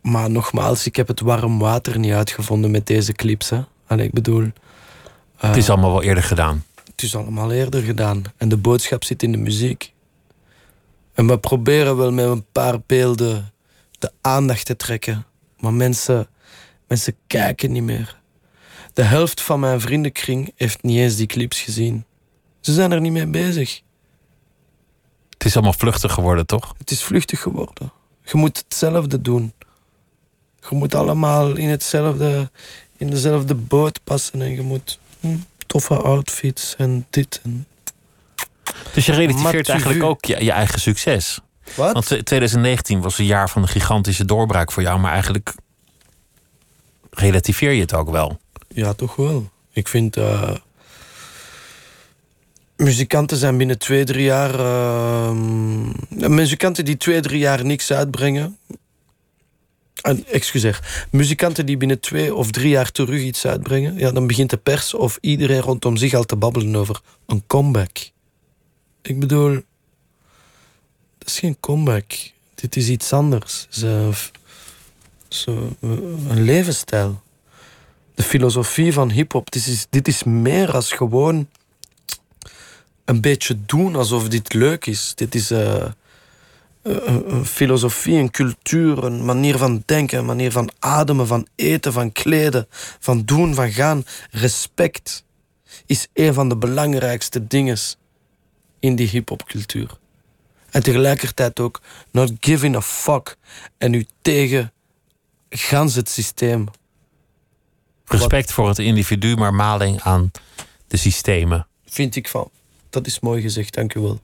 maar 0.00 0.30
nogmaals, 0.30 0.86
ik 0.86 0.96
heb 0.96 1.08
het 1.08 1.20
warm 1.20 1.58
water 1.58 1.98
niet 1.98 2.12
uitgevonden 2.12 2.70
met 2.70 2.86
deze 2.86 3.12
clips. 3.12 3.50
Hè. 3.50 3.60
Allee, 3.86 4.06
ik 4.06 4.12
bedoel, 4.12 4.50
Het 5.36 5.56
is 5.56 5.70
allemaal 5.70 5.92
wel 5.92 6.02
eerder 6.02 6.22
gedaan. 6.24 6.64
het 6.90 7.02
is 7.02 7.16
allemaal 7.16 7.52
eerder 7.52 7.82
gedaan. 7.82 8.22
En 8.36 8.48
de 8.48 8.56
boodschap 8.56 9.04
zit 9.04 9.22
in 9.22 9.32
de 9.32 9.38
muziek. 9.38 9.92
En 11.14 11.26
we 11.26 11.38
proberen 11.38 11.96
wel 11.96 12.12
met 12.12 12.24
een 12.24 12.44
paar 12.52 12.80
beelden 12.86 13.51
de 14.02 14.12
aandacht 14.20 14.66
te 14.66 14.76
trekken. 14.76 15.24
Maar 15.58 15.74
mensen, 15.74 16.28
mensen 16.88 17.16
kijken 17.26 17.72
niet 17.72 17.82
meer. 17.82 18.20
De 18.92 19.02
helft 19.02 19.40
van 19.40 19.60
mijn 19.60 19.80
vriendenkring 19.80 20.52
heeft 20.56 20.82
niet 20.82 20.98
eens 20.98 21.16
die 21.16 21.26
clips 21.26 21.60
gezien. 21.60 22.04
Ze 22.60 22.72
zijn 22.72 22.92
er 22.92 23.00
niet 23.00 23.12
mee 23.12 23.26
bezig. 23.26 23.80
Het 25.30 25.44
is 25.44 25.54
allemaal 25.54 25.72
vluchtig 25.72 26.12
geworden, 26.12 26.46
toch? 26.46 26.74
Het 26.78 26.90
is 26.90 27.02
vluchtig 27.02 27.40
geworden. 27.40 27.92
Je 28.24 28.36
moet 28.36 28.58
hetzelfde 28.58 29.20
doen. 29.20 29.52
Je 30.68 30.76
moet 30.76 30.94
allemaal 30.94 31.56
in, 31.56 31.68
hetzelfde, 31.68 32.50
in 32.96 33.10
dezelfde 33.10 33.54
boot 33.54 34.00
passen 34.04 34.42
en 34.42 34.50
je 34.50 34.62
moet 34.62 34.98
hm, 35.20 35.36
toffe 35.66 35.96
outfits 35.96 36.76
en 36.76 37.06
dit 37.10 37.40
en... 37.42 37.66
Dus 38.94 39.06
je 39.06 39.12
relativeert 39.12 39.68
eigenlijk 39.68 40.02
ook 40.02 40.24
je, 40.24 40.44
je 40.44 40.52
eigen 40.52 40.80
succes. 40.80 41.40
Wat? 41.76 41.92
Want 41.92 42.06
2019 42.06 43.00
was 43.00 43.18
een 43.18 43.24
jaar 43.24 43.50
van 43.50 43.62
een 43.62 43.68
gigantische 43.68 44.24
doorbraak 44.24 44.72
voor 44.72 44.82
jou, 44.82 45.00
maar 45.00 45.12
eigenlijk 45.12 45.54
relativeer 47.10 47.70
je 47.70 47.80
het 47.80 47.94
ook 47.94 48.10
wel. 48.10 48.38
Ja, 48.68 48.92
toch 48.92 49.16
wel. 49.16 49.50
Ik 49.72 49.88
vind... 49.88 50.16
eh, 50.16 50.54
muzikanten 52.76 53.36
zijn 53.36 53.56
binnen 53.56 53.78
twee, 53.78 54.04
drie 54.04 54.24
jaar... 54.24 54.58
ehm, 54.58 56.34
muzikanten 56.34 56.84
die 56.84 56.96
twee, 56.96 57.20
drie 57.20 57.38
jaar 57.38 57.64
niks 57.64 57.92
uitbrengen... 57.92 58.58
En, 60.02 60.26
excuseer. 60.26 61.06
Muzikanten 61.10 61.66
die 61.66 61.76
binnen 61.76 62.00
twee 62.00 62.34
of 62.34 62.50
drie 62.50 62.68
jaar 62.68 62.90
terug 62.92 63.20
iets 63.20 63.46
uitbrengen... 63.46 63.98
Ja, 63.98 64.10
dan 64.10 64.26
begint 64.26 64.50
de 64.50 64.56
pers 64.56 64.94
of 64.94 65.18
iedereen 65.20 65.60
rondom 65.60 65.96
zich 65.96 66.14
al 66.14 66.24
te 66.24 66.36
babbelen 66.36 66.76
over 66.76 67.00
een 67.26 67.42
comeback. 67.46 68.10
Ik 69.02 69.20
bedoel... 69.20 69.62
Dat 71.22 71.30
is 71.30 71.38
geen 71.38 71.56
comeback. 71.60 72.12
Dit 72.54 72.76
is 72.76 72.88
iets 72.88 73.12
anders. 73.12 73.66
Zo, 73.70 74.12
zo, 75.28 75.76
een 75.80 76.42
levensstijl 76.42 77.22
de 78.14 78.22
filosofie 78.22 78.92
van 78.92 79.10
hip-hop. 79.10 79.50
Dit 79.50 79.66
is, 79.66 79.86
dit 79.90 80.08
is 80.08 80.22
meer 80.22 80.74
als 80.74 80.92
gewoon 80.92 81.48
een 83.04 83.20
beetje 83.20 83.64
doen 83.66 83.96
alsof 83.96 84.28
dit 84.28 84.52
leuk 84.52 84.86
is. 84.86 85.12
Dit 85.14 85.34
is 85.34 85.50
eh, 85.50 85.84
een, 86.82 87.34
een 87.34 87.46
filosofie, 87.46 88.16
een 88.16 88.30
cultuur, 88.30 89.04
een 89.04 89.24
manier 89.24 89.58
van 89.58 89.82
denken, 89.86 90.18
een 90.18 90.24
manier 90.24 90.52
van 90.52 90.70
ademen, 90.78 91.26
van 91.26 91.46
eten, 91.54 91.92
van 91.92 92.12
kleden, 92.12 92.66
van 92.98 93.24
doen, 93.24 93.54
van 93.54 93.72
gaan. 93.72 94.04
Respect 94.30 95.24
is 95.86 96.08
een 96.14 96.34
van 96.34 96.48
de 96.48 96.56
belangrijkste 96.56 97.46
dingen 97.46 97.78
in 98.78 98.96
die 98.96 99.08
hip-hopcultuur. 99.08 100.00
En 100.72 100.82
tegelijkertijd 100.82 101.60
ook 101.60 101.80
not 102.10 102.32
giving 102.40 102.76
a 102.76 102.80
fuck 102.80 103.36
en 103.78 103.94
u 103.94 104.06
tegen 104.22 104.72
gans 105.50 105.94
het 105.94 106.08
systeem. 106.08 106.68
Respect 108.04 108.52
voor 108.52 108.68
het 108.68 108.78
individu, 108.78 109.36
maar 109.36 109.54
maling 109.54 110.00
aan 110.00 110.30
de 110.86 110.96
systemen. 110.96 111.66
Vind 111.86 112.16
ik 112.16 112.28
van. 112.28 112.50
Dat 112.90 113.06
is 113.06 113.20
mooi 113.20 113.42
gezegd, 113.42 113.74
dank 113.74 113.94
u 113.94 114.00
wel. 114.00 114.20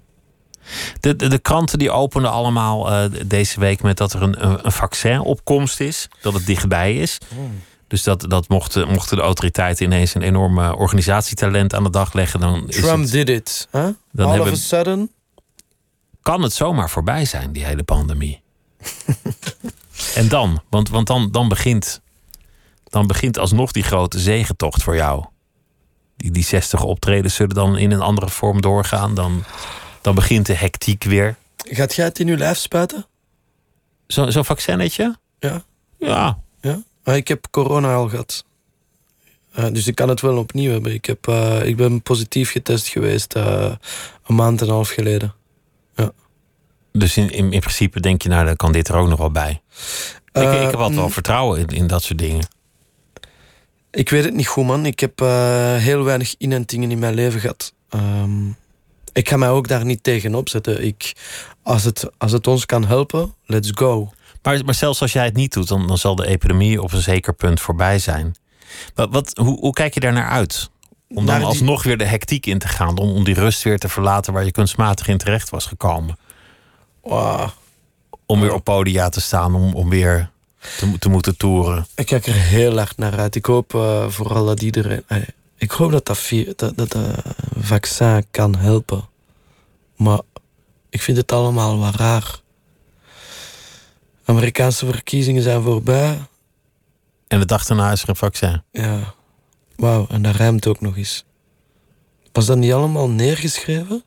De, 1.01 1.17
de, 1.17 1.29
de 1.29 1.39
kranten 1.39 1.79
die 1.79 1.91
openen 1.91 2.31
allemaal 2.31 2.91
eh, 2.91 3.11
deze 3.27 3.61
week 3.61 3.83
met 3.83 3.97
dat 3.97 4.13
er 4.13 4.23
een, 4.23 4.47
een, 4.47 4.65
een 4.65 4.73
vaccinopkomst 4.73 5.81
is. 5.81 6.09
Dat 6.21 6.35
het 6.35 6.47
dichtbij 6.47 6.97
is. 6.97 7.19
Dus 7.87 8.03
dat, 8.03 8.25
dat 8.29 8.49
mochten, 8.49 8.89
mochten 8.89 9.17
de 9.17 9.23
autoriteiten 9.23 9.85
ineens 9.85 10.15
een 10.15 10.23
enorme 10.23 10.77
organisatietalent 10.77 11.75
aan 11.75 11.83
de 11.83 11.91
dag 11.91 12.13
leggen. 12.13 12.41
Dan 12.41 12.69
is 12.69 12.77
Trump 12.77 13.03
het, 13.03 13.11
did 13.11 13.29
it. 13.29 13.69
Huh? 13.73 13.83
Dan 14.13 14.27
All 14.27 14.33
hebben- 14.33 14.53
of 14.53 14.59
a 14.59 14.63
sudden. 14.63 15.11
Kan 16.29 16.43
het 16.43 16.53
zomaar 16.53 16.91
voorbij 16.91 17.25
zijn, 17.25 17.53
die 17.53 17.65
hele 17.65 17.83
pandemie. 17.83 18.41
en 20.21 20.29
dan? 20.29 20.63
Want, 20.71 20.89
want 20.89 21.07
dan, 21.07 21.31
dan, 21.31 21.49
begint, 21.49 22.01
dan 22.85 23.07
begint 23.07 23.39
alsnog 23.39 23.73
die 23.73 23.83
grote 23.83 24.19
zegentocht 24.19 24.83
voor 24.83 24.95
jou. 24.97 25.25
Die, 26.17 26.31
die 26.31 26.45
60 26.45 26.83
optredens 26.83 27.35
zullen 27.35 27.55
dan 27.55 27.77
in 27.77 27.91
een 27.91 28.01
andere 28.01 28.29
vorm 28.29 28.61
doorgaan. 28.61 29.15
Dan, 29.15 29.45
dan 30.01 30.15
begint 30.15 30.47
de 30.47 30.55
hectiek 30.55 31.05
weer. 31.05 31.37
Gaat 31.57 31.95
jij 31.95 32.05
het 32.05 32.19
in 32.19 32.29
uw 32.29 32.37
lijf 32.37 32.59
spuiten? 32.59 33.07
Zo- 34.07 34.31
Zo'n 34.31 34.45
vaccinetje? 34.45 35.17
Ja. 35.39 35.63
Ja, 35.99 36.39
ja? 36.61 36.83
Ah, 37.05 37.17
ik 37.17 37.29
heb 37.29 37.47
corona 37.51 37.95
al 37.95 38.09
gehad. 38.09 38.45
Eh, 39.53 39.67
dus 39.73 39.87
ik 39.87 39.95
kan 39.95 40.09
het 40.09 40.21
wel 40.21 40.37
opnieuw 40.39 40.71
hebben. 40.71 40.93
Ik, 40.93 41.05
heb, 41.05 41.29
eh, 41.29 41.67
ik 41.67 41.77
ben 41.77 42.03
positief 42.03 42.51
getest 42.51 42.89
geweest 42.89 43.35
eh, 43.35 43.73
een 44.27 44.35
maand 44.35 44.61
en 44.61 44.67
een 44.67 44.73
half 44.73 44.89
geleden. 44.89 45.37
Dus 46.93 47.17
in, 47.17 47.31
in, 47.31 47.53
in 47.53 47.61
principe 47.61 48.01
denk 48.01 48.23
je, 48.23 48.29
nou, 48.29 48.45
dan 48.45 48.57
kan 48.57 48.73
dit 48.73 48.89
er 48.89 48.97
ook 48.97 49.09
nog 49.09 49.19
wel 49.19 49.31
bij. 49.31 49.51
ik, 49.51 50.43
Eh, 50.43 50.55
ik 50.55 50.61
heb 50.61 50.75
altijd 50.75 50.95
wel 50.95 51.05
mm. 51.05 51.11
vertrouwen 51.13 51.59
in, 51.61 51.67
in 51.67 51.87
dat 51.87 52.03
soort 52.03 52.19
dingen. 52.19 52.47
Ik 53.91 54.09
weet 54.11 54.25
het 54.25 54.35
niet 54.35 54.47
goed, 54.47 54.67
man. 54.67 54.87
Ik 54.87 55.01
heb 55.01 55.21
eh, 55.21 55.75
heel 55.75 56.05
weinig 56.05 56.35
inentingen 56.39 56.91
in 56.91 56.99
mijn 56.99 57.15
leven 57.15 57.41
gehad. 57.41 57.73
Ehm, 57.89 58.49
ik 59.13 59.29
ga 59.29 59.37
mij 59.37 59.49
ook 59.51 59.69
daar 59.69 59.85
niet 59.85 60.03
tegen 60.03 60.35
opzetten. 60.35 60.85
Ik, 60.85 61.13
als, 61.63 61.85
het, 61.85 62.11
als 62.19 62.33
het 62.33 62.47
ons 62.47 62.67
kan 62.67 62.87
helpen, 62.87 63.35
let's 63.47 63.71
go. 63.75 64.13
Maar, 64.43 64.65
maar 64.65 64.75
zelfs 64.75 65.01
als 65.01 65.13
jij 65.13 65.25
het 65.25 65.35
niet 65.37 65.53
doet, 65.53 65.69
dan, 65.69 65.87
dan 65.87 65.99
zal 65.99 66.15
de 66.17 66.27
epidemie 66.27 66.83
op 66.83 66.93
een 66.93 67.03
zeker 67.03 67.35
punt 67.35 67.61
voorbij 67.61 67.99
zijn. 67.99 68.35
Wat, 68.95 69.09
wat, 69.13 69.31
hoe, 69.41 69.59
hoe 69.59 69.73
kijk 69.73 69.95
je 69.95 70.01
daar 70.01 70.13
naar 70.13 70.29
uit? 70.29 70.71
Om 71.09 71.27
dan 71.27 71.37
die- 71.37 71.47
alsnog 71.47 71.83
weer 71.83 71.99
de 71.99 72.05
hectiek 72.05 72.47
in 72.47 72.59
te 72.59 72.69
gaan. 72.69 72.99
Om, 72.99 73.11
om 73.11 73.25
die 73.25 73.35
rust 73.35 73.63
weer 73.63 73.79
te 73.79 73.89
verlaten 73.89 74.33
waar 74.33 74.45
je 74.45 74.51
kunstmatig 74.51 75.09
in 75.09 75.19
terecht 75.19 75.51
was 75.51 75.67
gekomen. 75.67 76.17
Wow. 77.09 77.49
Om 78.27 78.41
weer 78.41 78.53
op 78.53 78.65
podia 78.65 79.09
te 79.09 79.21
staan, 79.21 79.55
om, 79.55 79.75
om 79.75 79.89
weer 79.89 80.31
te, 80.79 80.99
te 80.99 81.09
moeten 81.09 81.37
toeren. 81.37 81.87
Ik 81.95 82.07
kijk 82.07 82.27
er 82.27 82.35
heel 82.35 82.77
hard 82.77 82.97
naar 82.97 83.19
uit. 83.19 83.35
Ik 83.35 83.45
hoop 83.45 83.75
eh, 83.75 84.09
vooral 84.09 84.45
dat 84.45 84.63
iedereen. 84.63 85.03
eh, 85.07 85.19
ik 85.57 85.71
hoop 85.71 85.91
dat 85.91 86.07
dat, 86.07 86.57
dat, 86.57 86.77
dat 86.77 86.95
eh, 86.95 87.13
vaccin 87.61 88.27
kan 88.31 88.57
helpen. 88.57 89.09
Maar 89.97 90.21
ik 90.91 91.03
vind 91.03 91.17
het 91.17 91.33
allemaal 91.33 91.79
wat 91.79 91.95
raar. 91.95 92.41
Amerikaanse 94.25 94.87
verkiezingen 94.87 95.43
zijn 95.43 95.63
voorbij. 95.63 96.19
En 97.29 97.39
de 97.39 97.47
dag 97.47 97.65
daarna 97.65 97.93
is 97.93 98.03
er 98.03 98.09
een 98.09 98.17
vaccin. 98.17 98.63
Ja. 98.73 99.15
Wauw, 99.77 100.07
en 100.09 100.23
dat 100.23 100.35
rijmt 100.37 100.67
ook 100.67 100.81
nog 100.81 100.97
eens. 100.97 101.25
Was 102.33 102.47
dat 102.47 102.57
niet 102.59 102.73
allemaal 102.73 103.09
neergeschreven? 103.09 104.05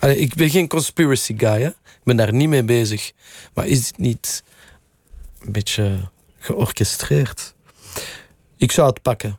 Ik 0.00 0.34
ben 0.34 0.50
geen 0.50 0.68
conspiracy 0.68 1.34
guy, 1.38 1.60
hè? 1.60 1.68
Ik 1.68 2.02
ben 2.04 2.16
daar 2.16 2.32
niet 2.32 2.48
mee 2.48 2.64
bezig. 2.64 3.12
Maar 3.54 3.66
is 3.66 3.86
dit 3.86 3.98
niet 3.98 4.42
een 5.40 5.52
beetje 5.52 6.10
georchestreerd? 6.38 7.54
Ik 8.56 8.72
zou 8.72 8.88
het 8.88 9.02
pakken. 9.02 9.38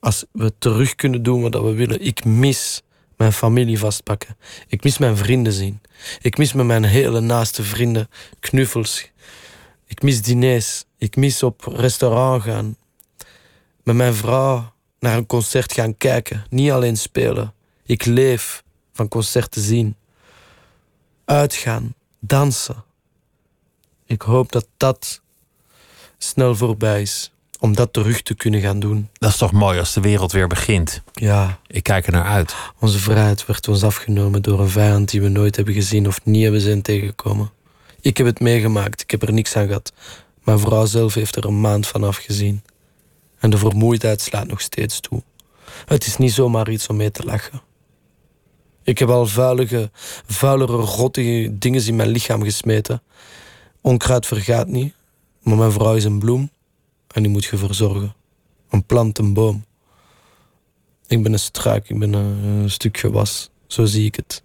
Als 0.00 0.24
we 0.32 0.52
terug 0.58 0.94
kunnen 0.94 1.22
doen 1.22 1.42
wat 1.42 1.54
we 1.54 1.72
willen. 1.72 2.00
Ik 2.00 2.24
mis 2.24 2.82
mijn 3.16 3.32
familie 3.32 3.78
vastpakken. 3.78 4.36
Ik 4.68 4.84
mis 4.84 4.98
mijn 4.98 5.16
vrienden 5.16 5.52
zien. 5.52 5.80
Ik 6.20 6.38
mis 6.38 6.52
met 6.52 6.66
mijn 6.66 6.84
hele 6.84 7.20
naaste 7.20 7.62
vrienden 7.62 8.08
knuffels. 8.40 9.10
Ik 9.86 10.02
mis 10.02 10.22
diners. 10.22 10.84
Ik 10.98 11.16
mis 11.16 11.42
op 11.42 11.64
restaurant 11.66 12.42
gaan. 12.42 12.76
Met 13.82 13.94
mijn 13.94 14.14
vrouw 14.14 14.72
naar 14.98 15.16
een 15.16 15.26
concert 15.26 15.72
gaan 15.72 15.96
kijken. 15.96 16.44
Niet 16.50 16.70
alleen 16.70 16.96
spelen. 16.96 17.54
Ik 17.84 18.04
leef 18.04 18.62
van 19.00 19.08
concerten 19.08 19.62
zien. 19.62 19.96
Uitgaan. 21.24 21.94
Dansen. 22.18 22.84
Ik 24.06 24.22
hoop 24.22 24.52
dat 24.52 24.66
dat 24.76 25.20
snel 26.18 26.56
voorbij 26.56 27.02
is. 27.02 27.32
Om 27.60 27.74
dat 27.74 27.92
terug 27.92 28.22
te 28.22 28.34
kunnen 28.34 28.60
gaan 28.60 28.80
doen. 28.80 29.08
Dat 29.12 29.30
is 29.30 29.36
toch 29.36 29.52
mooi 29.52 29.78
als 29.78 29.92
de 29.92 30.00
wereld 30.00 30.32
weer 30.32 30.46
begint. 30.46 31.02
Ja, 31.12 31.58
Ik 31.66 31.82
kijk 31.82 32.06
er 32.06 32.12
naar 32.12 32.24
uit. 32.24 32.54
onze 32.78 32.98
vrijheid 32.98 33.46
werd 33.46 33.68
ons 33.68 33.82
afgenomen 33.84 34.42
door 34.42 34.60
een 34.60 34.68
vijand 34.68 35.10
die 35.10 35.20
we 35.22 35.28
nooit 35.28 35.56
hebben 35.56 35.74
gezien 35.74 36.06
of 36.06 36.24
niet 36.24 36.42
hebben 36.42 36.60
zijn 36.60 36.82
tegengekomen. 36.82 37.50
Ik 38.00 38.16
heb 38.16 38.26
het 38.26 38.40
meegemaakt, 38.40 39.00
ik 39.02 39.10
heb 39.10 39.22
er 39.22 39.32
niks 39.32 39.56
aan 39.56 39.66
gehad. 39.66 39.92
Mijn 40.44 40.58
vrouw 40.58 40.86
zelf 40.86 41.14
heeft 41.14 41.36
er 41.36 41.44
een 41.44 41.60
maand 41.60 41.86
van 41.86 42.04
afgezien. 42.04 42.62
En 43.38 43.50
de 43.50 43.58
vermoeidheid 43.58 44.20
slaat 44.20 44.46
nog 44.46 44.60
steeds 44.60 45.00
toe. 45.00 45.22
Het 45.86 46.06
is 46.06 46.16
niet 46.16 46.32
zomaar 46.32 46.70
iets 46.70 46.86
om 46.86 46.96
mee 46.96 47.10
te 47.10 47.24
lachen. 47.24 47.60
Ik 48.90 48.98
heb 48.98 49.08
al 49.08 49.26
vuilige, 49.26 49.90
vuilere, 50.26 50.72
rottige 50.72 51.58
dingen 51.58 51.86
in 51.86 51.96
mijn 51.96 52.08
lichaam 52.08 52.42
gesmeten. 52.42 53.02
Onkruid 53.80 54.26
vergaat 54.26 54.68
niet, 54.68 54.94
maar 55.42 55.56
mijn 55.56 55.72
vrouw 55.72 55.94
is 55.94 56.04
een 56.04 56.18
bloem 56.18 56.50
en 57.14 57.22
die 57.22 57.30
moet 57.30 57.44
je 57.44 57.56
verzorgen. 57.56 58.14
Een 58.70 58.84
plant, 58.84 59.18
een 59.18 59.34
boom. 59.34 59.64
Ik 61.06 61.22
ben 61.22 61.32
een 61.32 61.38
struik, 61.38 61.88
ik 61.88 61.98
ben 61.98 62.12
een, 62.12 62.70
stuk 62.70 62.98
gewas. 62.98 63.50
Zo 63.66 63.84
zie 63.84 64.06
ik 64.06 64.16
het. 64.16 64.42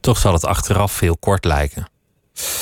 Toch 0.00 0.18
zal 0.18 0.32
het 0.32 0.44
achteraf 0.44 0.92
veel 0.92 1.16
kort 1.16 1.44
lijken. 1.44 1.88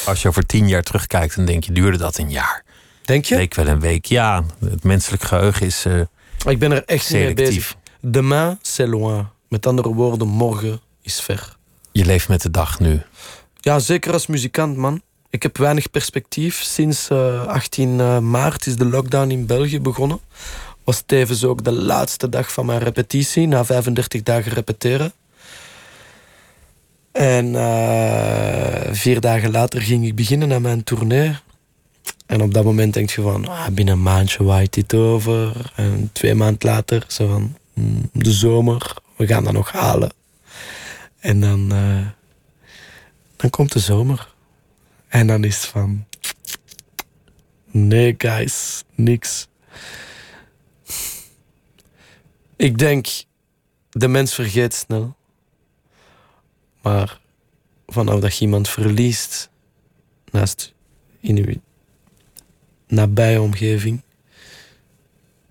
Als 0.07 0.23
je 0.23 0.29
over 0.29 0.47
tien 0.47 0.69
jaar 0.69 0.83
terugkijkt, 0.83 1.37
dan 1.37 1.45
denk 1.45 1.65
je, 1.65 1.73
duurde 1.73 1.99
dat 1.99 2.19
een 2.19 2.31
jaar? 2.31 2.65
Denk 3.05 3.25
je? 3.25 3.37
Week 3.37 3.55
wel 3.55 3.67
een 3.67 3.81
week. 3.81 4.05
Ja, 4.05 4.45
het 4.65 4.85
menselijk 4.85 5.23
geheugen 5.23 5.67
is 5.67 5.85
eh, 5.85 6.01
Ik 6.47 6.59
ben 6.59 6.73
er 6.73 6.85
echt 6.85 7.11
niet 7.13 7.23
mee 7.23 7.35
bezig. 7.35 7.53
selectief. 7.53 7.77
Demain, 8.01 8.59
c'est 8.63 8.89
loin. 8.89 9.32
Met 9.53 9.67
andere 9.67 9.95
woorden, 9.95 10.29
morgen 10.29 10.81
is 11.03 11.21
ver. 11.21 11.57
Je 11.91 12.05
leeft 12.05 12.29
met 12.29 12.43
de 12.43 12.51
dag 12.51 12.81
nu. 12.81 13.03
Ja, 13.61 13.79
zeker 13.79 14.13
als 14.13 14.27
muzikant, 14.27 14.77
man. 14.77 15.03
Ik 15.31 15.43
heb 15.43 15.59
weinig 15.59 15.91
perspectief. 15.91 16.63
Sinds 16.63 17.09
eh, 17.09 17.47
18 17.47 18.01
eh, 18.01 18.19
maart 18.19 18.67
is 18.67 18.77
de 18.77 18.85
lockdown 18.85 19.31
in 19.31 19.47
België 19.47 19.81
begonnen. 19.81 20.21
Was 20.85 21.03
tevens 21.07 21.45
ook 21.45 21.65
de 21.65 21.73
laatste 21.73 22.29
dag 22.29 22.53
van 22.53 22.67
mijn 22.67 22.79
repetitie, 22.79 23.47
na 23.47 23.65
35 23.65 24.23
dagen 24.23 24.53
repeteren. 24.53 25.13
En 27.13 27.55
eh, 27.55 28.93
vier 28.93 29.21
dagen 29.21 29.51
later 29.51 29.81
ging 29.83 30.07
ik 30.07 30.15
beginnen 30.15 30.53
aan 30.53 30.63
mijn 30.63 30.85
tournee. 30.85 31.37
En 32.27 32.43
op 32.43 32.55
dat 32.55 32.65
moment 32.65 32.95
denk 32.95 33.11
je 33.11 33.23
van, 33.23 33.49
ah, 33.49 33.67
binnen 33.67 33.95
een 33.95 34.03
maandje 34.03 34.45
waait 34.45 34.75
dit 34.75 34.95
over. 34.95 35.73
En 35.77 36.11
twee 36.13 36.35
maanden 36.35 36.69
later, 36.69 37.05
zo 37.09 37.29
van, 37.29 37.57
mm, 37.75 38.11
de 38.13 38.33
zomer, 38.33 39.01
we 39.17 39.27
gaan 39.27 39.45
dat 39.45 39.53
nog 39.53 39.73
halen. 39.73 40.13
En 41.19 41.41
dan, 41.41 41.73
eh, 41.73 42.07
dan 43.37 43.51
komt 43.51 43.73
de 43.73 43.79
zomer. 43.79 44.35
En 45.09 45.27
dan 45.27 45.45
is 45.45 45.57
het 45.57 45.67
van, 45.67 46.07
nee 47.71 48.15
guys, 48.19 48.85
niks. 48.95 49.49
Ik 52.57 52.79
denk, 52.79 53.07
de 53.91 54.09
mens 54.09 54.35
vergeet 54.35 54.75
snel. 54.75 55.17
Maar 56.83 57.21
vanaf 57.87 58.21
dat 58.21 58.37
je 58.37 58.45
iemand 58.45 58.69
verliest, 58.69 59.51
naast 60.31 60.73
in 61.21 61.37
je 61.37 61.61
nabije 62.87 63.41
omgeving, 63.41 64.03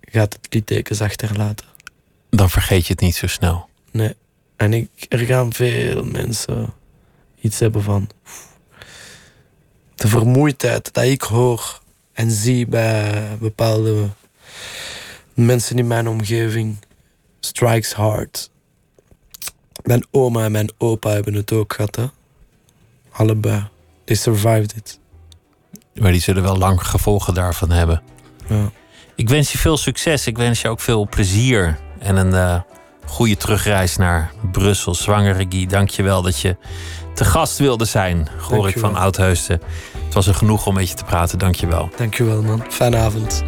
gaat 0.00 0.32
het 0.32 0.54
littekens 0.54 1.00
achterlaten. 1.00 1.71
Dan 2.36 2.50
vergeet 2.50 2.86
je 2.86 2.92
het 2.92 3.02
niet 3.02 3.14
zo 3.14 3.26
snel. 3.26 3.68
Nee. 3.90 4.14
En 4.56 4.72
ik, 4.72 5.06
er 5.08 5.18
gaan 5.18 5.52
veel 5.52 6.04
mensen 6.04 6.74
iets 7.40 7.58
hebben 7.58 7.82
van. 7.82 8.08
De 9.94 10.08
vermoeidheid 10.08 10.92
dat 10.92 11.04
ik 11.04 11.22
hoor 11.22 11.80
en 12.12 12.30
zie 12.30 12.66
bij 12.66 13.36
bepaalde 13.40 14.08
mensen 15.34 15.78
in 15.78 15.86
mijn 15.86 16.08
omgeving 16.08 16.76
strikes 17.40 17.92
hard. 17.92 18.50
Mijn 19.82 20.06
oma 20.10 20.44
en 20.44 20.52
mijn 20.52 20.72
opa 20.78 21.10
hebben 21.10 21.34
het 21.34 21.52
ook 21.52 21.72
gehad, 21.72 21.96
hè? 21.96 22.06
Allebei. 23.10 23.68
They 24.04 24.16
survived 24.16 24.76
it. 24.76 24.98
Maar 25.94 26.12
die 26.12 26.20
zullen 26.20 26.42
wel 26.42 26.58
lang 26.58 26.86
gevolgen 26.86 27.34
daarvan 27.34 27.70
hebben. 27.70 28.02
Ja. 28.48 28.70
Ik 29.14 29.28
wens 29.28 29.52
je 29.52 29.58
veel 29.58 29.76
succes. 29.76 30.26
Ik 30.26 30.36
wens 30.36 30.60
je 30.60 30.68
ook 30.68 30.80
veel 30.80 31.08
plezier. 31.08 31.78
En 32.02 32.16
een 32.16 32.34
eh, 32.34 32.60
goede 33.06 33.36
terugreis 33.36 33.96
naar 33.96 34.30
Brussel. 34.52 34.94
Zwangere 34.94 35.46
Guy, 35.48 35.66
dank 35.66 35.88
je 35.90 36.02
wel 36.02 36.22
dat 36.22 36.40
je 36.40 36.56
te 37.14 37.24
gast 37.24 37.58
wilde 37.58 37.84
zijn. 37.84 38.28
Hoor 38.38 38.56
ik 38.56 38.62
Dankjewel. 38.62 38.90
van 38.90 39.00
Oudheusden. 39.00 39.60
Het 40.04 40.14
was 40.14 40.26
een 40.26 40.34
genoeg 40.34 40.66
om 40.66 40.74
met 40.74 40.88
je 40.88 40.94
te 40.94 41.04
praten. 41.04 41.38
Dank 41.38 41.54
je 41.54 41.66
wel. 41.66 41.90
Dankjewel, 41.96 42.42
man. 42.42 42.64
Fijne 42.68 42.96
avond. 42.96 43.42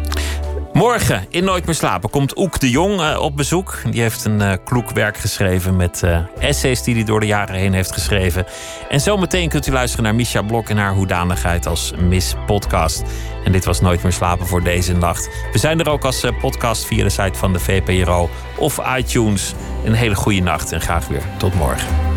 Morgen 0.75 1.25
in 1.29 1.43
Nooit 1.43 1.65
meer 1.65 1.75
slapen 1.75 2.09
komt 2.09 2.37
Oek 2.37 2.59
de 2.59 2.69
Jong 2.69 3.01
eh, 3.01 3.19
op 3.21 3.35
bezoek. 3.35 3.81
Die 3.89 4.01
heeft 4.01 4.25
een 4.25 4.41
eh, 4.41 4.53
kloek 4.63 4.89
werk 4.89 5.17
geschreven 5.17 5.75
met 5.75 6.03
eh, 6.03 6.19
essays 6.39 6.83
die 6.83 6.95
hij 6.95 7.03
door 7.03 7.19
de 7.19 7.25
jaren 7.25 7.55
heen 7.55 7.73
heeft 7.73 7.91
geschreven. 7.91 8.45
En 8.89 9.01
zometeen 9.01 9.49
kunt 9.49 9.67
u 9.67 9.71
luisteren 9.71 10.03
naar 10.03 10.15
Misha 10.15 10.41
Blok 10.41 10.69
en 10.69 10.77
haar 10.77 10.93
hoedanigheid 10.93 11.65
als 11.65 11.93
Miss 11.99 12.35
Podcast. 12.45 13.03
En 13.43 13.51
dit 13.51 13.65
was 13.65 13.81
Nooit 13.81 14.03
meer 14.03 14.11
slapen 14.11 14.47
voor 14.47 14.63
deze 14.63 14.93
nacht. 14.93 15.29
We 15.51 15.57
zijn 15.57 15.79
er 15.79 15.89
ook 15.89 16.05
als 16.05 16.23
eh, 16.23 16.39
podcast 16.39 16.85
via 16.85 17.03
de 17.03 17.09
site 17.09 17.39
van 17.39 17.53
de 17.53 17.59
VPRO 17.59 18.29
of 18.57 18.79
iTunes. 18.97 19.53
Een 19.85 19.93
hele 19.93 20.15
goede 20.15 20.41
nacht 20.41 20.71
en 20.71 20.81
graag 20.81 21.07
weer 21.07 21.23
tot 21.37 21.53
morgen. 21.53 22.14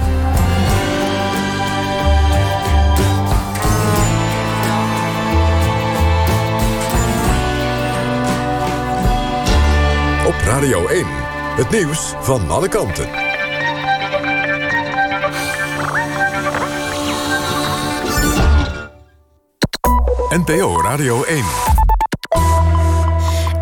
Radio 10.49 10.87
1. 10.87 11.07
Het 11.57 11.71
nieuws 11.71 12.15
van 12.21 12.51
alle 12.51 12.69
kanten. 12.69 13.09
NPO 20.29 20.81
Radio 20.83 21.23
1. 21.23 21.78